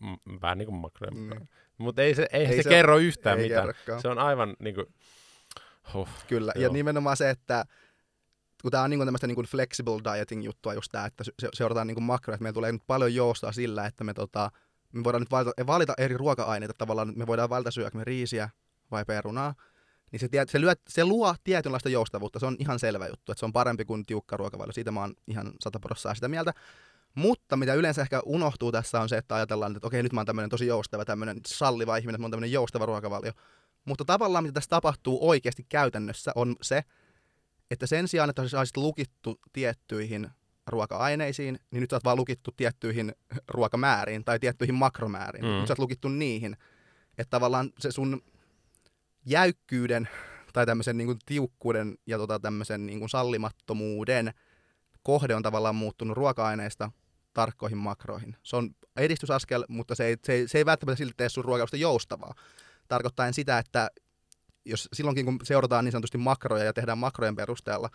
mm, 0.01 0.17
vähän 0.41 0.57
niin 0.57 0.65
kuin 0.67 0.75
makrojen 0.75 1.17
mukaan. 1.17 1.37
Niin. 1.41 1.49
Mutta 1.77 2.01
ei 2.01 2.15
se, 2.15 2.27
ei 2.33 2.45
Ei 2.45 2.55
se, 2.55 2.63
se- 2.63 2.69
kerro 2.69 2.97
yhtään 2.97 3.37
ei 3.39 3.43
mitään. 3.45 3.67
kerrokaan. 3.67 4.01
Se 4.01 4.07
on 4.07 4.19
aivan 4.19 4.55
niin 4.59 4.75
kuin, 4.75 4.85
huh, 5.93 6.09
Kyllä, 6.27 6.51
ja 6.55 6.61
Joo. 6.61 6.73
nimenomaan 6.73 7.17
se, 7.17 7.29
että 7.29 7.65
kun 8.61 8.71
tämä 8.71 8.83
on 8.83 8.89
niin 8.89 9.05
tämmöistä 9.05 9.27
niin 9.27 9.45
flexible 9.47 10.13
dieting 10.13 10.45
juttua 10.45 10.73
just 10.73 10.91
tämä, 10.91 11.05
että 11.05 11.23
se- 11.23 11.49
seurataan 11.53 11.87
niin 11.87 12.03
makroja, 12.03 12.35
että 12.35 12.43
meillä 12.43 12.53
tulee 12.53 12.71
nyt 12.71 12.83
paljon 12.87 13.15
joustoa 13.15 13.51
sillä, 13.51 13.85
että 13.85 14.03
me, 14.03 14.13
tota, 14.13 14.51
me 14.91 15.03
voidaan 15.03 15.21
nyt 15.21 15.31
valita, 15.31 15.51
valita 15.67 15.93
eri 15.97 16.17
ruoka-aineita 16.17 16.73
tavallaan, 16.77 17.09
että 17.09 17.19
me 17.19 17.27
voidaan 17.27 17.49
valita 17.49 17.71
syödä 17.71 17.91
me 17.93 18.03
riisiä 18.03 18.49
vai 18.91 19.05
perunaa, 19.05 19.55
niin 20.11 20.19
se, 20.19 20.29
se, 20.47 20.61
lyö, 20.61 20.73
se 20.89 21.05
luo 21.05 21.35
tietynlaista 21.43 21.89
joustavuutta, 21.89 22.39
se 22.39 22.45
on 22.45 22.55
ihan 22.59 22.79
selvä 22.79 23.07
juttu, 23.07 23.31
että 23.31 23.39
se 23.39 23.45
on 23.45 23.53
parempi 23.53 23.85
kuin 23.85 24.05
tiukka 24.05 24.37
ruokavalio, 24.37 24.73
siitä 24.73 24.91
mä 24.91 24.99
oon 24.99 25.13
ihan 25.27 25.51
sataprossaa 25.59 26.15
sitä 26.15 26.27
mieltä. 26.27 26.53
Mutta 27.15 27.57
mitä 27.57 27.73
yleensä 27.73 28.01
ehkä 28.01 28.21
unohtuu 28.25 28.71
tässä 28.71 29.01
on 29.01 29.09
se, 29.09 29.17
että 29.17 29.35
ajatellaan, 29.35 29.75
että 29.75 29.87
okei, 29.87 30.03
nyt 30.03 30.13
mä 30.13 30.19
oon 30.19 30.25
tämmöinen 30.25 30.49
tosi 30.49 30.67
joustava, 30.67 31.05
tämmöinen 31.05 31.39
salliva 31.47 31.97
ihminen, 31.97 32.15
että 32.15 32.21
mä 32.21 32.25
oon 32.25 32.31
tämmöinen 32.31 32.51
joustava 32.51 32.85
ruokavalio. 32.85 33.31
Mutta 33.85 34.05
tavallaan 34.05 34.43
mitä 34.43 34.53
tässä 34.53 34.69
tapahtuu 34.69 35.29
oikeasti 35.29 35.65
käytännössä 35.69 36.31
on 36.35 36.55
se, 36.61 36.83
että 37.71 37.87
sen 37.87 38.07
sijaan, 38.07 38.29
että 38.29 38.47
sä 38.47 38.59
olisit 38.59 38.77
lukittu 38.77 39.39
tiettyihin 39.53 40.29
ruoka-aineisiin, 40.67 41.59
niin 41.71 41.81
nyt 41.81 41.89
sä 41.89 41.95
oot 41.95 42.03
vaan 42.03 42.17
lukittu 42.17 42.51
tiettyihin 42.57 43.15
ruokamääriin 43.47 44.25
tai 44.25 44.39
tiettyihin 44.39 44.75
makromääriin. 44.75 45.45
Mm. 45.45 45.51
Nyt 45.51 45.67
sä 45.67 45.71
oot 45.71 45.79
lukittu 45.79 46.09
niihin. 46.09 46.57
Että 47.17 47.29
tavallaan 47.29 47.69
se 47.79 47.91
sun 47.91 48.21
jäykkyyden 49.25 50.09
tai 50.53 50.65
tämmöisen 50.65 50.97
niin 50.97 51.05
kuin 51.05 51.19
tiukkuuden 51.25 51.97
ja 52.07 52.17
tota 52.17 52.39
tämmöisen 52.39 52.85
niin 52.85 52.99
kuin 52.99 53.09
sallimattomuuden 53.09 54.33
kohde 55.03 55.35
on 55.35 55.43
tavallaan 55.43 55.75
muuttunut 55.75 56.17
ruoka-aineista 56.17 56.91
tarkkoihin 57.33 57.77
makroihin. 57.77 58.35
Se 58.43 58.55
on 58.55 58.75
edistysaskel, 58.95 59.65
mutta 59.67 59.95
se 59.95 60.05
ei, 60.05 60.17
se 60.23 60.33
ei, 60.33 60.47
se 60.47 60.57
ei 60.57 60.65
välttämättä 60.65 60.97
silti 60.97 61.13
tee 61.17 61.29
sun 61.29 61.45
ruokailusta 61.45 61.77
joustavaa. 61.77 62.33
Tarkoittaen 62.91 63.33
sitä, 63.33 63.57
että 63.57 63.91
jos 64.65 64.89
silloinkin 64.93 65.25
kun 65.25 65.39
seurataan 65.43 65.85
niin 65.85 65.91
sanotusti 65.91 66.17
makroja 66.17 66.63
ja 66.63 66.73
tehdään 66.73 66.97
makrojen 66.97 67.35
perusteella, 67.35 67.89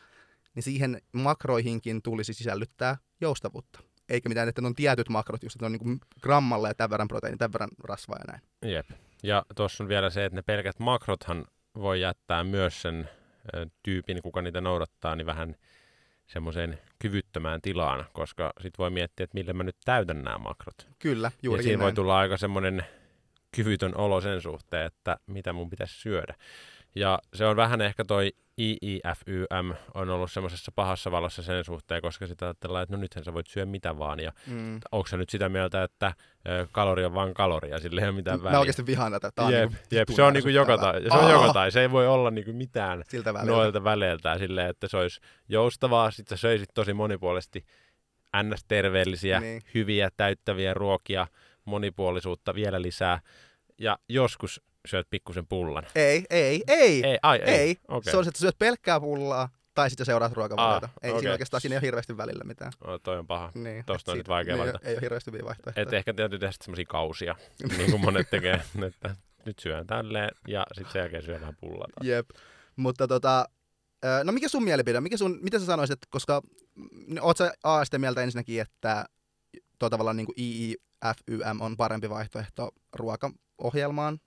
niin 0.54 0.62
siihen 0.62 1.02
makroihinkin 1.12 2.02
tulisi 2.02 2.35
sisällyttää 2.35 2.96
joustavuutta. 3.20 3.80
Eikä 4.09 4.28
mitään, 4.28 4.48
että 4.48 4.61
ne 4.61 4.66
on 4.66 4.74
tietyt 4.74 5.09
makrot, 5.09 5.42
just 5.42 5.56
että 5.56 5.68
ne 5.68 5.76
on 5.76 5.87
niin 5.87 6.00
grammalla 6.22 6.68
ja 6.68 6.74
tämän 6.74 6.90
verran 6.90 7.09
proteiini, 7.09 7.38
tämän 7.38 7.53
verran 7.53 7.70
rasvaa 7.84 8.18
ja 8.18 8.32
näin. 8.32 8.72
Jep. 8.74 8.86
Ja 9.22 9.44
tuossa 9.57 9.84
on 9.84 9.88
vielä 9.88 10.11
se, 10.11 10.24
että 10.24 10.36
ne 10.36 10.42
pelkät 10.42 10.78
makrothan 10.78 11.44
voi 11.74 12.01
jättää 12.01 12.44
myös 12.44 12.82
sen 12.82 13.09
ö, 13.55 13.66
tyypin, 13.82 14.22
kuka 14.22 14.42
niitä 14.42 14.61
noudattaa, 14.61 15.16
niin 15.16 15.26
vähän 15.26 15.57
semmoiseen 16.26 16.78
kyvyttömään 16.99 17.61
tilaan, 17.62 18.05
koska 18.12 18.53
sit 18.62 18.78
voi 18.78 18.90
miettiä, 18.90 19.24
että 19.24 19.34
millä 19.34 19.53
mä 19.53 19.62
nyt 19.62 19.76
täytän 19.84 20.22
nämä 20.22 20.38
makrot. 20.38 20.88
Kyllä, 20.99 21.30
ja 21.34 21.38
juurikin 21.42 21.68
siinä 21.68 21.78
voi 21.78 21.86
näin. 21.86 21.94
tulla 21.94 22.18
aika 22.18 22.36
semmoinen 22.36 22.84
kyvytön 23.57 23.97
olo 23.97 24.20
sen 24.20 24.40
suhteen, 24.40 24.86
että 24.86 25.16
mitä 25.26 25.53
mun 25.53 25.70
pitäisi 25.70 25.94
syödä. 26.01 26.34
Ja 26.94 27.18
se 27.34 27.47
on 27.47 27.57
vähän 27.57 27.80
ehkä 27.80 28.05
toi 28.05 28.32
IIFYM 28.61 29.74
on 29.94 30.11
ollut 30.11 30.32
semmoisessa 30.32 30.72
pahassa 30.74 31.11
valossa 31.11 31.42
sen 31.42 31.64
suhteen, 31.64 32.03
koska 32.03 32.26
sitä 32.26 32.47
ajatellaan, 32.47 32.82
että 32.82 32.97
no 32.97 33.01
nythän 33.01 33.24
sä 33.24 33.34
voit 33.34 33.47
syödä 33.47 33.66
mitä 33.66 33.99
vaan. 33.99 34.20
Ja 34.20 34.32
Mm. 34.47 34.80
onko 34.92 35.07
se 35.07 35.16
nyt 35.16 35.30
sitä 35.30 35.49
mieltä, 35.49 35.82
että 35.82 36.14
kalori 36.72 37.05
on 37.05 37.14
vaan 37.14 37.34
kaloria, 37.34 37.78
sillä 37.78 38.01
ei 38.01 38.09
ole 38.09 38.16
mitään 38.16 38.42
väliä. 38.42 38.53
Mä 38.53 38.59
oikeasti 38.59 38.86
vihaan 38.86 39.12
tätä. 39.12 39.30
Tää 39.34 39.44
on 39.44 39.53
jep, 39.53 39.70
niinku 39.70 39.84
jep, 39.90 40.09
se 40.09 40.22
on 40.22 40.32
niinku 40.32 40.49
joka 40.49 40.72
ärsyttävää. 40.72 41.01
tai, 41.11 41.18
se 41.20 41.24
on 41.26 41.30
joka 41.32 41.53
tai. 41.53 41.70
Se 41.72 41.80
ei 41.80 41.90
voi 41.90 42.07
olla 42.07 42.30
niinku 42.30 42.53
mitään 42.53 43.03
Siltä 43.09 43.34
väliltä. 43.34 43.53
noilta 43.53 43.84
väleiltä 43.84 44.38
silleen, 44.38 44.70
että 44.70 44.88
se 44.88 44.97
olisi 44.97 45.20
joustavaa, 45.49 46.11
sit 46.11 46.28
sä 46.28 46.36
söisit 46.36 46.68
tosi 46.74 46.92
monipuolisesti 46.94 47.64
ns-terveellisiä, 48.42 49.40
Niin. 49.40 49.62
hyviä, 49.74 50.09
täyttäviä 50.16 50.74
ruokia, 50.74 51.26
monipuolisuutta 51.66 52.54
vielä 52.54 52.82
lisää. 52.82 53.20
Ja 53.78 53.98
joskus 54.08 54.60
syöt 54.88 55.06
pikkusen 55.10 55.46
pullan. 55.46 55.86
Ei, 55.94 56.24
ei, 56.30 56.62
ei. 56.68 57.06
Ei, 57.06 57.18
ai, 57.22 57.38
ei. 57.38 57.54
ei. 57.54 57.76
Okei. 57.88 58.10
Se 58.10 58.16
on 58.16 58.24
se, 58.24 58.28
että 58.28 58.40
syöt 58.40 58.58
pelkkää 58.58 59.00
pullaa 59.00 59.48
tai 59.74 59.90
sitten 59.90 60.06
seuraat 60.06 60.32
ruokavaliota. 60.32 60.86
Ah, 60.86 60.92
ei 61.02 61.10
okei. 61.10 61.20
siinä 61.20 61.32
oikeastaan, 61.32 61.60
siinä 61.60 61.74
ei 61.74 61.78
ole 61.78 61.86
hirveästi 61.86 62.16
välillä 62.16 62.44
mitään. 62.44 62.72
Oh, 62.84 63.00
toi 63.02 63.18
on 63.18 63.26
paha. 63.26 63.52
Niin, 63.54 63.84
Tosta 63.84 63.92
et 63.92 64.08
on 64.08 64.12
siitä- 64.12 64.16
nyt 64.16 64.28
vaikea 64.28 64.54
niin, 64.54 64.62
valita. 64.62 64.78
Ei 64.82 64.94
ole 64.94 65.00
hirveästi 65.00 65.30
hyviä 65.30 65.44
vaihtoehtoja. 65.44 65.82
Et 65.82 65.92
ehkä 65.92 66.14
täytyy 66.14 66.38
tehdä 66.38 66.52
semmoisia 66.62 66.84
kausia, 66.88 67.34
niin 67.78 67.90
kuin 67.90 68.00
monet 68.00 68.30
tekee, 68.30 68.60
että 68.86 69.16
nyt 69.46 69.58
syön 69.58 69.86
tälleen 69.86 70.30
ja 70.48 70.66
sitten 70.74 70.92
sen 70.92 71.00
jälkeen 71.00 71.22
syön 71.22 71.40
vähän 71.40 71.56
pullaa. 71.60 71.88
taas. 71.94 72.06
Jep. 72.06 72.30
Mutta 72.76 73.08
tota, 73.08 73.48
no 74.24 74.32
mikä 74.32 74.48
sun 74.48 74.64
mielipide? 74.64 75.00
Mikä 75.00 75.16
sun, 75.16 75.38
mitä 75.42 75.58
sä 75.58 75.66
sanoisit, 75.66 75.98
koska 76.10 76.42
mm, 76.74 77.16
oot 77.20 77.36
sä 77.36 77.52
A 77.62 77.84
sitä 77.84 77.98
mieltä 77.98 78.22
ensinnäkin, 78.22 78.60
että 78.60 79.04
tuo 79.78 79.90
tavallaan 79.90 80.16
niin 80.16 80.26
kuin 80.26 80.74
IIFYM 81.11 81.61
on 81.61 81.76
parempi 81.76 82.11
vaihtoehto 82.11 82.70
ruokaohjelmaan? 82.92 84.18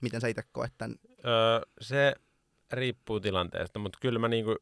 Miten 0.00 0.20
sä 0.20 0.28
itse 0.28 0.42
koet 0.52 0.72
tämän? 0.78 0.96
Öö, 1.26 1.60
se 1.80 2.14
riippuu 2.72 3.20
tilanteesta, 3.20 3.78
mutta 3.78 3.98
kyllä 4.02 4.18
mä 4.18 4.28
niinku, 4.28 4.56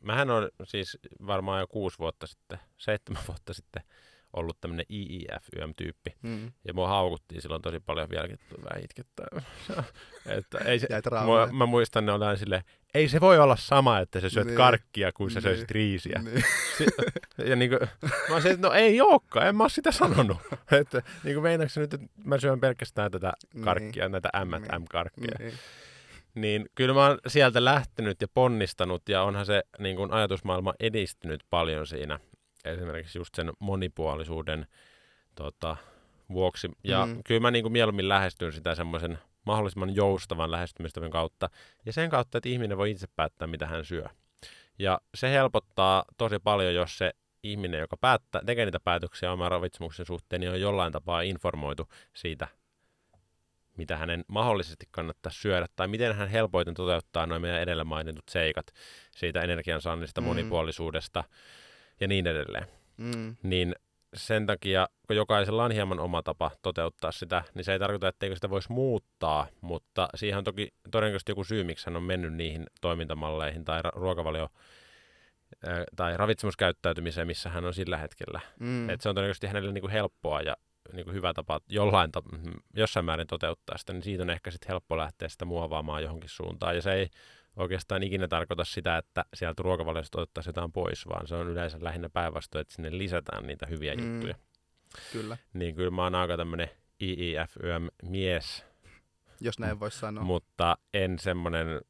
mähän 0.00 0.30
on 0.30 0.48
siis 0.64 0.98
varmaan 1.26 1.60
jo 1.60 1.66
kuusi 1.66 1.98
vuotta 1.98 2.26
sitten, 2.26 2.58
seitsemän 2.76 3.22
vuotta 3.28 3.54
sitten 3.54 3.82
ollut 4.32 4.60
tämmönen 4.60 4.86
IIFYM-tyyppi. 4.90 6.10
Mm. 6.22 6.52
Ja 6.64 6.74
mua 6.74 6.88
haukuttiin 6.88 7.42
silloin 7.42 7.62
tosi 7.62 7.80
paljon 7.80 8.10
vieläkin, 8.10 8.38
tuli 8.48 8.64
vähän 8.64 8.84
itkettää. 8.84 9.26
että 10.38 10.58
ei 10.58 10.78
se, 10.78 10.88
mua, 11.24 11.46
mä 11.46 11.66
muistan 11.66 12.06
ne 12.06 12.12
ollaan 12.12 12.38
silleen, 12.38 12.62
ei 12.94 13.08
se 13.08 13.20
voi 13.20 13.38
olla 13.38 13.56
sama, 13.56 13.98
että 13.98 14.20
sä 14.20 14.28
syöt 14.28 14.46
Niin. 14.46 14.56
karkkia, 14.56 15.12
kuin 15.12 15.30
sä 15.30 15.38
Niin. 15.38 15.42
söisit 15.42 15.70
riisiä. 15.70 16.20
Niin. 16.24 16.44
Ja 17.46 17.56
niinku, 17.56 17.76
mä 18.28 18.34
olisin, 18.34 18.52
että 18.52 18.66
no 18.66 18.74
ei 18.74 19.00
olekaan, 19.00 19.46
en 19.46 19.56
mä 19.56 19.62
oo 19.62 19.68
sitä 19.68 19.92
sanonut. 19.92 20.36
että 20.80 21.02
niinku 21.24 21.40
meinaatko 21.40 21.72
sä 21.72 21.80
nyt, 21.80 21.94
että 21.94 22.06
mä 22.24 22.38
syön 22.38 22.60
pelkästään 22.60 23.10
tätä 23.10 23.32
karkkia, 23.64 24.08
näitä 24.08 24.28
M&M-karkkia. 24.44 25.36
Niin. 25.38 25.52
Niin 26.34 26.66
kyllä 26.74 26.94
mä 26.94 27.06
oon 27.06 27.18
sieltä 27.26 27.64
lähtenyt 27.64 28.20
ja 28.20 28.28
ponnistanut 28.34 29.08
ja 29.08 29.22
onhan 29.22 29.46
se 29.46 29.62
niin 29.78 29.96
kuin 29.96 30.12
ajatusmaailma 30.12 30.74
edistynyt 30.80 31.40
paljon 31.50 31.86
siinä. 31.86 32.18
Esimerkiksi 32.64 33.18
just 33.18 33.34
sen 33.34 33.52
monipuolisuuden 33.58 34.66
tota, 35.34 35.76
vuoksi. 36.32 36.68
Ja 36.84 37.06
mm. 37.06 37.22
kyllä 37.24 37.40
mä 37.40 37.50
niin 37.50 37.62
kuin 37.62 37.72
mieluummin 37.72 38.08
lähestyn 38.08 38.52
sitä 38.52 38.74
semmoisen 38.74 39.18
mahdollisimman 39.48 39.94
joustavan 39.94 40.50
lähestymistavan 40.50 41.10
kautta. 41.10 41.50
Ja 41.86 41.92
sen 41.92 42.10
kautta, 42.10 42.38
että 42.38 42.48
ihminen 42.48 42.78
voi 42.78 42.90
itse 42.90 43.06
päättää, 43.16 43.48
mitä 43.48 43.66
hän 43.66 43.84
syö. 43.84 44.04
Ja 44.78 45.00
se 45.14 45.30
helpottaa 45.30 46.04
tosi 46.16 46.38
paljon, 46.38 46.74
jos 46.74 46.98
se 46.98 47.12
ihminen, 47.42 47.80
joka 47.80 47.96
päättää, 47.96 48.42
tekee 48.46 48.64
niitä 48.64 48.80
päätöksiä 48.80 49.32
oman 49.32 49.50
ravitsemuksen 49.50 50.06
suhteen, 50.06 50.40
niin 50.40 50.50
on 50.52 50.60
jollain 50.60 50.92
tapaa 50.92 51.20
informoitu 51.22 51.88
siitä, 52.14 52.48
mitä 53.76 53.96
hänen 53.96 54.24
mahdollisesti 54.28 54.86
kannattaa 54.90 55.32
syödä, 55.32 55.66
tai 55.76 55.88
miten 55.88 56.14
hän 56.16 56.28
helpoiten 56.28 56.74
toteuttaa 56.74 57.26
noin 57.26 57.42
meidän 57.42 57.60
edellä 57.60 57.84
mainitut 57.84 58.28
seikat 58.30 58.66
siitä 59.16 59.40
energiansaannista, 59.40 60.20
Mm. 60.20 60.24
mm. 60.24 60.28
monipuolisuudesta 60.28 61.24
ja 62.00 62.08
niin 62.08 62.26
edelleen. 62.26 62.66
Mm. 62.96 63.36
Niin 63.42 63.74
sen 64.14 64.46
takia, 64.46 64.88
kun 65.06 65.16
jokaisella 65.16 65.64
on 65.64 65.70
hieman 65.70 66.00
oma 66.00 66.22
tapa 66.22 66.50
toteuttaa 66.62 67.12
sitä, 67.12 67.42
niin 67.54 67.64
se 67.64 67.72
ei 67.72 67.78
tarkoita, 67.78 68.08
etteikö 68.08 68.34
sitä 68.34 68.50
voisi 68.50 68.72
muuttaa, 68.72 69.46
mutta 69.60 70.08
siihen 70.14 70.38
on 70.38 70.44
toki 70.44 70.74
todennäköisesti 70.90 71.32
joku 71.32 71.44
syy, 71.44 71.64
miksi 71.64 71.86
hän 71.86 71.96
on 71.96 72.02
mennyt 72.02 72.34
niihin 72.34 72.66
toimintamalleihin 72.80 73.64
tai 73.64 73.82
ruokavalio- 73.82 74.50
tai 75.96 76.16
ravitsemuskäyttäytymiseen, 76.16 77.26
missä 77.26 77.48
hän 77.48 77.64
on 77.64 77.74
sillä 77.74 77.96
hetkellä. 77.96 78.40
Mm. 78.60 78.90
Et 78.90 79.00
se 79.00 79.08
on 79.08 79.14
todennäköisesti 79.14 79.46
hänelle 79.46 79.72
niinku 79.72 79.88
helppoa 79.88 80.40
ja 80.40 80.56
niinku 80.92 81.12
hyvä 81.12 81.34
tapa 81.34 81.60
jollain 81.68 82.12
ta- 82.12 82.22
mm, 82.32 82.52
jossain 82.74 83.06
määrin 83.06 83.26
toteuttaa 83.26 83.78
sitä, 83.78 83.92
niin 83.92 84.02
siitä 84.02 84.22
on 84.22 84.30
ehkä 84.30 84.50
sitten 84.50 84.68
helppo 84.68 84.96
lähteä 84.96 85.28
sitä 85.28 85.44
muovaamaan 85.44 86.02
johonkin 86.02 86.30
suuntaan. 86.30 86.76
Ja 86.76 86.82
se 86.82 86.92
ei 86.92 87.08
oikeastaan 87.58 88.02
ikinä 88.02 88.28
tarkoita 88.28 88.64
sitä, 88.64 88.96
että 88.98 89.24
sieltä 89.34 89.62
ruokavaliosta 89.62 90.18
otettaisiin 90.20 90.50
jotain 90.50 90.72
pois, 90.72 91.08
vaan 91.08 91.26
se 91.26 91.34
on 91.34 91.48
yleensä 91.48 91.78
lähinnä 91.80 92.08
päinvastoin, 92.08 92.60
että 92.60 92.74
sinne 92.74 92.98
lisätään 92.98 93.46
niitä 93.46 93.66
hyviä 93.66 93.94
Mm. 93.94 94.12
juttuja. 94.14 94.34
Kyllä, 95.12 95.36
Niin 95.52 95.74
kyllä 95.74 95.90
mä 95.90 96.02
oon 96.02 96.14
aika 96.14 96.36
tämmönen 96.36 96.70
IIFYM-mies, 97.02 98.64
jos 99.40 99.58
näin 99.58 99.80
voisi 99.80 99.98
sanoa. 99.98 100.24
mutta 100.24 100.78
en 100.94 101.18
semmonen 101.18 101.80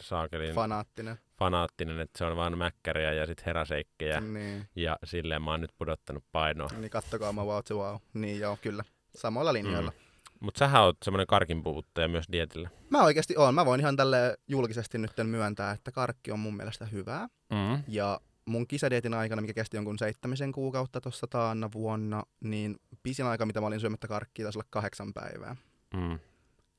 saakelin 0.00 0.54
Fanaattinen. 0.54 1.18
fanaattinen, 1.38 2.00
että 2.00 2.18
se 2.18 2.24
on 2.24 2.36
vaan 2.36 2.58
mäkkäriä 2.58 3.12
ja 3.12 3.26
sitten 3.26 3.44
heräseikkejä. 3.46 4.20
Niin. 4.20 4.68
Ja 4.76 4.96
silleen 5.04 5.42
mä 5.42 5.50
oon 5.50 5.60
nyt 5.60 5.72
pudottanut 5.78 6.24
painoa. 6.32 6.68
niin 6.78 6.90
kattokaa 6.90 7.32
mä 7.32 7.44
wow, 7.44 7.62
wow. 7.70 7.96
Niin 8.14 8.40
joo, 8.40 8.58
kyllä. 8.62 8.84
Samoilla 9.16 9.52
linjoilla. 9.52 9.90
Mm. 9.90 10.07
Mutta 10.40 10.58
sähän 10.58 10.82
oot 10.82 10.96
semmoinen 11.04 11.26
karkin 11.26 11.62
puhuttaja 11.62 12.08
myös 12.08 12.24
dietillä. 12.32 12.70
Mä 12.90 13.02
oikeasti 13.02 13.36
oon. 13.36 13.54
Mä 13.54 13.66
voin 13.66 13.80
ihan 13.80 13.96
tälle 13.96 14.38
julkisesti 14.48 14.98
nyt 14.98 15.12
myöntää, 15.22 15.72
että 15.72 15.92
karkki 15.92 16.32
on 16.32 16.38
mun 16.38 16.56
mielestä 16.56 16.86
hyvää. 16.86 17.28
Mm. 17.50 17.82
Ja 17.88 18.20
mun 18.44 18.66
kisadietin 18.66 19.14
aikana, 19.14 19.42
mikä 19.42 19.54
kesti 19.54 19.76
jonkun 19.76 19.98
seitsemisen 19.98 20.52
kuukautta 20.52 21.00
tuossa 21.00 21.26
taanna 21.26 21.72
vuonna, 21.72 22.22
niin 22.40 22.76
pisin 23.02 23.26
aika, 23.26 23.46
mitä 23.46 23.60
mä 23.60 23.66
olin 23.66 23.80
syömättä 23.80 24.08
karkkia, 24.08 24.44
taisi 24.44 24.58
olla 24.58 24.68
kahdeksan 24.70 25.12
päivää. 25.12 25.56
Mm. 25.94 26.18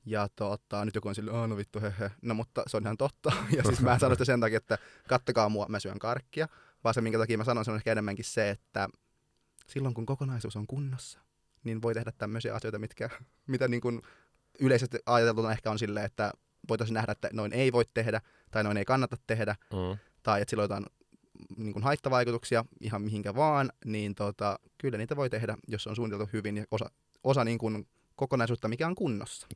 Ja 0.05 0.27
tota, 0.35 0.85
nyt 0.85 0.95
joku 0.95 1.07
on 1.07 1.15
silleen, 1.15 1.49
no 1.49 1.57
vittu 1.57 1.81
hehe. 1.81 2.11
No 2.21 2.33
mutta 2.33 2.63
se 2.67 2.77
on 2.77 2.83
ihan 2.83 2.97
totta. 2.97 3.31
Ja 3.57 3.63
siis 3.63 3.81
mä 3.81 3.93
en 3.93 3.99
sano 3.99 4.15
sitä 4.15 4.25
sen 4.25 4.39
takia, 4.39 4.57
että 4.57 4.77
kattokaa 5.07 5.49
mua, 5.49 5.65
mä 5.69 5.79
syön 5.79 5.99
karkkia. 5.99 6.47
Vaan 6.83 6.93
se, 6.93 7.01
minkä 7.01 7.17
takia 7.17 7.37
mä 7.37 7.43
sanon, 7.43 7.65
se 7.65 7.71
on 7.71 7.77
ehkä 7.77 7.91
enemmänkin 7.91 8.25
se, 8.25 8.49
että 8.49 8.89
silloin 9.67 9.93
kun 9.93 10.05
kokonaisuus 10.05 10.55
on 10.55 10.67
kunnossa, 10.67 11.19
niin 11.63 11.81
voi 11.81 11.93
tehdä 11.93 12.11
tämmöisiä 12.17 12.55
asioita, 12.55 12.79
mitkä, 12.79 13.09
mitä 13.47 13.67
niin 13.67 13.81
kuin 13.81 14.01
yleisesti 14.59 14.97
ajateltuna 15.05 15.51
ehkä 15.51 15.71
on 15.71 15.79
silleen, 15.79 16.05
että 16.05 16.31
voitaisiin 16.69 16.93
nähdä, 16.93 17.11
että 17.11 17.29
noin 17.33 17.53
ei 17.53 17.71
voi 17.71 17.83
tehdä, 17.93 18.21
tai 18.51 18.63
noin 18.63 18.77
ei 18.77 18.85
kannata 18.85 19.17
tehdä, 19.27 19.55
Mm. 19.73 19.97
tai 20.23 20.41
että 20.41 20.49
sillä 20.49 20.61
on 20.61 20.63
jotain 20.63 20.85
niin 21.57 21.73
kuin 21.73 21.83
haittavaikutuksia 21.83 22.65
ihan 22.81 23.01
mihinkä 23.01 23.35
vaan, 23.35 23.71
niin 23.85 24.15
tota, 24.15 24.59
kyllä 24.77 24.97
niitä 24.97 25.15
voi 25.15 25.29
tehdä, 25.29 25.57
jos 25.67 25.87
on 25.87 25.95
suunniteltu 25.95 26.29
hyvin 26.33 26.57
ja 26.57 26.65
osa, 26.71 26.91
osa 27.23 27.43
niin 27.43 27.57
kuin 27.57 27.87
kokonaisuutta, 28.15 28.67
mikä 28.67 28.87
on 28.87 28.95
kunnossa. 28.95 29.47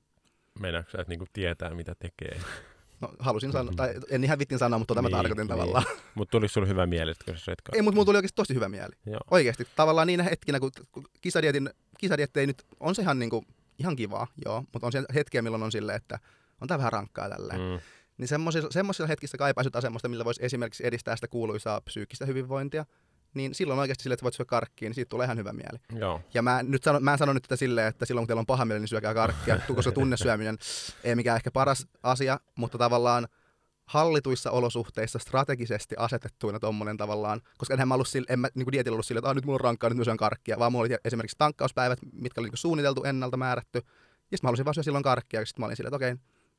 Meinaatko 0.59 0.91
sä, 0.91 0.97
että 1.01 1.11
niinku 1.11 1.25
tietää, 1.33 1.73
mitä 1.73 1.95
tekee? 1.95 2.39
No, 3.03 3.13
halusin 3.19 3.51
sanoa, 3.51 3.73
tai 3.75 3.93
en 4.09 4.23
ihan 4.23 4.39
vittin 4.39 4.59
sanoa, 4.59 4.79
mutta 4.79 4.95
mä 4.95 5.01
Niin, 5.01 5.11
tarkoitin 5.11 5.37
niin. 5.37 5.47
tavallaan. 5.47 5.85
Mutta 6.15 6.31
tuliko 6.31 6.51
sulla 6.51 6.67
hyvä 6.67 6.85
mieli, 6.85 7.13
kun 7.25 7.37
sä 7.37 7.55
Ei, 7.73 7.81
mutta 7.81 7.95
mulla 7.95 8.05
tuli 8.05 8.17
oikeasti 8.17 8.35
tosi 8.35 8.53
hyvä 8.53 8.69
mieli. 8.69 8.91
Joo. 9.05 9.19
Oikeasti, 9.31 9.67
tavallaan 9.75 10.07
niinä 10.07 10.23
hetkinä, 10.23 10.59
kun 10.59 10.71
kisadietin, 11.21 11.69
kisadietti 11.97 12.39
ei 12.39 12.47
nyt, 12.47 12.63
on 12.79 12.95
se 12.95 13.01
ihan, 13.01 13.19
niin 13.19 13.29
kuin, 13.29 13.45
ihan 13.79 13.95
kivaa, 13.95 14.27
joo, 14.45 14.63
mutta 14.73 14.85
on 14.87 14.91
se 14.91 15.03
hetkiä, 15.13 15.41
milloin 15.41 15.63
on 15.63 15.71
silleen, 15.71 15.95
että 15.95 16.19
on 16.61 16.67
tää 16.67 16.77
vähän 16.77 16.93
rankkaa 16.93 17.29
tälleen. 17.29 17.59
Mm. 17.59 17.65
Mm. 17.67 17.79
Niin 18.17 18.27
semmoisilla, 18.27 18.67
semmoisilla 18.71 19.07
hetkissä 19.07 19.37
kaipaisi 19.37 19.67
jotain 19.67 19.81
semmoista, 19.81 20.09
millä 20.09 20.25
voisi 20.25 20.45
esimerkiksi 20.45 20.87
edistää 20.87 21.15
sitä 21.15 21.27
kuuluisaa 21.27 21.81
psyykkistä 21.81 22.25
hyvinvointia, 22.25 22.85
niin 23.33 23.55
silloin 23.55 23.79
oikeasti 23.79 24.03
sille, 24.03 24.13
että 24.13 24.23
voit 24.23 24.33
syödä 24.33 24.49
karkkiin, 24.49 24.89
niin 24.89 24.95
siitä 24.95 25.09
tulee 25.09 25.25
ihan 25.25 25.37
hyvä 25.37 25.53
mieli. 25.53 25.79
Joo. 25.99 26.21
Ja 26.33 26.41
mä, 26.41 26.63
nyt 26.63 26.83
sano, 26.83 26.99
mä 26.99 27.11
en 27.11 27.17
sano 27.17 27.33
nyt 27.33 27.43
tätä 27.43 27.55
silleen, 27.55 27.87
että 27.87 28.05
silloin 28.05 28.23
kun 28.23 28.27
teillä 28.27 28.39
on 28.39 28.45
paha 28.45 28.65
mieli, 28.65 28.79
niin 28.79 28.87
syökää 28.87 29.13
karkkia, 29.13 29.59
koska 29.75 29.91
tunnesyöminen 29.91 30.57
ei 31.03 31.15
mikään 31.15 31.35
ehkä 31.35 31.51
paras 31.51 31.87
asia, 32.03 32.39
mutta 32.55 32.77
tavallaan 32.77 33.27
hallituissa 33.85 34.51
olosuhteissa 34.51 35.19
strategisesti 35.19 35.95
asetettuina 35.97 36.59
tommonen 36.59 36.97
tavallaan, 36.97 37.41
koska 37.57 37.73
enhän 37.73 37.87
mä 37.87 37.93
ollut 37.93 38.07
sille, 38.07 38.27
en 38.29 38.39
mä 38.39 38.47
niin 38.55 38.71
dietillä 38.71 38.95
ollut 38.95 39.05
silleen, 39.05 39.19
että 39.19 39.29
ah, 39.29 39.35
nyt 39.35 39.45
mulla 39.45 39.55
on 39.55 39.61
rankkaa, 39.61 39.89
nyt 39.89 39.97
mä 39.97 40.03
syön 40.03 40.17
karkkia, 40.17 40.59
vaan 40.59 40.71
mulla 40.71 40.85
oli 40.85 40.95
esimerkiksi 41.05 41.37
tankkauspäivät, 41.37 41.99
mitkä 42.11 42.41
oli 42.41 42.49
niin 42.49 42.57
suunniteltu, 42.57 43.03
ennalta 43.03 43.37
määrätty, 43.37 43.77
ja 43.77 43.83
sitten 44.37 44.39
mä 44.43 44.47
halusin 44.47 44.65
vaan 44.65 44.73
syödä 44.73 44.83
silloin 44.83 45.03
karkkia, 45.03 45.39
ja 45.39 45.45
sitten 45.45 45.61
mä 45.61 45.65
olin 45.65 45.77
silleen, 45.77 45.89
että 45.89 45.95
okei, 45.95 46.15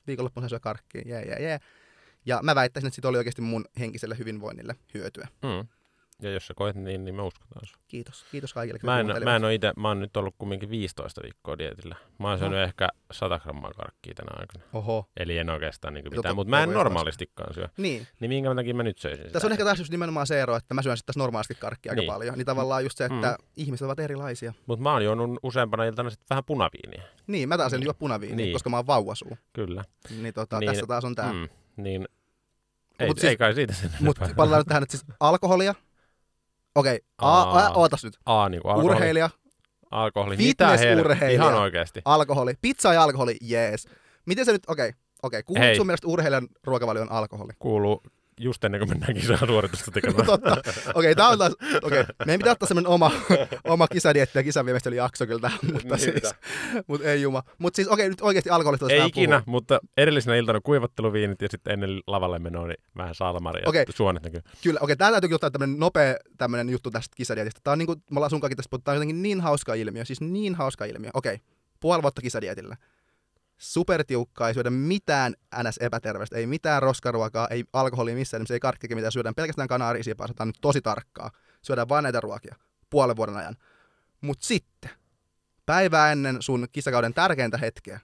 viikonloppuna 0.06 0.48
syö 0.48 0.60
karkkia, 0.60 1.02
jee, 1.06 1.22
jee, 1.22 1.42
jee. 1.42 1.58
Ja 2.26 2.40
mä 2.42 2.54
väittäisin, 2.54 2.86
että 2.86 2.94
siitä 2.94 3.08
oli 3.08 3.18
oikeasti 3.18 3.42
mun 3.42 3.64
henkiselle 3.78 4.18
hyvinvoinnille 4.18 4.76
hyötyä. 4.94 5.28
Mm. 5.42 5.68
Ja 6.22 6.30
jos 6.30 6.46
sä 6.46 6.54
koet 6.54 6.76
niin, 6.76 7.04
niin 7.04 7.14
me 7.14 7.22
uskotaan 7.22 7.66
sua. 7.66 7.76
Kiitos. 7.88 8.24
Kiitos 8.30 8.54
kaikille. 8.54 8.80
Mä 8.82 9.00
en, 9.00 9.06
mä 9.24 9.36
en 9.36 9.44
ole 9.44 9.54
ite, 9.54 9.72
mä 9.76 9.88
oon 9.88 10.00
nyt 10.00 10.16
ollut 10.16 10.34
kumminkin 10.38 10.70
15 10.70 11.20
viikkoa 11.22 11.58
dietillä. 11.58 11.96
Mä 12.18 12.28
oon 12.28 12.38
syönyt 12.38 12.58
ehkä 12.58 12.88
100 13.12 13.38
grammaa 13.38 13.72
karkkia 13.72 14.14
tänä 14.14 14.30
aikana. 14.36 14.64
Oho. 14.72 15.08
Eli 15.16 15.38
en 15.38 15.50
oikeastaan 15.50 15.94
niin 15.94 16.04
Tota, 16.04 16.16
mitään, 16.16 16.34
mutta 16.36 16.50
mä 16.50 16.62
en 16.62 16.70
normaalistikaan 16.70 17.54
syö. 17.54 17.68
Niin, 17.76 18.06
Niin 18.20 18.28
minkä 18.28 18.54
takia 18.54 18.74
mä 18.74 18.82
nyt 18.82 18.98
söisin 18.98 19.22
sitä? 19.22 19.32
Tässä 19.32 19.46
on 19.48 19.52
ehkä 19.52 19.64
taas 19.64 19.78
just 19.78 19.90
nimenomaan 19.90 20.26
se 20.26 20.40
ero, 20.42 20.56
että 20.56 20.74
mä 20.74 20.82
syön 20.82 20.96
sitten 20.96 21.14
normaalisti 21.18 21.54
karkkia 21.54 21.92
aika 21.92 22.00
Niin. 22.00 22.12
paljon. 22.12 22.38
Niin 22.38 22.46
tavallaan 22.46 22.84
just 22.84 22.98
se, 22.98 23.04
että 23.04 23.36
Mm. 23.40 23.46
ihmiset 23.56 23.84
ovat 23.86 24.00
erilaisia. 24.00 24.52
Mutta 24.66 24.82
mä 24.82 24.92
oon 24.92 25.04
juonut 25.04 25.38
useampana 25.42 25.84
iltana 25.84 26.10
sitten 26.10 26.26
vähän 26.30 26.44
punaviiniä. 26.44 27.02
Niin, 27.26 27.48
mä 27.48 27.56
taas 27.58 27.72
en 27.72 27.80
Niin. 27.80 27.86
juo 27.86 27.94
punaviiniä, 27.94 28.36
Niin. 28.36 28.52
koska 28.52 28.70
mä 28.70 28.76
oon 28.76 28.86
vauvasuu. 28.86 29.38
Kyllä. 29.52 29.84
Niin, 30.22 30.34
tota, 30.34 30.58
Niin. 30.60 30.70
tässä 30.70 30.86
taas 30.86 31.04
on 31.04 31.14
tää. 31.14 31.32
Mm. 31.32 31.48
Niin 31.76 32.08
Ei, 32.98 33.06
Mut 33.08 33.18
siis, 33.18 33.28
ei 33.30 33.36
kai 33.36 33.54
siitä 33.54 33.72
sen 33.74 33.90
Mutta 34.00 34.28
palataan 34.36 34.64
tähän, 34.64 34.82
että 34.82 34.96
siis 34.96 35.04
alkoholia. 35.20 35.74
Okei, 36.74 37.00
okay. 37.22 37.70
Ootas 37.74 38.04
nyt. 38.04 38.14
A, 38.26 38.48
niin 38.48 38.62
kuin 38.62 38.72
alkoholi. 38.72 38.94
Urheilija, 38.94 39.30
alkoholi. 39.90 40.36
Fitnessurheilija. 40.36 41.42
Ihan 41.42 41.54
oikeasti. 41.54 42.02
alkoholi, 42.04 42.54
pizza 42.62 42.92
ja 42.92 43.02
alkoholi, 43.02 43.36
jees. 43.40 43.88
Miten 44.26 44.44
se 44.44 44.52
nyt, 44.52 44.62
okei, 44.68 44.88
okay. 44.88 45.00
okei, 45.22 45.38
okay. 45.38 45.42
kuuluuko 45.42 45.66
Hei. 45.66 45.76
sun 45.76 45.86
mielestä 45.86 46.06
urheilijan 46.06 46.48
ruokavalion 46.64 47.12
alkoholi? 47.12 47.52
Kuuluu 47.58 48.02
just 48.40 48.64
ennen 48.64 48.78
kuin 48.78 48.88
mennään 48.88 49.14
kisan 49.14 49.38
suoritusta 49.38 49.90
tekemään. 49.90 50.26
Totta. 50.34 50.50
Okei, 50.50 50.90
okay, 50.94 51.14
tää 51.14 51.28
on 51.28 51.38
taas, 51.38 51.52
okei, 51.82 52.00
okay. 52.00 52.14
meidän 52.26 52.38
pitää 52.38 52.52
ottaa 52.52 52.68
semmonen 52.68 52.88
oma, 52.88 53.10
oma 53.64 53.88
kisadietti 53.88 54.38
ja 54.38 54.42
kisanviemestelyjakso 54.42 55.26
kyllä 55.26 55.40
tähän, 55.40 55.58
mutta 55.72 55.96
Niin 55.96 55.98
siis, 55.98 56.34
mut 56.86 57.00
ei 57.00 57.22
juma. 57.22 57.42
Mutta 57.58 57.76
siis 57.76 57.88
okei, 57.88 58.02
okay, 58.02 58.10
nyt 58.10 58.20
oikeasti 58.20 58.50
alkoholista 58.50 58.86
Ei 58.90 59.06
ikinä, 59.06 59.40
puhua. 59.40 59.56
mutta 59.56 59.80
edellisenä 59.96 60.36
iltana 60.36 60.60
kuivatteluviinit 60.60 61.42
ja 61.42 61.48
sitten 61.50 61.72
ennen 61.72 62.00
lavalle 62.06 62.38
menoa 62.38 62.66
niin 62.66 62.82
vähän 62.96 63.14
salmari 63.14 63.62
ja 63.62 63.68
okay. 63.68 63.84
suonet 63.94 64.22
näkyy. 64.22 64.40
Kyllä, 64.62 64.78
okei, 64.78 64.84
okay, 64.84 64.96
tää 64.96 65.10
täytyy 65.10 65.34
ottaa 65.34 65.50
tämmönen 65.50 65.78
nopea 65.78 66.16
tämmönen 66.38 66.70
juttu 66.70 66.90
tästä 66.90 67.14
kisadietistä. 67.16 67.60
Tää 67.64 67.72
on 67.72 67.78
niinku, 67.78 67.94
me 67.94 68.18
ollaan 68.18 68.30
sun 68.30 68.40
kaikki 68.40 68.56
tässä 68.56 68.70
puhuttu, 68.70 68.84
tää 68.84 68.92
on 68.92 68.96
jotenkin 68.96 69.22
niin 69.22 69.40
hauska 69.40 69.74
ilmiö, 69.74 70.04
siis 70.04 70.20
niin 70.20 70.54
hauska 70.54 70.84
ilmiö. 70.84 71.10
Okei, 71.14 71.34
okay. 71.34 71.46
puoli 71.80 72.02
vuotta 72.02 72.22
kisadietillä. 72.22 72.76
Supertiukkaa, 73.64 74.48
ei 74.48 74.54
syödä 74.54 74.70
mitään 74.70 75.34
ns. 75.62 75.78
epäterveistä, 75.80 76.36
ei 76.36 76.46
mitään 76.46 76.82
roskaruokaa, 76.82 77.48
ei 77.48 77.64
alkoholia 77.72 78.14
missään, 78.14 78.38
nimessä 78.40 78.54
ei 78.54 78.60
karkkikin 78.60 78.96
mitään, 78.96 79.12
syödään 79.12 79.34
pelkästään 79.34 79.68
kanaarisiipaa, 79.68 80.24
otetaan 80.24 80.48
nyt 80.48 80.58
tosi 80.60 80.80
tarkkaa. 80.80 81.30
Syödään 81.62 81.88
vain 81.88 82.02
näitä 82.02 82.20
ruokia 82.20 82.54
puolen 82.90 83.16
vuoden 83.16 83.36
ajan. 83.36 83.56
Mut 84.20 84.42
sitten, 84.42 84.90
päivää 85.66 86.12
ennen 86.12 86.36
sun 86.42 86.66
kisakauden 86.72 87.14
tärkeintä 87.14 87.58
hetkeä, 87.58 88.00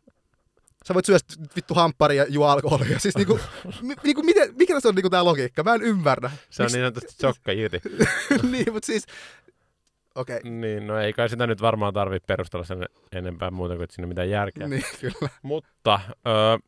sä 0.86 0.94
voit 0.94 1.04
syödä 1.04 1.18
vittu 1.56 1.74
hamppari 1.74 2.16
ja 2.16 2.26
juo 2.28 2.46
alkoholia. 2.46 2.98
Siis 2.98 3.16
niinku, 3.16 3.40
mi, 3.82 3.94
niinku 4.04 4.22
miten, 4.22 4.54
mikä 4.58 4.80
se 4.80 4.88
on 4.88 4.94
niinku 4.94 5.10
tää 5.10 5.24
logiikka? 5.24 5.62
Mä 5.62 5.74
en 5.74 5.82
ymmärrä. 5.82 6.30
Se 6.50 6.62
on 6.62 6.68
Miks- 6.68 6.72
niin 6.72 6.82
sanotusti 6.82 7.16
chokka 7.20 7.52
irti. 7.52 7.80
niin, 8.50 8.72
mutta 8.72 8.86
siis... 8.86 9.06
Okei, 10.14 10.36
okay. 10.36 10.50
niin, 10.50 10.86
no 10.86 10.98
ei 10.98 11.12
kai 11.12 11.28
sitä 11.28 11.46
nyt 11.46 11.62
varmaan 11.62 11.94
tarvitse 11.94 12.26
perustella 12.26 12.64
sen 12.64 12.88
enempää 13.12 13.50
muuta 13.50 13.74
kuin, 13.74 13.84
että 13.84 13.94
siinä 13.96 14.06
mitään 14.06 14.30
järkeä. 14.30 14.68
niin 14.68 14.84
kyllä. 15.00 15.28
Mutta 15.42 16.00
öö, 16.26 16.58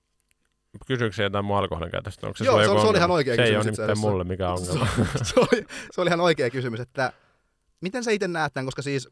kysyykö 0.87 1.17
se 1.17 1.23
jotain 1.23 1.45
mun 1.45 1.57
alkoholin 1.57 1.91
käytöstä? 1.91 2.27
Onko 2.27 2.37
se, 2.37 2.45
Joo, 2.45 2.63
se 2.65 2.71
oli- 2.71 2.81
se 2.81 2.87
oli 2.87 2.99
ihan 2.99 3.11
oikea 3.11 3.37
Se 3.37 3.43
ei 3.43 3.49
kysymys 3.55 3.65
ole 3.67 3.71
itse 3.71 3.83
nimittäin 3.83 3.91
asiassa. 3.93 4.11
mulle 4.11 4.25
mikä 4.25 4.51
ongelma. 4.53 4.87
se, 5.23 5.41
oli, 5.41 5.67
se 5.93 6.01
oli 6.01 6.09
ihan 6.09 6.21
oikea 6.21 6.51
kysymys, 6.51 6.81
että 6.81 7.13
miten 7.81 8.05
sä 8.05 8.11
itse 8.11 8.29
näet 8.29 8.53
tämän, 8.55 8.67
koska 8.67 8.83
siis 8.83 9.09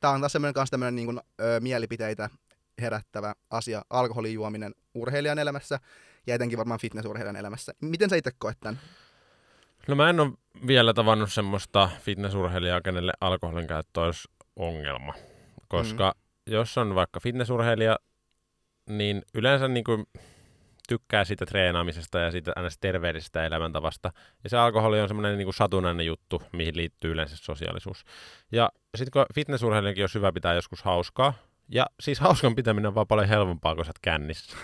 tämä 0.00 0.12
on 0.14 0.20
taas 0.20 0.32
semmoinen 0.32 0.54
kanssa 0.54 0.70
tämmöinen 0.70 0.96
niin 0.96 1.06
kuin, 1.06 1.20
ö, 1.40 1.60
mielipiteitä 1.60 2.30
herättävä 2.80 3.34
asia, 3.50 3.82
alkoholin 3.90 4.34
juominen 4.34 4.74
urheilijan 4.94 5.38
elämässä 5.38 5.80
ja 6.26 6.34
etenkin 6.34 6.58
varmaan 6.58 6.80
fitnessurheilijan 6.80 7.36
elämässä. 7.36 7.72
Miten 7.82 8.10
sä 8.10 8.16
itse 8.16 8.30
koet 8.38 8.56
tämän? 8.60 8.80
No 9.86 9.94
mä 9.94 10.10
en 10.10 10.20
ole 10.20 10.32
vielä 10.66 10.94
tavannut 10.94 11.32
semmoista 11.32 11.90
fitnessurheilijaa, 12.00 12.80
kenelle 12.80 13.12
alkoholin 13.20 13.66
käyttö 13.66 14.00
olisi 14.00 14.28
ongelma. 14.56 15.14
Koska 15.68 16.14
mm. 16.16 16.52
jos 16.52 16.78
on 16.78 16.94
vaikka 16.94 17.20
fitnessurheilija, 17.20 17.96
niin 18.86 19.22
yleensä 19.34 19.68
niin 19.68 19.84
kuin 19.84 20.06
tykkää 20.88 21.24
siitä 21.24 21.46
treenaamisesta 21.46 22.18
ja 22.18 22.30
siitä 22.30 22.52
ns. 22.66 22.78
terveellisestä 22.78 23.46
elämäntavasta. 23.46 24.12
Ja 24.44 24.50
se 24.50 24.56
alkoholi 24.56 25.00
on 25.00 25.08
semmoinen 25.08 25.38
niin 25.38 25.46
kuin 25.46 25.54
satunnainen 25.54 26.06
juttu, 26.06 26.42
mihin 26.52 26.76
liittyy 26.76 27.12
yleensä 27.12 27.36
sosiaalisuus. 27.36 28.04
Ja 28.52 28.70
sitten 28.96 29.12
kun 29.12 29.26
fitnessurheilijankin 29.34 30.02
olisi 30.02 30.18
hyvä 30.18 30.32
pitää 30.32 30.54
joskus 30.54 30.82
hauskaa, 30.82 31.34
ja 31.68 31.86
siis 32.00 32.20
hauskan 32.26 32.54
pitäminen 32.54 32.88
on 32.88 32.94
vaan 32.94 33.06
paljon 33.06 33.28
helpompaa, 33.28 33.74
kun 33.74 33.84
sä 33.84 33.88
oot 33.88 33.98
kännissä. 34.02 34.56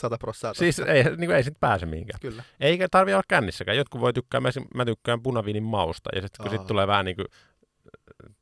100 0.00 0.18
prosenttia. 0.18 0.58
Siis 0.58 0.78
ei, 0.80 1.04
niin 1.04 1.16
kuin, 1.16 1.30
ei 1.30 1.42
sit 1.42 1.60
pääse 1.60 1.86
mihinkään. 1.86 2.20
Kyllä. 2.20 2.42
Eikä 2.60 2.88
tarvi 2.90 3.12
olla 3.14 3.22
kännissäkään. 3.28 3.76
Jotkut 3.76 4.00
voi 4.00 4.12
tykkää, 4.12 4.40
mä, 4.40 4.48
mä 4.74 4.84
tykkään 4.84 5.22
punaviinin 5.22 5.62
mausta. 5.62 6.10
Ja 6.14 6.20
sitten 6.22 6.42
kun 6.42 6.58
sit 6.58 6.66
tulee 6.66 6.86
vähän 6.86 7.04
niin 7.04 7.16
kuin 7.16 7.26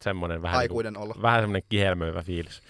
semmoinen 0.05 0.43
vähän, 0.43 0.59
niin 0.61 0.69
kuin, 0.69 0.75
Aikuinen 0.87 0.97
olo. 0.97 1.15
vähän 1.23 1.41
semmoinen 1.43 1.63
kihelmöivä 1.69 2.23
fiilis. 2.23 2.61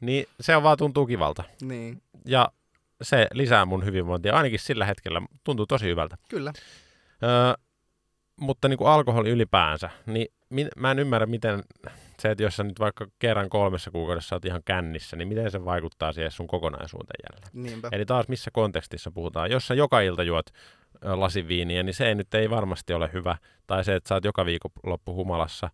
Niin 0.00 0.26
se 0.40 0.56
on 0.56 0.62
vaan 0.62 0.78
tuntuu 0.78 1.06
kivalta. 1.06 1.44
Niin, 1.62 2.02
Ja 2.24 2.48
se 3.02 3.26
lisää 3.32 3.64
mun 3.64 3.84
hyvinvointia. 3.84 4.34
Ainakin 4.36 4.58
sillä 4.58 4.84
hetkellä 4.86 5.22
tuntuu 5.44 5.66
tosi 5.66 5.86
hyvältä. 5.86 6.16
kyllä. 6.28 6.52
Öö, 7.22 7.54
mutta 8.40 8.68
niin 8.68 8.78
kuin 8.78 8.90
alkoholi 8.90 9.30
ylipäänsä, 9.30 9.90
niin 10.06 10.26
min, 10.50 10.68
mä 10.76 10.90
en 10.90 10.98
ymmärrä, 10.98 11.26
miten 11.26 11.62
se, 12.20 12.30
että 12.30 12.42
jos 12.42 12.56
sä 12.56 12.64
nyt 12.64 12.80
vaikka 12.80 13.06
kerran 13.18 13.48
kolmessa 13.48 13.90
kuukaudessa 13.90 14.36
oot 14.36 14.44
ihan 14.44 14.62
kännissä, 14.64 15.16
niin 15.16 15.28
miten 15.28 15.50
se 15.50 15.64
vaikuttaa 15.64 16.12
siihen 16.12 16.30
sun 16.30 16.46
kokonaisuuteen 16.46 17.20
jälleen. 17.30 17.50
Niinpä. 17.70 17.88
Eli 17.92 18.06
taas 18.06 18.28
missä 18.28 18.50
kontekstissa 18.50 19.10
puhutaan. 19.10 19.50
Jos 19.50 19.66
sä 19.66 19.74
joka 19.74 20.00
ilta 20.00 20.22
juot 20.22 20.46
ö, 21.04 21.20
lasin 21.20 21.48
viiniä, 21.48 21.82
niin 21.82 21.94
se 21.94 22.08
ei 22.08 22.14
nyt 22.14 22.34
ei 22.34 22.50
varmasti 22.50 22.92
ole 22.92 23.10
hyvä. 23.12 23.36
Tai 23.66 23.84
se, 23.84 23.94
että 23.94 24.08
sä 24.08 24.14
oot 24.14 24.24
joka 24.24 24.44
viikonloppu 24.44 25.14
humalassa 25.14 25.70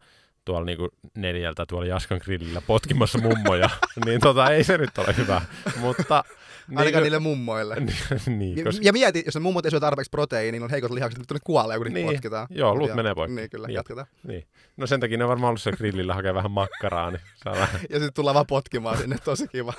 tuolla 0.47 0.64
niinku 0.64 0.88
neljältä 1.16 1.64
tuolla 1.68 1.86
Jaskan 1.86 2.20
grillillä 2.24 2.61
potkimassa 2.61 3.18
mummoja, 3.18 3.70
niin 4.07 4.20
tota, 4.20 4.51
ei 4.51 4.64
se 4.64 4.78
nyt 4.78 4.99
ole 4.99 5.16
hyvä. 5.16 5.42
Mutta 5.76 6.24
Ainakaan 6.68 6.84
niinku- 6.86 7.01
niille 7.01 7.18
mummoille. 7.18 7.76
niin, 8.26 8.57
Ja, 8.59 8.64
koska, 8.64 8.80
ja 8.84 8.92
mieti, 8.92 9.22
jos 9.26 9.34
ne 9.34 9.40
mummot 9.40 9.64
ei 9.64 9.70
syö 9.70 9.80
tarpeeksi 9.80 10.11
proteiiniä, 10.11 10.53
niin 10.53 10.62
on 10.62 10.70
heikot 10.70 10.90
lihakset, 10.90 11.18
nyt 11.18 11.30
ne 11.32 11.38
kuolee, 11.44 11.76
kun 11.78 11.86
niitä 11.86 11.99
Niin. 11.99 12.07
potkitaan. 12.09 12.47
Joo, 12.51 12.74
luut 12.74 12.88
Ja- 12.88 12.97
menee 12.97 13.14
poikki. 13.14 13.34
Niin, 13.36 13.51
kyllä, 13.51 13.66
Jep. 13.68 13.74
jatketaan. 13.74 14.07
niin. 14.26 14.47
No 14.76 14.86
sen 14.86 15.01
takia 15.01 15.18
ne 15.18 15.24
on 15.24 15.28
varmaan 15.30 15.49
ollut 15.49 15.61
siellä 15.62 15.76
grillillä 15.76 16.14
hakee 16.14 16.34
vähän 16.34 16.51
makkaraa, 16.51 17.11
niin 17.11 17.20
saa 17.44 17.53
vähän. 17.55 17.80
Ja 17.90 17.97
sitten 17.99 18.14
tullaan 18.14 18.34
vaan 18.34 18.47
potkimaan 18.47 18.99
sinne, 18.99 19.16
tosi 19.24 19.49
kiva. 19.49 19.72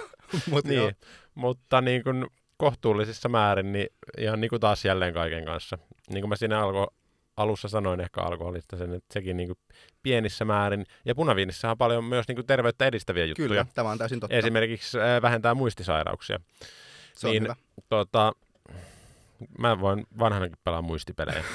Mut 0.50 0.66
joo. 0.66 0.86
niin. 0.86 0.96
Mutta 1.36 1.82
niin 1.82 2.04
kuin 2.04 2.26
kohtuullisissa 2.58 3.30
määrin, 3.30 3.72
niin 3.72 3.88
ihan 4.18 4.42
niin 4.42 4.50
kuin 4.50 4.60
taas 4.60 4.86
jälleen 4.86 5.14
kaiken 5.14 5.46
kanssa. 5.46 5.78
Niin 6.10 6.22
kuin 6.22 6.30
mä 6.30 6.36
siinä 6.36 6.60
alko, 6.62 6.94
alussa 7.38 7.68
sanoin 7.68 8.00
ehkä 8.00 8.22
alkoholista 8.22 8.78
sen, 8.78 8.94
että 8.94 9.14
sekin 9.14 9.38
niin 9.38 9.48
kuin 9.48 9.58
pienissä 10.04 10.46
määrin. 10.46 10.86
Ja 11.06 11.16
punaviinissä 11.16 11.72
on 11.72 11.78
paljon 11.78 12.04
myös 12.04 12.28
niin 12.28 12.36
kuin 12.36 12.46
terveyttä 12.46 12.86
edistäviä 12.86 13.26
juttuja. 13.26 13.48
Kyllä, 13.48 13.66
tämä 13.74 13.90
on 13.90 13.98
täysin 13.98 14.20
totta. 14.20 14.36
Esimerkiksi 14.36 15.00
äh, 15.00 15.22
vähentää 15.22 15.54
muistisairauksia. 15.54 16.40
Se 17.16 17.28
on 17.28 17.34
niin- 17.34 17.44
hyvä. 17.44 17.56
Tota, 17.90 18.32
mä 19.58 19.80
voin 19.80 20.06
vanhanakin 20.20 20.58
pelaa 20.64 20.82
muistipelejä. 20.82 21.44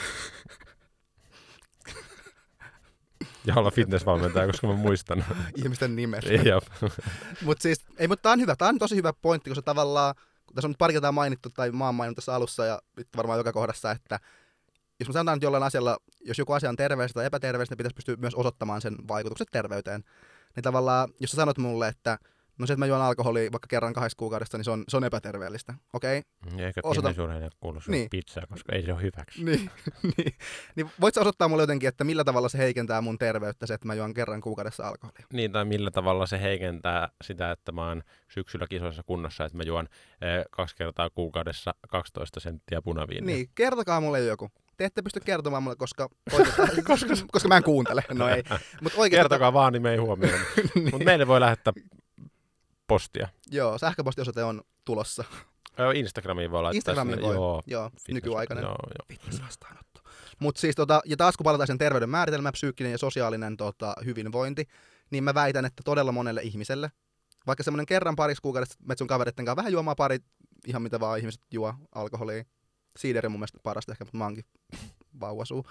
ja 3.46 3.54
olla 3.56 3.70
fitnessvalmentaja, 3.70 4.46
koska 4.46 4.66
mä 4.66 4.72
muistan. 4.72 5.24
Ihmisten 5.56 5.96
nimet. 5.96 6.24
Mutta 7.44 7.62
siis, 7.62 7.80
ei, 7.98 8.08
mutta 8.08 8.22
tämä 8.22 8.32
on 8.32 8.40
hyvä. 8.40 8.56
Tämä 8.56 8.68
on 8.68 8.78
tosi 8.78 8.96
hyvä 8.96 9.12
pointti, 9.12 9.50
koska 9.50 9.62
tavallaan, 9.62 10.14
kun 10.46 10.54
tässä 10.54 10.66
on 10.66 10.70
nyt 10.70 10.78
pari 10.78 10.92
kertaa 10.92 11.12
mainittu, 11.12 11.50
tai 11.50 11.70
mä 11.70 11.86
oon 11.86 11.94
maininnut 11.94 12.16
tässä 12.16 12.34
alussa 12.34 12.66
ja 12.66 12.82
nyt 12.96 13.08
varmaan 13.16 13.38
joka 13.38 13.52
kohdassa, 13.52 13.90
että 13.90 14.20
jos 15.03 15.09
me 15.09 15.12
sanotaan 15.12 15.36
nyt 15.36 15.42
jollain 15.42 15.62
asialla, 15.62 15.96
jos 16.20 16.38
joku 16.38 16.53
asia 16.53 16.68
on 16.68 16.76
terveellistä 16.76 17.18
tai 17.18 17.26
epäterveellistä, 17.26 17.72
niin 17.72 17.78
pitäisi 17.78 17.94
pystyä 17.94 18.16
myös 18.16 18.34
osoittamaan 18.34 18.80
sen 18.80 18.96
vaikutukset 19.09 19.48
terveyteen. 19.53 20.05
Niin 20.57 20.64
tavallaan, 20.64 21.09
jos 21.20 21.30
sä 21.30 21.36
sanot 21.36 21.59
mulle, 21.59 21.88
että 21.88 22.18
no 22.59 22.66
se, 22.66 22.72
että 22.72 22.78
mä 22.78 22.86
juon 22.86 23.00
alkoholia 23.03 23.53
vaikka 23.53 23.66
kerran 23.68 23.92
kahdessa 23.92 24.16
kuukaudessa, 24.18 24.59
niin 24.59 24.64
se 24.64 24.70
on, 24.70 24.84
se 24.88 24.96
on 24.96 25.05
epäterveellistä. 25.05 25.74
Okei? 25.92 26.18
Okay? 26.46 26.59
Ja 26.59 26.66
Eikä 26.66 26.80
Osoita- 26.84 27.09
fitnessurheilijat 27.09 27.55
kuulu 27.61 27.78
Niin. 27.78 27.90
niin. 27.92 28.11
pizzaa, 28.11 28.46
koska 28.46 28.72
ei 28.72 28.82
se 28.82 28.92
ole 28.92 29.03
hyväksi. 29.03 29.44
Niin, 29.44 29.70
niin, 30.16 30.34
niin 30.76 30.90
voit 31.00 31.14
sä 31.14 31.20
osoittaa 31.20 31.48
mulle 31.48 31.62
jotenkin, 31.62 31.88
että 31.88 32.05
millä 32.05 32.24
tavalla 32.24 32.48
se 32.48 32.59
heikentää 32.59 33.00
mun 33.00 33.18
terveyttä 33.18 33.66
se, 33.66 33.74
että 33.74 33.86
mä 33.86 33.94
juon 33.94 34.14
kerran 34.14 34.40
kuukaudessa 34.40 34.88
alkoholia? 34.88 35.26
Niin, 35.32 35.53
tai 35.53 35.64
millä 35.64 35.90
tavalla 35.90 36.26
se 36.26 36.40
heikentää 36.40 37.09
sitä, 37.24 37.50
että 37.50 37.72
mä 37.72 37.88
oon 37.88 38.03
syksyllä 38.28 38.66
kisoissa 38.66 39.03
kunnossa, 39.03 39.44
että 39.44 39.57
mä 39.59 39.62
juon 39.62 39.88
eh, 40.20 40.44
kaksi 40.50 40.76
kertaa 40.76 41.11
kuukaudessa 41.11 41.74
12 41.88 42.40
senttiä 42.40 42.82
punaviiniä. 42.82 43.26
Niin, 43.36 43.48
kertokaa 43.55 44.00
mulle 44.00 44.20
joku. 44.20 44.50
Te 44.76 44.84
ette 44.84 45.02
pysty 45.02 45.20
kertomaan 45.20 45.62
mulle, 45.62 45.76
koska, 45.76 46.08
koska, 46.86 47.14
koska 47.32 47.48
mä 47.48 47.56
en 47.56 47.62
kuuntele. 47.62 48.02
No 48.14 48.28
ei. 48.28 48.42
Mut 48.80 48.92
Kertokaa 49.10 49.52
vaan, 49.52 49.72
niin 49.72 49.82
me 49.82 49.90
ei 49.90 49.96
huomioida. 49.96 50.36
niin, 50.74 50.90
Mutta 50.90 51.04
meille 51.04 51.26
voi 51.26 51.40
lähettää 51.40 51.72
postia. 52.86 53.28
Joo, 53.50 53.78
sähköpostiosoite 53.78 54.44
on 54.44 54.62
tulossa. 54.84 55.24
Instagramiin 55.94 56.50
voi 56.50 56.62
laittaa. 56.62 56.76
Instagramiin 56.76 57.18
sinne. 57.18 57.28
voi. 57.28 57.34
Joo, 57.36 57.62
Joo, 57.66 57.88
fitness- 57.88 58.12
nykyaikainen. 58.14 58.62
Joo, 58.62 58.76
joo. 58.88 59.06
Fitness-vastaanotto. 59.08 60.00
Mutta 60.38 60.60
siis 60.60 60.76
tota, 60.76 61.02
ja 61.04 61.16
taas 61.16 61.36
kun 61.36 61.44
palataan 61.44 61.66
sen 61.66 61.78
terveyden 61.78 62.10
määritelmään, 62.10 62.52
psyykkinen 62.52 62.92
ja 62.92 62.98
sosiaalinen 62.98 63.56
tota, 63.56 63.94
hyvinvointi, 64.04 64.68
niin 65.10 65.24
mä 65.24 65.34
väitän, 65.34 65.64
että 65.64 65.82
todella 65.84 66.12
monelle 66.12 66.40
ihmiselle, 66.42 66.90
vaikka 67.46 67.62
semmoinen 67.62 67.86
kerran 67.86 68.16
parissa 68.16 68.42
kuukaudessa 68.42 68.78
met 68.86 68.98
sun 68.98 69.06
kavereitten 69.06 69.44
kanssa 69.44 69.56
vähän 69.56 69.72
juomaan 69.72 69.96
pari, 69.96 70.18
ihan 70.66 70.82
mitä 70.82 71.00
vaan 71.00 71.18
ihmiset 71.18 71.40
juo 71.50 71.74
alkoholia, 71.94 72.44
siideri 72.99 73.26
on 73.26 73.32
mun 73.32 73.40
mielestä 73.40 73.59
parasta 73.62 73.93
ehkä, 73.93 74.05
mutta 74.05 74.18
mä 74.18 74.24
oonkin 74.24 74.45
vauvasuu, 75.20 75.66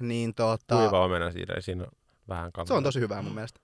niin 0.00 0.34
tota, 0.34 0.76
Kuiva 0.76 1.04
omena 1.04 1.32
siinä, 1.32 1.54
siinä 1.60 1.82
on 1.82 1.88
vähän 2.28 2.52
kameraa. 2.52 2.66
se 2.68 2.74
on 2.74 2.82
tosi 2.82 3.00
hyvää 3.00 3.22
mun 3.22 3.34
mielestä. 3.34 3.60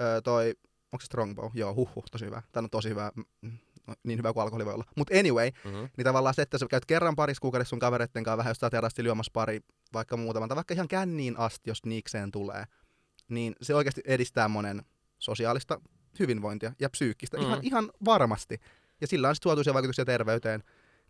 Öö, 0.00 0.20
toi, 0.20 0.54
onko 0.92 1.00
se 1.00 1.06
Strongbow? 1.06 1.50
Joo, 1.54 1.74
huhhuh, 1.74 2.04
tosi 2.10 2.24
hyvä. 2.24 2.42
Tämä 2.52 2.64
on 2.64 2.70
tosi 2.70 2.88
hyvä, 2.88 3.12
mm, 3.42 3.52
no, 3.86 3.94
niin 4.02 4.18
hyvä 4.18 4.32
kuin 4.32 4.42
alkoholi 4.42 4.64
voi 4.64 4.74
olla. 4.74 4.84
Mutta 4.96 5.18
anyway, 5.18 5.50
Mm-hmm. 5.64 5.88
niin 5.96 6.04
tavallaan 6.04 6.34
se, 6.34 6.42
että 6.42 6.58
sä 6.58 6.66
käyt 6.70 6.84
kerran 6.86 7.16
parissa 7.16 7.40
kuukaudessa 7.40 7.70
sun 7.70 7.78
kavereitten 7.78 8.24
kanssa 8.24 8.36
vähän 8.38 8.50
jostain 8.50 8.70
terastilla 8.70 9.08
juomassa 9.08 9.30
pari, 9.32 9.60
vaikka 9.92 10.16
muutaman, 10.16 10.48
tai 10.48 10.56
vaikka 10.56 10.74
ihan 10.74 10.88
känniin 10.88 11.38
asti, 11.38 11.70
jos 11.70 11.84
niikseen 11.84 12.30
tulee, 12.30 12.64
niin 13.28 13.54
se 13.62 13.74
oikeasti 13.74 14.00
edistää 14.04 14.48
monen 14.48 14.82
sosiaalista 15.18 15.80
hyvinvointia 16.18 16.72
ja 16.80 16.90
psyykkistä, 16.90 17.36
mm. 17.36 17.42
ihan, 17.42 17.58
Mm. 17.58 17.64
ihan 17.66 17.90
varmasti. 18.04 18.60
Ja 19.00 19.06
sillä 19.06 19.28
on 19.28 19.34
sitten 19.34 19.48
suotuisia 19.50 19.74
vaikutuksia 19.74 20.04
terveyteen. 20.04 20.62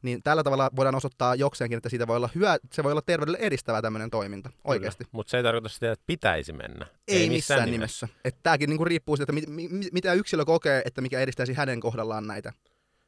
Niin 0.02 0.22
tällä 0.22 0.42
tavalla 0.42 0.70
voidaan 0.76 0.94
osoittaa 0.94 1.34
jokseenkin, 1.34 1.76
että 1.76 1.88
siitä 1.88 2.06
voi 2.06 2.16
olla 2.16 2.28
hyvä, 2.34 2.56
se 2.72 2.84
voi 2.84 2.92
olla 2.92 3.02
terveydelle 3.02 3.38
edistävä 3.38 3.82
tämmöinen 3.82 4.10
toiminta, 4.10 4.50
oikeasti. 4.64 5.04
Mutta 5.12 5.30
se 5.30 5.36
ei 5.36 5.42
tarkoita 5.42 5.68
sitä, 5.68 5.92
että 5.92 6.04
pitäisi 6.06 6.52
mennä. 6.52 6.86
Ei, 7.08 7.16
ei 7.16 7.28
missään, 7.28 7.32
missään 7.32 7.70
nimessä. 7.70 8.06
nimessä. 8.06 8.20
Että 8.24 8.40
tämäkin 8.42 8.70
niinku 8.70 8.84
riippuu 8.84 9.16
siitä, 9.16 9.32
että 9.32 9.50
mit, 9.50 9.70
mit, 9.70 9.92
mitä 9.92 10.12
yksilö 10.12 10.44
kokee, 10.44 10.82
että 10.84 11.00
mikä 11.00 11.20
edistäisi 11.20 11.54
hänen 11.54 11.80
kohdallaan 11.80 12.26
näitä 12.26 12.52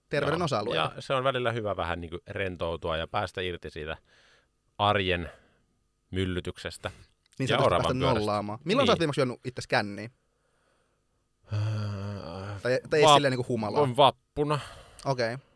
terveyden 0.08 0.42
osa-alueita. 0.42 0.92
Ja 0.96 1.02
se 1.02 1.14
on 1.14 1.24
välillä 1.24 1.52
hyvä 1.52 1.76
vähän 1.76 2.00
niin 2.00 2.10
rentoutua 2.26 2.96
ja 2.96 3.08
päästä 3.08 3.40
irti 3.40 3.70
siitä 3.70 3.96
arjen 4.78 5.30
myllytyksestä. 6.10 6.90
Niin 7.38 7.48
ja 7.48 7.58
päästä 7.70 7.94
nollaamaan. 7.94 8.58
Milloin 8.64 8.84
niin. 8.84 8.88
sä 8.88 8.92
oot 8.92 9.00
viimeksi 9.00 9.20
juonut 9.20 9.40
itse 9.44 9.62
skänniin? 9.62 10.10
tai, 12.62 12.80
tai 12.90 13.00
ei 13.00 13.08
silleen 13.14 13.32
niin 13.32 13.48
humalaa? 13.48 13.82
On 13.82 13.96
vappuna. 13.96 14.60
Okei, 15.04 15.34
okay. 15.34 15.46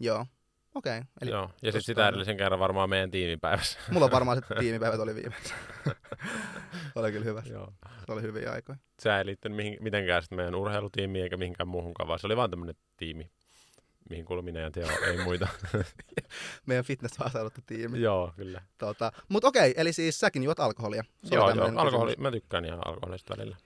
joo. 0.00 0.26
Okei. 0.74 0.98
Okay. 0.98 1.08
Eli 1.22 1.30
Joo, 1.30 1.42
ja 1.42 1.72
sitten 1.72 1.82
sitä 1.82 2.08
edellisen 2.08 2.36
kerran 2.36 2.60
varmaan 2.60 2.90
meidän 2.90 3.10
tiimipäivässä. 3.10 3.78
Mulla 3.90 4.04
on 4.04 4.12
varmaan 4.12 4.42
se 4.48 4.54
tiimipäivät 4.60 5.00
oli 5.00 5.14
viimeksi. 5.14 5.54
oli 6.94 7.12
kyllä 7.12 7.24
hyvä. 7.24 7.42
Joo. 7.50 7.72
Se 8.06 8.12
oli 8.12 8.22
hyviä 8.22 8.52
aikoja. 8.52 8.78
Se 8.98 9.18
ei 9.18 9.26
liittynyt 9.26 9.56
mihin, 9.56 9.76
mitenkään 9.80 10.22
sitten 10.22 10.36
meidän 10.36 10.54
urheilutiimiin 10.54 11.22
eikä 11.22 11.36
mihinkään 11.36 11.68
muuhunkaan, 11.68 12.08
vaan 12.08 12.18
se 12.18 12.26
oli 12.26 12.36
vaan 12.36 12.50
tämmöinen 12.50 12.74
tiimi, 12.96 13.30
mihin 14.10 14.24
kuului 14.24 14.42
minä 14.42 14.60
ja 14.60 14.70
Teo, 14.70 14.88
ei 15.06 15.24
muita. 15.24 15.48
meidän 16.66 16.84
fitness 16.84 17.18
tiimi. 17.66 18.00
Joo, 18.00 18.32
kyllä. 18.36 18.62
Tota, 18.78 19.12
Mutta 19.28 19.48
okei, 19.48 19.74
eli 19.76 19.92
siis 19.92 20.20
säkin 20.20 20.42
juot 20.42 20.60
alkoholia. 20.60 21.04
Se 21.24 21.34
joo, 21.34 21.50
joo 21.50 21.72
alkoholi, 21.76 22.14
mä 22.18 22.30
tykkään 22.30 22.64
ihan 22.64 22.86
alkoholista 22.86 23.36
välillä. 23.36 23.56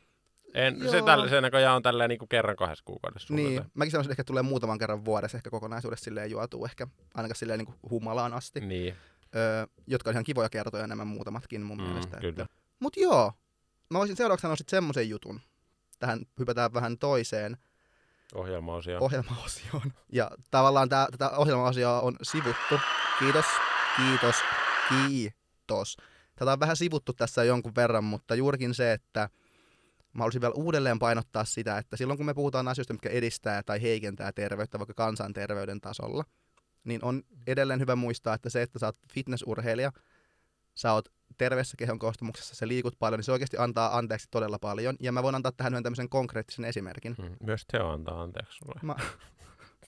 En, 0.55 0.91
se, 0.91 1.03
tällä, 1.03 1.29
se 1.29 1.41
näköjään 1.41 1.77
on 1.77 1.83
tälleen 1.83 2.09
niin 2.09 2.19
kuin 2.19 2.29
kerran 2.29 2.57
kahdessa 2.57 2.85
kuukaudessa. 2.85 3.35
Niin, 3.35 3.65
mäkin 3.75 3.91
sanoisin, 3.91 4.11
että 4.11 4.13
ehkä 4.13 4.25
tulee 4.25 4.43
muutaman 4.43 4.79
kerran 4.79 5.05
vuodessa 5.05 5.39
ehkä 5.39 5.51
kokonaisuudessa 5.51 6.05
silleen 6.05 6.31
juotua, 6.31 6.67
ehkä 6.67 6.87
ainakaan 7.15 7.37
silleen 7.37 7.59
niin 7.59 7.67
kuin 7.67 7.79
humalaan 7.91 8.33
asti. 8.33 8.61
Niin. 8.61 8.97
Öö, 9.37 9.67
jotka 9.87 10.11
on 10.11 10.15
ihan 10.15 10.25
kivoja 10.25 10.49
kertoja 10.49 10.87
nämä 10.87 11.05
muutamatkin 11.05 11.63
mun 11.63 11.79
mm, 11.79 11.85
mielestä. 11.85 12.17
Kyllä. 12.17 12.47
Mut 12.81 12.97
joo, 12.97 13.33
mä 13.91 13.99
voisin 13.99 14.17
seuraavaksi 14.17 14.43
sanoa 14.43 14.57
sitten 14.57 14.77
semmoisen 14.77 15.09
jutun. 15.09 15.41
Tähän 15.99 16.21
hypätään 16.39 16.75
vähän 16.75 16.99
toiseen. 16.99 17.57
Ohjelmaosioon. 18.35 19.03
Ohjelmaosioon. 19.03 19.93
Ja 20.13 20.31
tavallaan 20.51 20.89
tää, 20.89 21.09
tätä 21.11 21.31
ohjelmaosioa 21.31 22.01
on 22.01 22.17
sivuttu. 22.23 22.81
Kiitos, 23.19 23.45
kiitos, 23.97 24.37
kiitos. 24.89 25.97
Tätä 26.37 26.53
on 26.53 26.61
vähän 26.61 26.77
sivuttu 26.77 27.13
tässä 27.13 27.45
jonkun 27.45 27.75
verran, 27.77 28.05
mutta 28.05 28.35
juurikin 28.35 28.75
se, 28.75 28.93
että– 28.93 29.29
mä 30.15 30.19
haluaisin 30.19 30.41
vielä 30.41 30.55
uudelleen 30.55 30.99
painottaa 30.99 31.45
sitä, 31.45 31.79
että 31.79 31.97
silloin 31.97 32.17
kun 32.17 32.27
me 32.27 32.35
puhutaan 32.35 32.69
asioista, 32.69 32.95
mitkä 32.95 33.09
edistää 33.09 33.63
tai 33.63 33.83
heikentää 33.83 34.33
terveyttä 34.33 34.79
vaikka 34.79 34.95
kansanterveyden 34.95 35.81
tasolla, 35.81 36.25
niin 36.85 37.05
on 37.05 37.23
edelleen 37.47 37.81
hyvä 37.81 37.97
muistaa, 37.97 38.35
että 38.35 38.51
se, 38.51 38.63
että 38.63 38.79
sä 38.79 38.87
oot 38.87 38.99
fitnessurheilija, 39.13 39.93
sä 40.75 40.93
oot 40.93 41.09
terveessä 41.39 41.77
kehon 41.77 41.99
koostumuksessa, 41.99 42.55
sä 42.55 42.69
liikut 42.69 42.95
paljon, 42.99 43.19
niin 43.19 43.25
se 43.25 43.33
oikeasti 43.33 43.57
antaa 43.59 43.97
anteeksi 43.97 44.29
todella 44.31 44.59
paljon. 44.59 44.97
Ja 45.01 45.13
mä 45.13 45.23
voin 45.23 45.35
antaa 45.35 45.53
tähän 45.53 45.73
yhden 45.73 45.83
tämmöisen 45.83 46.09
konkreettisen 46.09 46.65
esimerkin. 46.65 47.15
Mm, 47.19 47.37
myös 47.41 47.65
Teo 47.73 47.91
antaa 47.91 48.23
anteeksi 48.23 48.59
sulle. 48.59 48.81
Mä, 48.83 48.95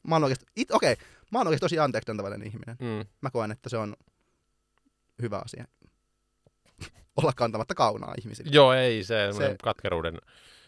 mä 0.08 0.14
oon 0.14 0.24
oikeasti, 0.24 0.46
it, 0.56 0.70
okei, 0.70 0.92
okay, 0.92 1.06
mä 1.32 1.38
oon 1.38 1.46
oikeasti 1.46 1.64
tosi 1.64 1.78
anteeksi 1.78 2.12
ihminen. 2.46 2.76
Mm. 2.80 3.08
Mä 3.20 3.30
koen, 3.30 3.50
että 3.50 3.68
se 3.68 3.76
on 3.76 3.96
hyvä 5.22 5.42
asia 5.44 5.64
olla 7.16 7.32
kantamatta 7.36 7.74
kaunaa 7.74 8.14
ihmisille. 8.18 8.50
Joo, 8.54 8.72
ei 8.72 9.04
se, 9.04 9.28
se 9.36 9.56
katkeruuden... 9.62 10.18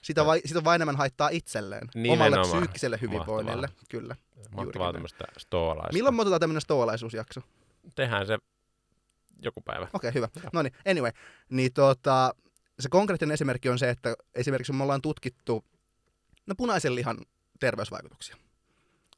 Sitä, 0.02 0.26
vai, 0.26 0.40
sitä 0.44 0.64
vain 0.64 0.78
enemmän 0.78 0.96
haittaa 0.96 1.28
itselleen, 1.28 1.88
Nimenomaan. 1.94 2.32
omalle 2.32 2.56
psyykkiselle 2.56 2.98
hyvinvoinnille. 3.02 3.66
Mahtavaa. 3.66 3.86
Kyllä. 3.88 4.16
Mahtavaa 4.54 4.92
tämmöistä 4.92 5.24
stoalaista. 5.38 5.92
Milloin 5.92 6.14
me 6.14 6.22
otetaan 6.22 6.40
tämmöinen 6.40 6.60
stoalaisuusjakso? 6.60 7.40
Tehdään 7.94 8.26
se 8.26 8.38
joku 9.42 9.60
päivä. 9.60 9.84
Okei, 9.92 10.08
okay, 10.08 10.14
hyvä. 10.14 10.28
No 10.52 10.62
niin, 10.62 10.72
anyway. 10.86 11.12
Niin 11.50 11.72
tota, 11.72 12.34
se 12.80 12.88
konkreettinen 12.88 13.34
esimerkki 13.34 13.68
on 13.68 13.78
se, 13.78 13.90
että 13.90 14.14
esimerkiksi 14.34 14.72
me 14.72 14.82
ollaan 14.82 15.02
tutkittu 15.02 15.64
no, 16.46 16.54
punaisen 16.56 16.94
lihan 16.94 17.18
terveysvaikutuksia. 17.60 18.36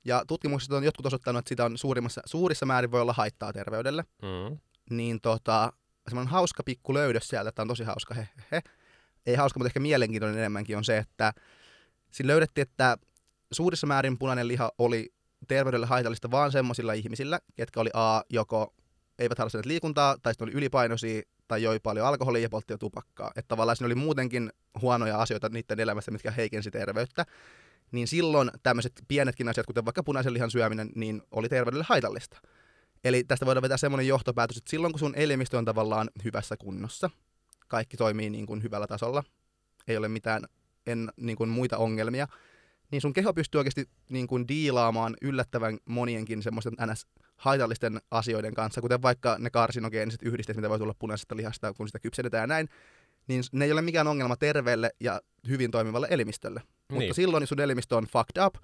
Ja 0.05 0.25
tutkimukset 0.27 0.73
on 0.73 0.85
jotkut 0.85 1.07
osoittanut, 1.07 1.39
että 1.39 1.49
sitä 1.49 1.65
on 1.65 1.79
suurimmassa, 1.79 2.23
suurissa 2.25 2.67
määrin 2.67 2.91
voi 2.91 3.01
olla 3.01 3.13
haittaa 3.13 3.53
terveydelle. 3.53 4.05
Mm. 4.23 4.59
Niin 4.91 5.21
tota, 5.21 5.73
semmoinen 6.09 6.33
hauska 6.33 6.63
pikku 6.63 6.95
löydös 6.95 7.29
sieltä, 7.29 7.49
että 7.49 7.63
on 7.63 7.69
tosi 7.69 7.85
hauska, 7.85 8.15
he, 8.15 8.29
he, 8.37 8.43
he. 8.53 8.63
Ei 9.27 9.35
hauska, 9.35 9.59
mutta 9.59 9.69
ehkä 9.69 9.81
mielenkiintoinen 9.81 10.39
enemmänkin 10.39 10.77
on 10.77 10.85
se, 10.85 10.99
että 10.99 11.33
siinä 12.11 12.29
löydettiin, 12.29 12.63
että 12.63 12.97
suurissa 13.53 13.87
määrin 13.87 14.19
punainen 14.19 14.49
liha 14.49 14.73
oli 14.79 15.13
terveydelle 15.49 15.87
haitallista 15.87 16.31
vaan 16.31 16.53
semmoisilla 16.53 16.93
ihmisillä, 16.93 17.41
ketkä 17.55 17.81
oli 17.81 17.91
A, 17.95 18.23
joko 18.31 18.75
eivät 19.19 19.39
harrastaneet 19.39 19.67
liikuntaa, 19.67 20.17
tai 20.23 20.35
sitten 20.35 20.49
oli 20.49 20.55
ylipainoisia, 20.55 21.23
tai 21.49 21.63
joi 21.63 21.81
paljon 21.81 22.07
alkoholia 22.07 22.43
ja 22.43 22.49
poltti 22.49 22.79
tupakkaa. 22.79 23.31
Että 23.37 23.49
tavallaan 23.49 23.77
siinä 23.77 23.87
oli 23.87 23.95
muutenkin 23.95 24.53
huonoja 24.81 25.19
asioita 25.19 25.49
niiden 25.49 25.81
elämässä, 25.81 26.11
mitkä 26.11 26.31
heikensi 26.31 26.71
terveyttä. 26.71 27.27
Niin 27.93 28.09
silloin 28.09 28.51
tämmöiset 28.63 28.93
pienetkin 29.09 29.49
asiat, 29.49 29.67
kuten 29.67 29.85
vaikka 29.85 30.03
punaisen 30.03 30.33
lihan 30.33 30.51
syöminen, 30.51 30.91
niin 30.95 31.23
oli 31.31 31.49
terveydelle 31.49 31.85
haitallista. 31.89 32.41
Eli 33.05 33.25
tästä 33.25 33.47
voidaan 33.47 33.63
vetää 33.63 33.77
semmoinen 33.77 34.09
johtopäätös, 34.09 34.57
että 34.57 34.71
silloin 34.71 34.93
kun 34.93 34.99
sun 34.99 35.15
elimistö 35.15 35.59
on 35.59 35.65
tavallaan 35.65 36.11
hyvässä 36.25 36.57
kunnossa, 36.57 37.11
kaikki 37.69 37.97
toimii 37.97 38.31
niin 38.31 38.47
kuin 38.47 38.63
hyvällä 38.63 38.87
tasolla, 38.87 39.25
ei 39.89 39.97
ole 39.97 40.09
mitään 40.09 40.43
en, 40.87 41.13
niin 41.17 41.37
kuin 41.37 41.51
muita 41.51 41.77
ongelmia, 41.77 42.29
niin 42.91 43.01
sun 43.01 43.13
keho 43.13 43.35
pystyy 43.35 43.59
oikeasti 43.59 43.89
niin 44.11 44.27
kuin 44.27 44.49
diilaamaan 44.49 45.17
yllättävän 45.23 45.79
monienkin 45.85 46.43
semmoisten 46.43 46.75
ns. 46.93 47.07
haitallisten 47.37 48.01
asioiden 48.11 48.55
kanssa, 48.55 48.81
kuten 48.81 49.03
vaikka 49.03 49.37
ne 49.39 49.51
karsinogeeniset 49.51 50.23
yhdisteet, 50.23 50.57
mitä 50.57 50.71
voi 50.71 50.79
tulla 50.79 50.95
punaisesta 50.99 51.37
lihasta, 51.37 51.73
kun 51.73 51.89
sitä 51.89 51.99
kypsennetään 51.99 52.43
ja 52.43 52.47
näin, 52.47 52.69
niin 53.29 53.43
ne 53.53 53.65
ei 53.65 53.73
ole 53.73 53.83
mikään 53.83 54.07
ongelma 54.07 54.37
terveelle 54.37 54.91
ja 55.01 55.21
hyvin 55.49 55.71
toimivalle 55.71 56.07
elimistölle. 56.11 56.61
Niin. 56.61 57.01
Mutta 57.03 57.15
silloin, 57.15 57.43
jos 57.43 57.49
sun 57.49 57.61
elimistö 57.61 57.97
on 57.97 58.05
fucked 58.05 58.43
up, 58.47 58.55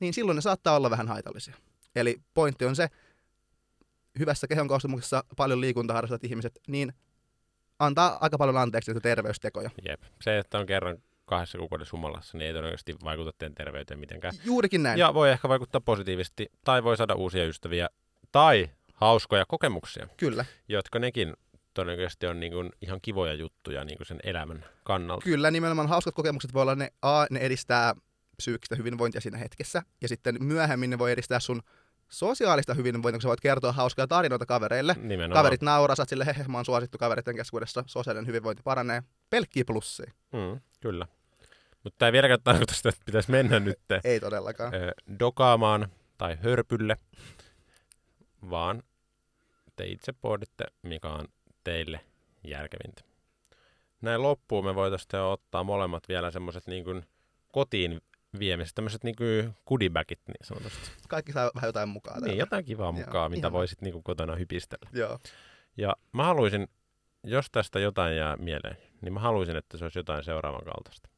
niin 0.00 0.14
silloin 0.14 0.36
ne 0.36 0.42
saattaa 0.42 0.76
olla 0.76 0.90
vähän 0.90 1.08
haitallisia. 1.08 1.54
Eli 1.96 2.20
pointti 2.34 2.64
on 2.64 2.76
se, 2.76 2.88
hyvässä 4.18 4.48
kehon 4.48 4.68
koostumuksessa 4.68 5.24
paljon 5.36 5.60
liikuntaa 5.60 5.94
harrastavat 5.94 6.24
ihmiset, 6.24 6.58
niin 6.68 6.92
antaa 7.78 8.18
aika 8.20 8.38
paljon 8.38 8.56
anteeksi 8.56 8.90
näitä 8.90 9.00
terveystekoja. 9.00 9.70
Jep. 9.88 10.02
Se, 10.20 10.38
että 10.38 10.58
on 10.58 10.66
kerran 10.66 10.98
kahdessa 11.24 11.58
kuukaudessa 11.58 11.96
humalassa, 11.96 12.38
niin 12.38 12.46
ei 12.46 12.52
todennäköisesti 12.52 12.96
vaikuta 13.04 13.32
teidän 13.38 13.54
terveyteen 13.54 14.00
mitenkään. 14.00 14.34
Juurikin 14.44 14.82
näin. 14.82 14.98
Ja 14.98 15.14
voi 15.14 15.30
ehkä 15.30 15.48
vaikuttaa 15.48 15.80
positiivisesti, 15.80 16.46
tai 16.64 16.84
voi 16.84 16.96
saada 16.96 17.14
uusia 17.14 17.46
ystäviä, 17.46 17.88
tai 18.32 18.70
hauskoja 18.94 19.44
kokemuksia. 19.48 20.08
Kyllä. 20.16 20.44
Jotka 20.68 20.98
nekin 20.98 21.34
todennäköisesti 21.74 22.26
on 22.26 22.40
niin 22.40 22.52
kuin 22.52 22.70
ihan 22.80 22.98
kivoja 23.02 23.34
juttuja 23.34 23.84
niin 23.84 23.96
kuin 23.96 24.06
sen 24.06 24.20
elämän 24.24 24.64
kannalta. 24.84 25.24
Kyllä, 25.24 25.50
nimenomaan 25.50 25.88
hauskat 25.88 26.14
kokemukset 26.14 26.54
voi 26.54 26.62
olla 26.62 26.74
ne, 26.74 26.92
a, 27.02 27.26
ne 27.30 27.40
edistää 27.40 27.94
psyykkistä 28.36 28.76
hyvinvointia 28.76 29.20
siinä 29.20 29.38
hetkessä, 29.38 29.82
ja 30.00 30.08
sitten 30.08 30.36
myöhemmin 30.40 30.90
ne 30.90 30.98
voi 30.98 31.12
edistää 31.12 31.40
sun 31.40 31.62
sosiaalista 32.12 32.74
hyvinvointia, 32.74 33.16
kun 33.16 33.22
sä 33.22 33.28
voit 33.28 33.40
kertoa 33.40 33.72
hauskaa 33.72 34.06
tarinoita 34.06 34.46
kavereille. 34.46 34.94
Nimenomaan. 34.98 35.38
Kaverit 35.38 35.62
nauraa, 35.62 35.96
sä 35.96 36.04
sille, 36.08 36.26
hehe, 36.26 36.44
mä 36.48 36.58
oon 36.58 36.64
suosittu 36.64 36.98
kavereiden 36.98 37.36
keskuudessa, 37.36 37.84
sosiaalinen 37.86 38.26
hyvinvointi 38.26 38.62
paranee. 38.62 39.02
Pelkkiä 39.30 39.64
plussia. 39.66 40.12
Mm, 40.32 40.60
kyllä. 40.80 41.06
Mutta 41.84 42.06
ei 42.06 42.12
vieläkään 42.12 42.40
tarkoita 42.44 42.74
sitä, 42.74 42.88
että 42.88 43.02
pitäisi 43.04 43.30
mennä 43.30 43.60
nyt 43.60 43.78
ei 44.04 44.20
todellakaan. 44.20 44.72
dokaamaan 45.18 45.88
tai 46.18 46.36
hörpylle, 46.42 46.96
vaan 48.50 48.82
te 49.76 49.86
itse 49.86 50.12
pohditte, 50.12 50.64
mikä 50.82 51.08
on 51.08 51.28
teille 51.64 52.00
järkevintä. 52.44 53.02
Näin 54.00 54.22
loppuun 54.22 54.64
me 54.64 54.74
voitaisiin 54.74 55.22
ottaa 55.22 55.64
molemmat 55.64 56.08
vielä 56.08 56.30
semmoiset 56.30 56.66
niin 56.66 57.06
kotiin 57.52 58.00
viemisestä, 58.38 58.74
tämmöiset 58.74 59.04
niinku 59.04 59.24
goodiebagit 59.66 60.20
niin 60.28 60.46
sanotusti. 60.46 60.90
Kaikki 61.08 61.32
saa 61.32 61.50
vähän 61.54 61.68
jotain 61.68 61.88
mukaan. 61.88 62.22
Niin, 62.22 62.38
jotain 62.38 62.64
kivaa 62.64 62.92
mukaan, 62.92 63.14
Joo, 63.14 63.28
mitä 63.28 63.38
ihana. 63.38 63.52
voisit 63.52 63.80
niinku 63.80 64.02
kotona 64.02 64.36
hypistellä. 64.36 64.90
Joo. 64.92 65.18
Ja 65.76 65.96
mä 66.12 66.24
haluaisin, 66.24 66.68
jos 67.24 67.46
tästä 67.52 67.80
jotain 67.80 68.16
jää 68.16 68.36
mieleen, 68.36 68.76
niin 69.00 69.12
mä 69.12 69.20
haluaisin, 69.20 69.56
että 69.56 69.78
se 69.78 69.84
olisi 69.84 69.98
jotain 69.98 70.24
seuraavan 70.24 70.64
kaltaista. 70.64 71.08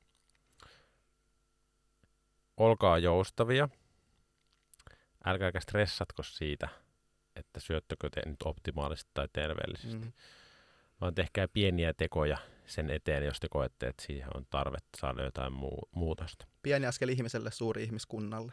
Olkaa 2.56 2.98
joustavia. 2.98 3.68
Älkääkä 5.24 5.60
stressatko 5.60 6.22
siitä, 6.22 6.68
että 7.36 7.60
syöttökö 7.60 8.10
te 8.10 8.22
nyt 8.26 8.42
optimaalisesti 8.44 9.10
tai 9.14 9.28
terveellisesti. 9.32 10.04
Mm. 10.04 10.12
Vaan 11.00 11.14
tehkää 11.14 11.48
pieniä 11.48 11.94
tekoja 11.94 12.38
sen 12.66 12.90
eteen, 12.90 13.24
jos 13.24 13.40
te 13.40 13.48
koette, 13.48 13.86
että 13.86 14.02
siihen 14.02 14.36
on 14.36 14.46
tarvetta 14.50 14.98
saada 14.98 15.24
jotain 15.24 15.52
muu- 15.52 15.88
muutosta. 15.92 16.46
Pieni 16.62 16.86
askel 16.86 17.08
ihmiselle, 17.08 17.50
suuri 17.50 17.82
ihmiskunnalle. 17.82 18.52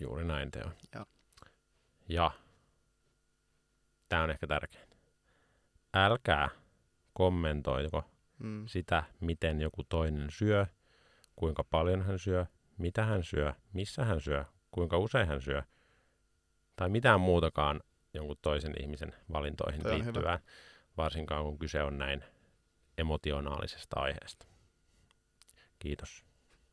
Juuri 0.00 0.24
näin 0.24 0.50
te 0.50 0.64
on. 0.64 0.72
Ja, 0.94 1.06
ja 2.08 2.30
tämä 4.08 4.22
on 4.22 4.30
ehkä 4.30 4.46
tärkein. 4.46 4.88
Älkää 5.94 6.48
kommentoiko 7.12 8.04
mm. 8.38 8.66
sitä, 8.66 9.02
miten 9.20 9.60
joku 9.60 9.84
toinen 9.88 10.30
syö, 10.30 10.66
kuinka 11.36 11.64
paljon 11.64 12.02
hän 12.02 12.18
syö, 12.18 12.46
mitä 12.78 13.04
hän 13.04 13.24
syö, 13.24 13.52
missä 13.72 14.04
hän 14.04 14.20
syö, 14.20 14.44
kuinka 14.70 14.98
usein 14.98 15.28
hän 15.28 15.42
syö, 15.42 15.62
tai 16.76 16.88
mitään 16.88 17.20
muutakaan 17.20 17.80
jonkun 18.14 18.36
toisen 18.42 18.74
ihmisen 18.82 19.14
valintoihin 19.32 19.82
liittyvää, 19.84 20.38
varsinkaan 20.96 21.44
kun 21.44 21.58
kyse 21.58 21.82
on 21.82 21.98
näin 21.98 22.24
emotionaalisesta 22.98 24.00
aiheesta. 24.00 24.46
Kiitos. 25.78 26.24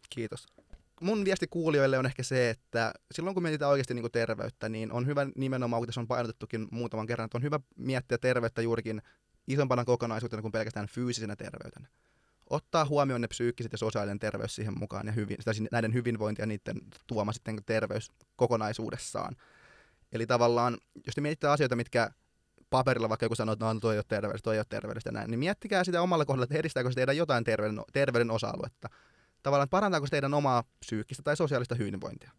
Kiitos. 0.09 0.45
Mun 1.01 1.25
viesti 1.25 1.47
kuulijoille 1.47 1.97
on 1.97 2.05
ehkä 2.05 2.23
se, 2.23 2.49
että 2.49 2.93
silloin 3.11 3.33
kun 3.33 3.43
mietitään 3.43 3.71
oikeasti 3.71 3.93
niin 3.93 4.03
kuin 4.03 4.11
terveyttä, 4.11 4.69
niin 4.69 4.91
on 4.91 5.07
hyvä 5.07 5.27
nimenomaan, 5.35 5.79
kun 5.79 5.87
tässä 5.87 6.01
on 6.01 6.07
painotettukin 6.07 6.67
muutaman 6.71 7.07
kerran, 7.07 7.25
että 7.25 7.37
on 7.37 7.43
hyvä 7.43 7.59
miettiä 7.77 8.17
terveyttä 8.17 8.61
juurikin 8.61 9.01
isompana 9.47 9.85
kokonaisuutena 9.85 10.41
kuin 10.41 10.51
pelkästään 10.51 10.87
fyysisenä 10.87 11.35
terveytenä. 11.35 11.87
Ottaa 12.49 12.85
huomioon 12.85 13.21
ne 13.21 13.27
psyykkiset 13.27 13.71
ja 13.71 13.77
sosiaalinen 13.77 14.19
terveys 14.19 14.55
siihen 14.55 14.79
mukaan 14.79 15.07
ja 15.07 15.11
hyvin, 15.11 15.37
sitä, 15.39 15.51
näiden 15.71 15.93
hyvinvointi 15.93 16.41
ja 16.41 16.45
niiden 16.45 16.81
tuoma 17.07 17.33
sitten 17.33 17.61
terveys 17.65 18.11
kokonaisuudessaan. 18.35 19.35
Eli 20.11 20.27
tavallaan, 20.27 20.77
jos 21.05 21.15
te 21.15 21.21
mietitte 21.21 21.47
asioita, 21.47 21.75
mitkä 21.75 22.11
paperilla 22.71 23.09
vaikka 23.09 23.25
joku 23.25 23.35
sanoo, 23.35 23.53
että 23.53 23.65
no, 23.65 23.79
toi 23.79 23.93
ei 23.93 23.97
ole 23.97 24.05
terveydellistä, 24.07 24.43
toi 24.43 24.55
ei 24.55 24.59
ole 24.59 24.65
terveydellistä 24.69 25.07
ja 25.07 25.13
näin, 25.13 25.31
niin 25.31 25.39
miettikää 25.39 25.83
sitä 25.83 26.01
omalla 26.01 26.25
kohdalla, 26.25 26.43
että 26.43 26.57
edistääkö 26.57 26.89
se 26.89 26.95
teidän 26.95 27.17
jotain 27.17 27.43
terveyden, 27.43 27.81
terveyden 27.93 28.31
osa-aluetta. 28.31 28.89
Tavallaan, 29.43 29.69
parantaako 29.69 30.07
se 30.07 30.11
teidän 30.11 30.33
omaa 30.33 30.63
psyykkistä 30.79 31.23
tai 31.23 31.37
sosiaalista 31.37 31.75
hyvinvointia. 31.75 32.31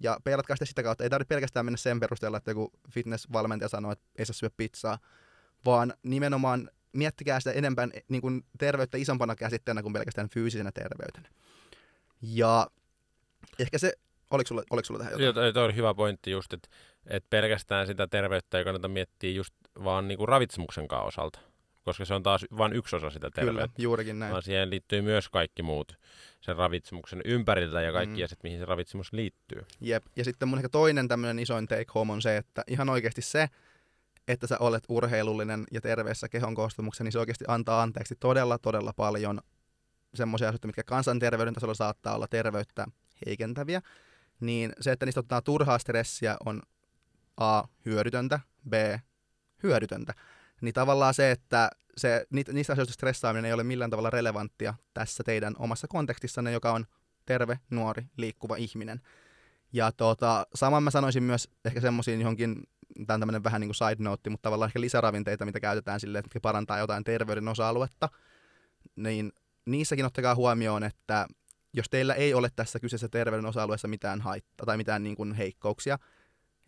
Ja 0.00 0.18
peilatkaa 0.24 0.56
sitä 0.56 0.64
sitä 0.64 0.82
kautta. 0.82 1.04
Ei 1.04 1.10
tarvitse 1.10 1.34
pelkästään 1.34 1.66
mennä 1.66 1.76
sen 1.76 2.00
perusteella, 2.00 2.36
että 2.36 2.50
joku 2.50 2.72
fitnessvalmentaja 2.90 3.68
sanoo, 3.68 3.92
että 3.92 4.04
ei 4.16 4.26
saa 4.26 4.34
syödä 4.34 4.54
pizzaa, 4.56 4.98
vaan 5.64 5.94
nimenomaan 6.02 6.70
miettikää 6.92 7.40
sitä 7.40 7.52
enemmän 7.52 7.92
niin 8.08 8.22
kuin 8.22 8.44
terveyttä 8.58 8.98
isompana 8.98 9.36
käsitteenä 9.36 9.82
kuin 9.82 9.92
pelkästään 9.92 10.28
fyysisenä 10.28 10.72
terveytenä. 10.72 11.28
Ja 12.22 12.66
ehkä 13.58 13.78
se, 13.78 13.92
oliko 14.34 14.48
sulla, 14.48 14.62
oliko 14.70 14.84
sulla 14.84 14.98
tähän 14.98 15.12
jotain? 15.12 15.44
Joo, 15.44 15.52
toi, 15.52 15.64
oli 15.64 15.74
hyvä 15.74 15.94
pointti 15.94 16.30
just, 16.30 16.52
että, 16.52 16.68
että 17.06 17.26
pelkästään 17.30 17.86
sitä 17.86 18.06
terveyttä 18.06 18.58
ei 18.58 18.64
kannata 18.64 18.88
miettiä 18.88 19.30
just 19.30 19.54
vaan 19.84 20.08
niin 20.08 20.18
kuin 20.18 20.28
ravitsemuksen 20.28 20.86
osalta, 20.92 21.38
koska 21.84 22.04
se 22.04 22.14
on 22.14 22.22
taas 22.22 22.44
vain 22.56 22.72
yksi 22.72 22.96
osa 22.96 23.10
sitä 23.10 23.30
terveyttä. 23.30 23.62
Kyllä, 23.62 23.84
juurikin 23.84 24.18
näin. 24.18 24.32
Vaan 24.32 24.42
siihen 24.42 24.70
liittyy 24.70 25.02
myös 25.02 25.28
kaikki 25.28 25.62
muut 25.62 25.98
sen 26.40 26.56
ravitsemuksen 26.56 27.20
ympäriltä 27.24 27.80
ja 27.80 27.92
kaikki 27.92 28.20
mm. 28.20 28.24
asiat, 28.24 28.42
mihin 28.42 28.58
se 28.58 28.64
ravitsemus 28.64 29.12
liittyy. 29.12 29.64
Jep, 29.80 30.04
ja 30.16 30.24
sitten 30.24 30.48
mun 30.48 30.58
ehkä 30.58 30.68
toinen 30.68 31.08
tämmöinen 31.08 31.38
isoin 31.38 31.68
take 31.68 31.86
home 31.94 32.12
on 32.12 32.22
se, 32.22 32.36
että 32.36 32.64
ihan 32.66 32.88
oikeasti 32.88 33.22
se, 33.22 33.48
että 34.28 34.46
sä 34.46 34.56
olet 34.58 34.84
urheilullinen 34.88 35.64
ja 35.72 35.80
terveessä 35.80 36.28
kehon 36.28 36.54
koostumuksessa, 36.54 37.04
niin 37.04 37.12
se 37.12 37.18
oikeasti 37.18 37.44
antaa 37.48 37.82
anteeksi 37.82 38.14
todella, 38.20 38.58
todella 38.58 38.92
paljon 38.96 39.40
semmoisia 40.14 40.48
asioita, 40.48 40.66
mitkä 40.66 40.82
kansanterveyden 40.82 41.54
tasolla 41.54 41.74
saattaa 41.74 42.14
olla 42.14 42.26
terveyttä 42.26 42.86
heikentäviä. 43.26 43.82
Niin 44.40 44.72
se, 44.80 44.92
että 44.92 45.06
niistä 45.06 45.20
ottaa 45.20 45.42
turhaa 45.42 45.78
stressiä, 45.78 46.36
on 46.46 46.62
A. 47.36 47.62
hyödytöntä, 47.86 48.40
B. 48.68 48.72
hyödytöntä. 49.62 50.14
Niin 50.60 50.74
tavallaan 50.74 51.14
se, 51.14 51.30
että 51.30 51.70
se, 51.96 52.26
niistä 52.30 52.72
asioista 52.72 52.94
stressaaminen 52.94 53.44
ei 53.44 53.52
ole 53.52 53.64
millään 53.64 53.90
tavalla 53.90 54.10
relevanttia 54.10 54.74
tässä 54.94 55.24
teidän 55.24 55.54
omassa 55.58 55.88
kontekstissanne, 55.88 56.52
joka 56.52 56.72
on 56.72 56.86
terve, 57.26 57.58
nuori, 57.70 58.06
liikkuva 58.16 58.56
ihminen. 58.56 59.00
Ja 59.72 59.92
tota, 59.92 60.46
saman 60.54 60.82
mä 60.82 60.90
sanoisin 60.90 61.22
myös 61.22 61.48
ehkä 61.64 61.80
semmoisiin 61.80 62.20
johonkin 62.20 62.62
tämä 63.06 63.14
on 63.14 63.20
tämmöinen 63.20 63.44
vähän 63.44 63.60
niin 63.60 63.68
kuin 63.68 63.74
side 63.90 64.04
note, 64.04 64.30
mutta 64.30 64.46
tavallaan 64.46 64.68
ehkä 64.68 64.80
lisäravinteita, 64.80 65.44
mitä 65.44 65.60
käytetään 65.60 66.00
sille, 66.00 66.18
että 66.18 66.40
parantaa 66.40 66.78
jotain 66.78 67.04
terveyden 67.04 67.48
osa-aluetta, 67.48 68.08
niin 68.96 69.32
niissäkin 69.66 70.04
ottakaa 70.04 70.34
huomioon, 70.34 70.84
että 70.84 71.26
jos 71.74 71.86
teillä 71.90 72.14
ei 72.14 72.34
ole 72.34 72.50
tässä 72.56 72.80
kyseessä 72.80 73.08
terveyden 73.08 73.46
osa-alueessa 73.46 73.88
mitään 73.88 74.20
haittaa 74.20 74.66
tai 74.66 74.76
mitään 74.76 75.02
niin 75.02 75.16
kuin 75.16 75.34
heikkouksia, 75.34 75.98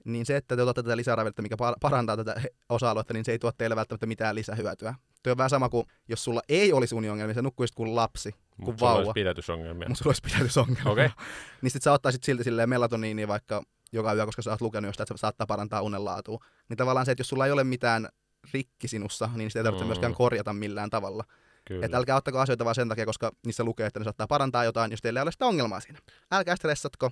niin 0.04 0.26
se, 0.26 0.36
että 0.36 0.56
te 0.56 0.62
otatte 0.62 0.82
tätä 0.82 0.96
lisäravinetta, 0.96 1.42
mikä 1.42 1.56
parantaa 1.80 2.16
tätä 2.16 2.40
osa-aluetta, 2.68 3.14
niin 3.14 3.24
se 3.24 3.32
ei 3.32 3.38
tuo 3.38 3.52
teille 3.52 3.76
välttämättä 3.76 4.06
mitään 4.06 4.34
lisähyötyä. 4.34 4.94
Tuo 5.22 5.30
on 5.30 5.36
vähän 5.36 5.50
sama 5.50 5.68
kuin, 5.68 5.86
jos 6.08 6.24
sulla 6.24 6.40
ei 6.48 6.72
olisi 6.72 6.94
uniongelmia, 6.94 7.34
sä 7.34 7.42
nukkuisit 7.42 7.74
kuin 7.74 7.96
lapsi, 7.96 8.32
kuin 8.32 8.66
Mut 8.66 8.80
vauva. 8.80 8.94
Sulla 8.94 8.98
olisi 8.98 9.12
pidätysongelmia. 9.12 9.88
Mutta 9.88 10.04
sulla 10.04 10.10
olisi 10.10 10.22
pidätysongelmia. 10.22 10.92
Okay. 10.92 11.10
niin 11.62 11.70
sit 11.70 11.82
sä 11.82 11.92
ottaisit 11.92 12.24
silti 12.24 12.44
silleen 12.44 12.68
melatoniinia 12.68 13.28
vaikka 13.28 13.62
joka 13.92 14.14
yö, 14.14 14.26
koska 14.26 14.42
sä 14.42 14.50
oot 14.50 14.60
lukenut 14.60 14.88
jostain, 14.88 15.04
että 15.04 15.14
se 15.14 15.20
saattaa 15.20 15.46
parantaa 15.46 15.82
unenlaatua. 15.82 16.44
Niin 16.68 16.76
tavallaan 16.76 17.06
se, 17.06 17.12
että 17.12 17.20
jos 17.20 17.28
sulla 17.28 17.46
ei 17.46 17.52
ole 17.52 17.64
mitään 17.64 18.08
rikki 18.52 18.88
sinussa, 18.88 19.30
niin 19.34 19.50
sitä 19.50 19.60
ei 19.60 19.64
tarvitse 19.64 19.84
mm. 19.84 19.88
myöskään 19.88 20.14
korjata 20.14 20.52
millään 20.52 20.90
tavalla. 20.90 21.24
Että 21.82 21.96
älkää 21.96 22.16
ottako 22.16 22.38
asioita 22.38 22.64
vaan 22.64 22.74
sen 22.74 22.88
takia, 22.88 23.06
koska 23.06 23.32
niissä 23.46 23.64
lukee, 23.64 23.86
että 23.86 24.00
ne 24.00 24.04
saattaa 24.04 24.26
parantaa 24.26 24.64
jotain, 24.64 24.90
jos 24.90 25.00
teillä 25.00 25.20
ei 25.20 25.22
ole 25.22 25.32
sitä 25.32 25.46
ongelmaa 25.46 25.80
siinä. 25.80 25.98
Älkää 26.32 26.56
stressatko 26.56 27.10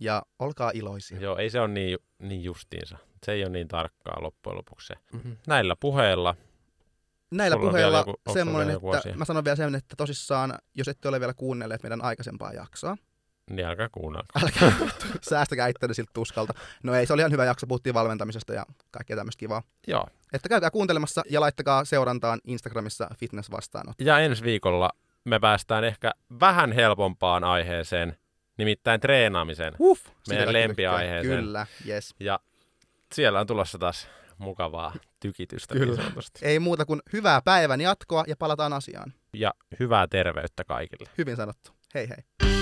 ja 0.00 0.22
olkaa 0.38 0.70
iloisia. 0.74 1.20
Joo, 1.20 1.36
ei 1.36 1.50
se 1.50 1.60
ole 1.60 1.68
niin, 1.68 1.98
niin 2.18 2.44
justiinsa. 2.44 2.98
Se 3.26 3.32
ei 3.32 3.42
ole 3.42 3.50
niin 3.50 3.68
tarkkaa 3.68 4.22
loppujen 4.22 4.56
lopuksi 4.56 4.86
se. 4.86 4.94
Mm-hmm. 5.12 5.36
Näillä 5.46 5.76
puheilla 5.80 6.34
Näillä 7.30 7.54
Sulla 7.56 7.70
puheilla 7.70 7.98
joku, 7.98 8.14
semmoinen, 8.32 8.76
että 8.76 8.98
asia? 8.98 9.14
mä 9.14 9.24
sanon 9.24 9.44
vielä 9.44 9.56
sen, 9.56 9.74
että 9.74 9.96
tosissaan, 9.96 10.58
jos 10.74 10.88
ette 10.88 11.08
ole 11.08 11.20
vielä 11.20 11.34
kuunnelleet 11.34 11.82
meidän 11.82 12.04
aikaisempaa 12.04 12.52
jaksoa, 12.52 12.96
niin 13.50 13.66
älkää 13.66 13.88
kuunnella. 13.92 14.26
Älkää, 14.42 14.72
säästäkää 15.20 15.68
itseänne 15.68 15.94
siltä 15.94 16.10
tuskalta. 16.14 16.54
No 16.82 16.94
ei, 16.94 17.06
se 17.06 17.12
oli 17.12 17.22
ihan 17.22 17.32
hyvä 17.32 17.44
jakso, 17.44 17.66
puhuttiin 17.66 17.94
valmentamisesta 17.94 18.54
ja 18.54 18.66
kaikkea 18.90 19.16
tämmöistä 19.16 19.40
kivaa. 19.40 19.62
Joo. 19.86 20.06
Että 20.32 20.48
käykää 20.48 20.70
kuuntelemassa 20.70 21.22
ja 21.30 21.40
laittakaa 21.40 21.84
seurantaan 21.84 22.40
Instagramissa 22.44 23.10
fitness 23.16 23.50
vastaanotto. 23.50 24.04
Ja 24.04 24.18
ensi 24.18 24.44
viikolla 24.44 24.90
me 25.24 25.40
päästään 25.40 25.84
ehkä 25.84 26.12
vähän 26.40 26.72
helpompaan 26.72 27.44
aiheeseen, 27.44 28.16
nimittäin 28.58 29.00
treenaamiseen. 29.00 29.74
Uff, 29.80 30.06
meidän 30.28 30.52
lempiaiheeseen. 30.52 31.44
Kyllä, 31.44 31.66
yes. 31.88 32.14
Ja 32.20 32.40
siellä 33.14 33.40
on 33.40 33.46
tulossa 33.46 33.78
taas 33.78 34.08
mukavaa 34.38 34.92
tykitystä 35.20 35.74
Kyllä. 35.74 35.86
niin 35.86 35.96
sanotusti. 35.96 36.40
Ei 36.42 36.58
muuta 36.58 36.84
kuin 36.84 37.00
hyvää 37.12 37.42
päivän 37.42 37.80
jatkoa 37.80 38.24
ja 38.26 38.36
palataan 38.36 38.72
asiaan. 38.72 39.12
Ja 39.32 39.54
hyvää 39.80 40.06
terveyttä 40.06 40.64
kaikille. 40.64 41.10
Hyvin 41.18 41.36
sanottu. 41.36 41.70
Hei 41.94 42.08
hei. 42.08 42.57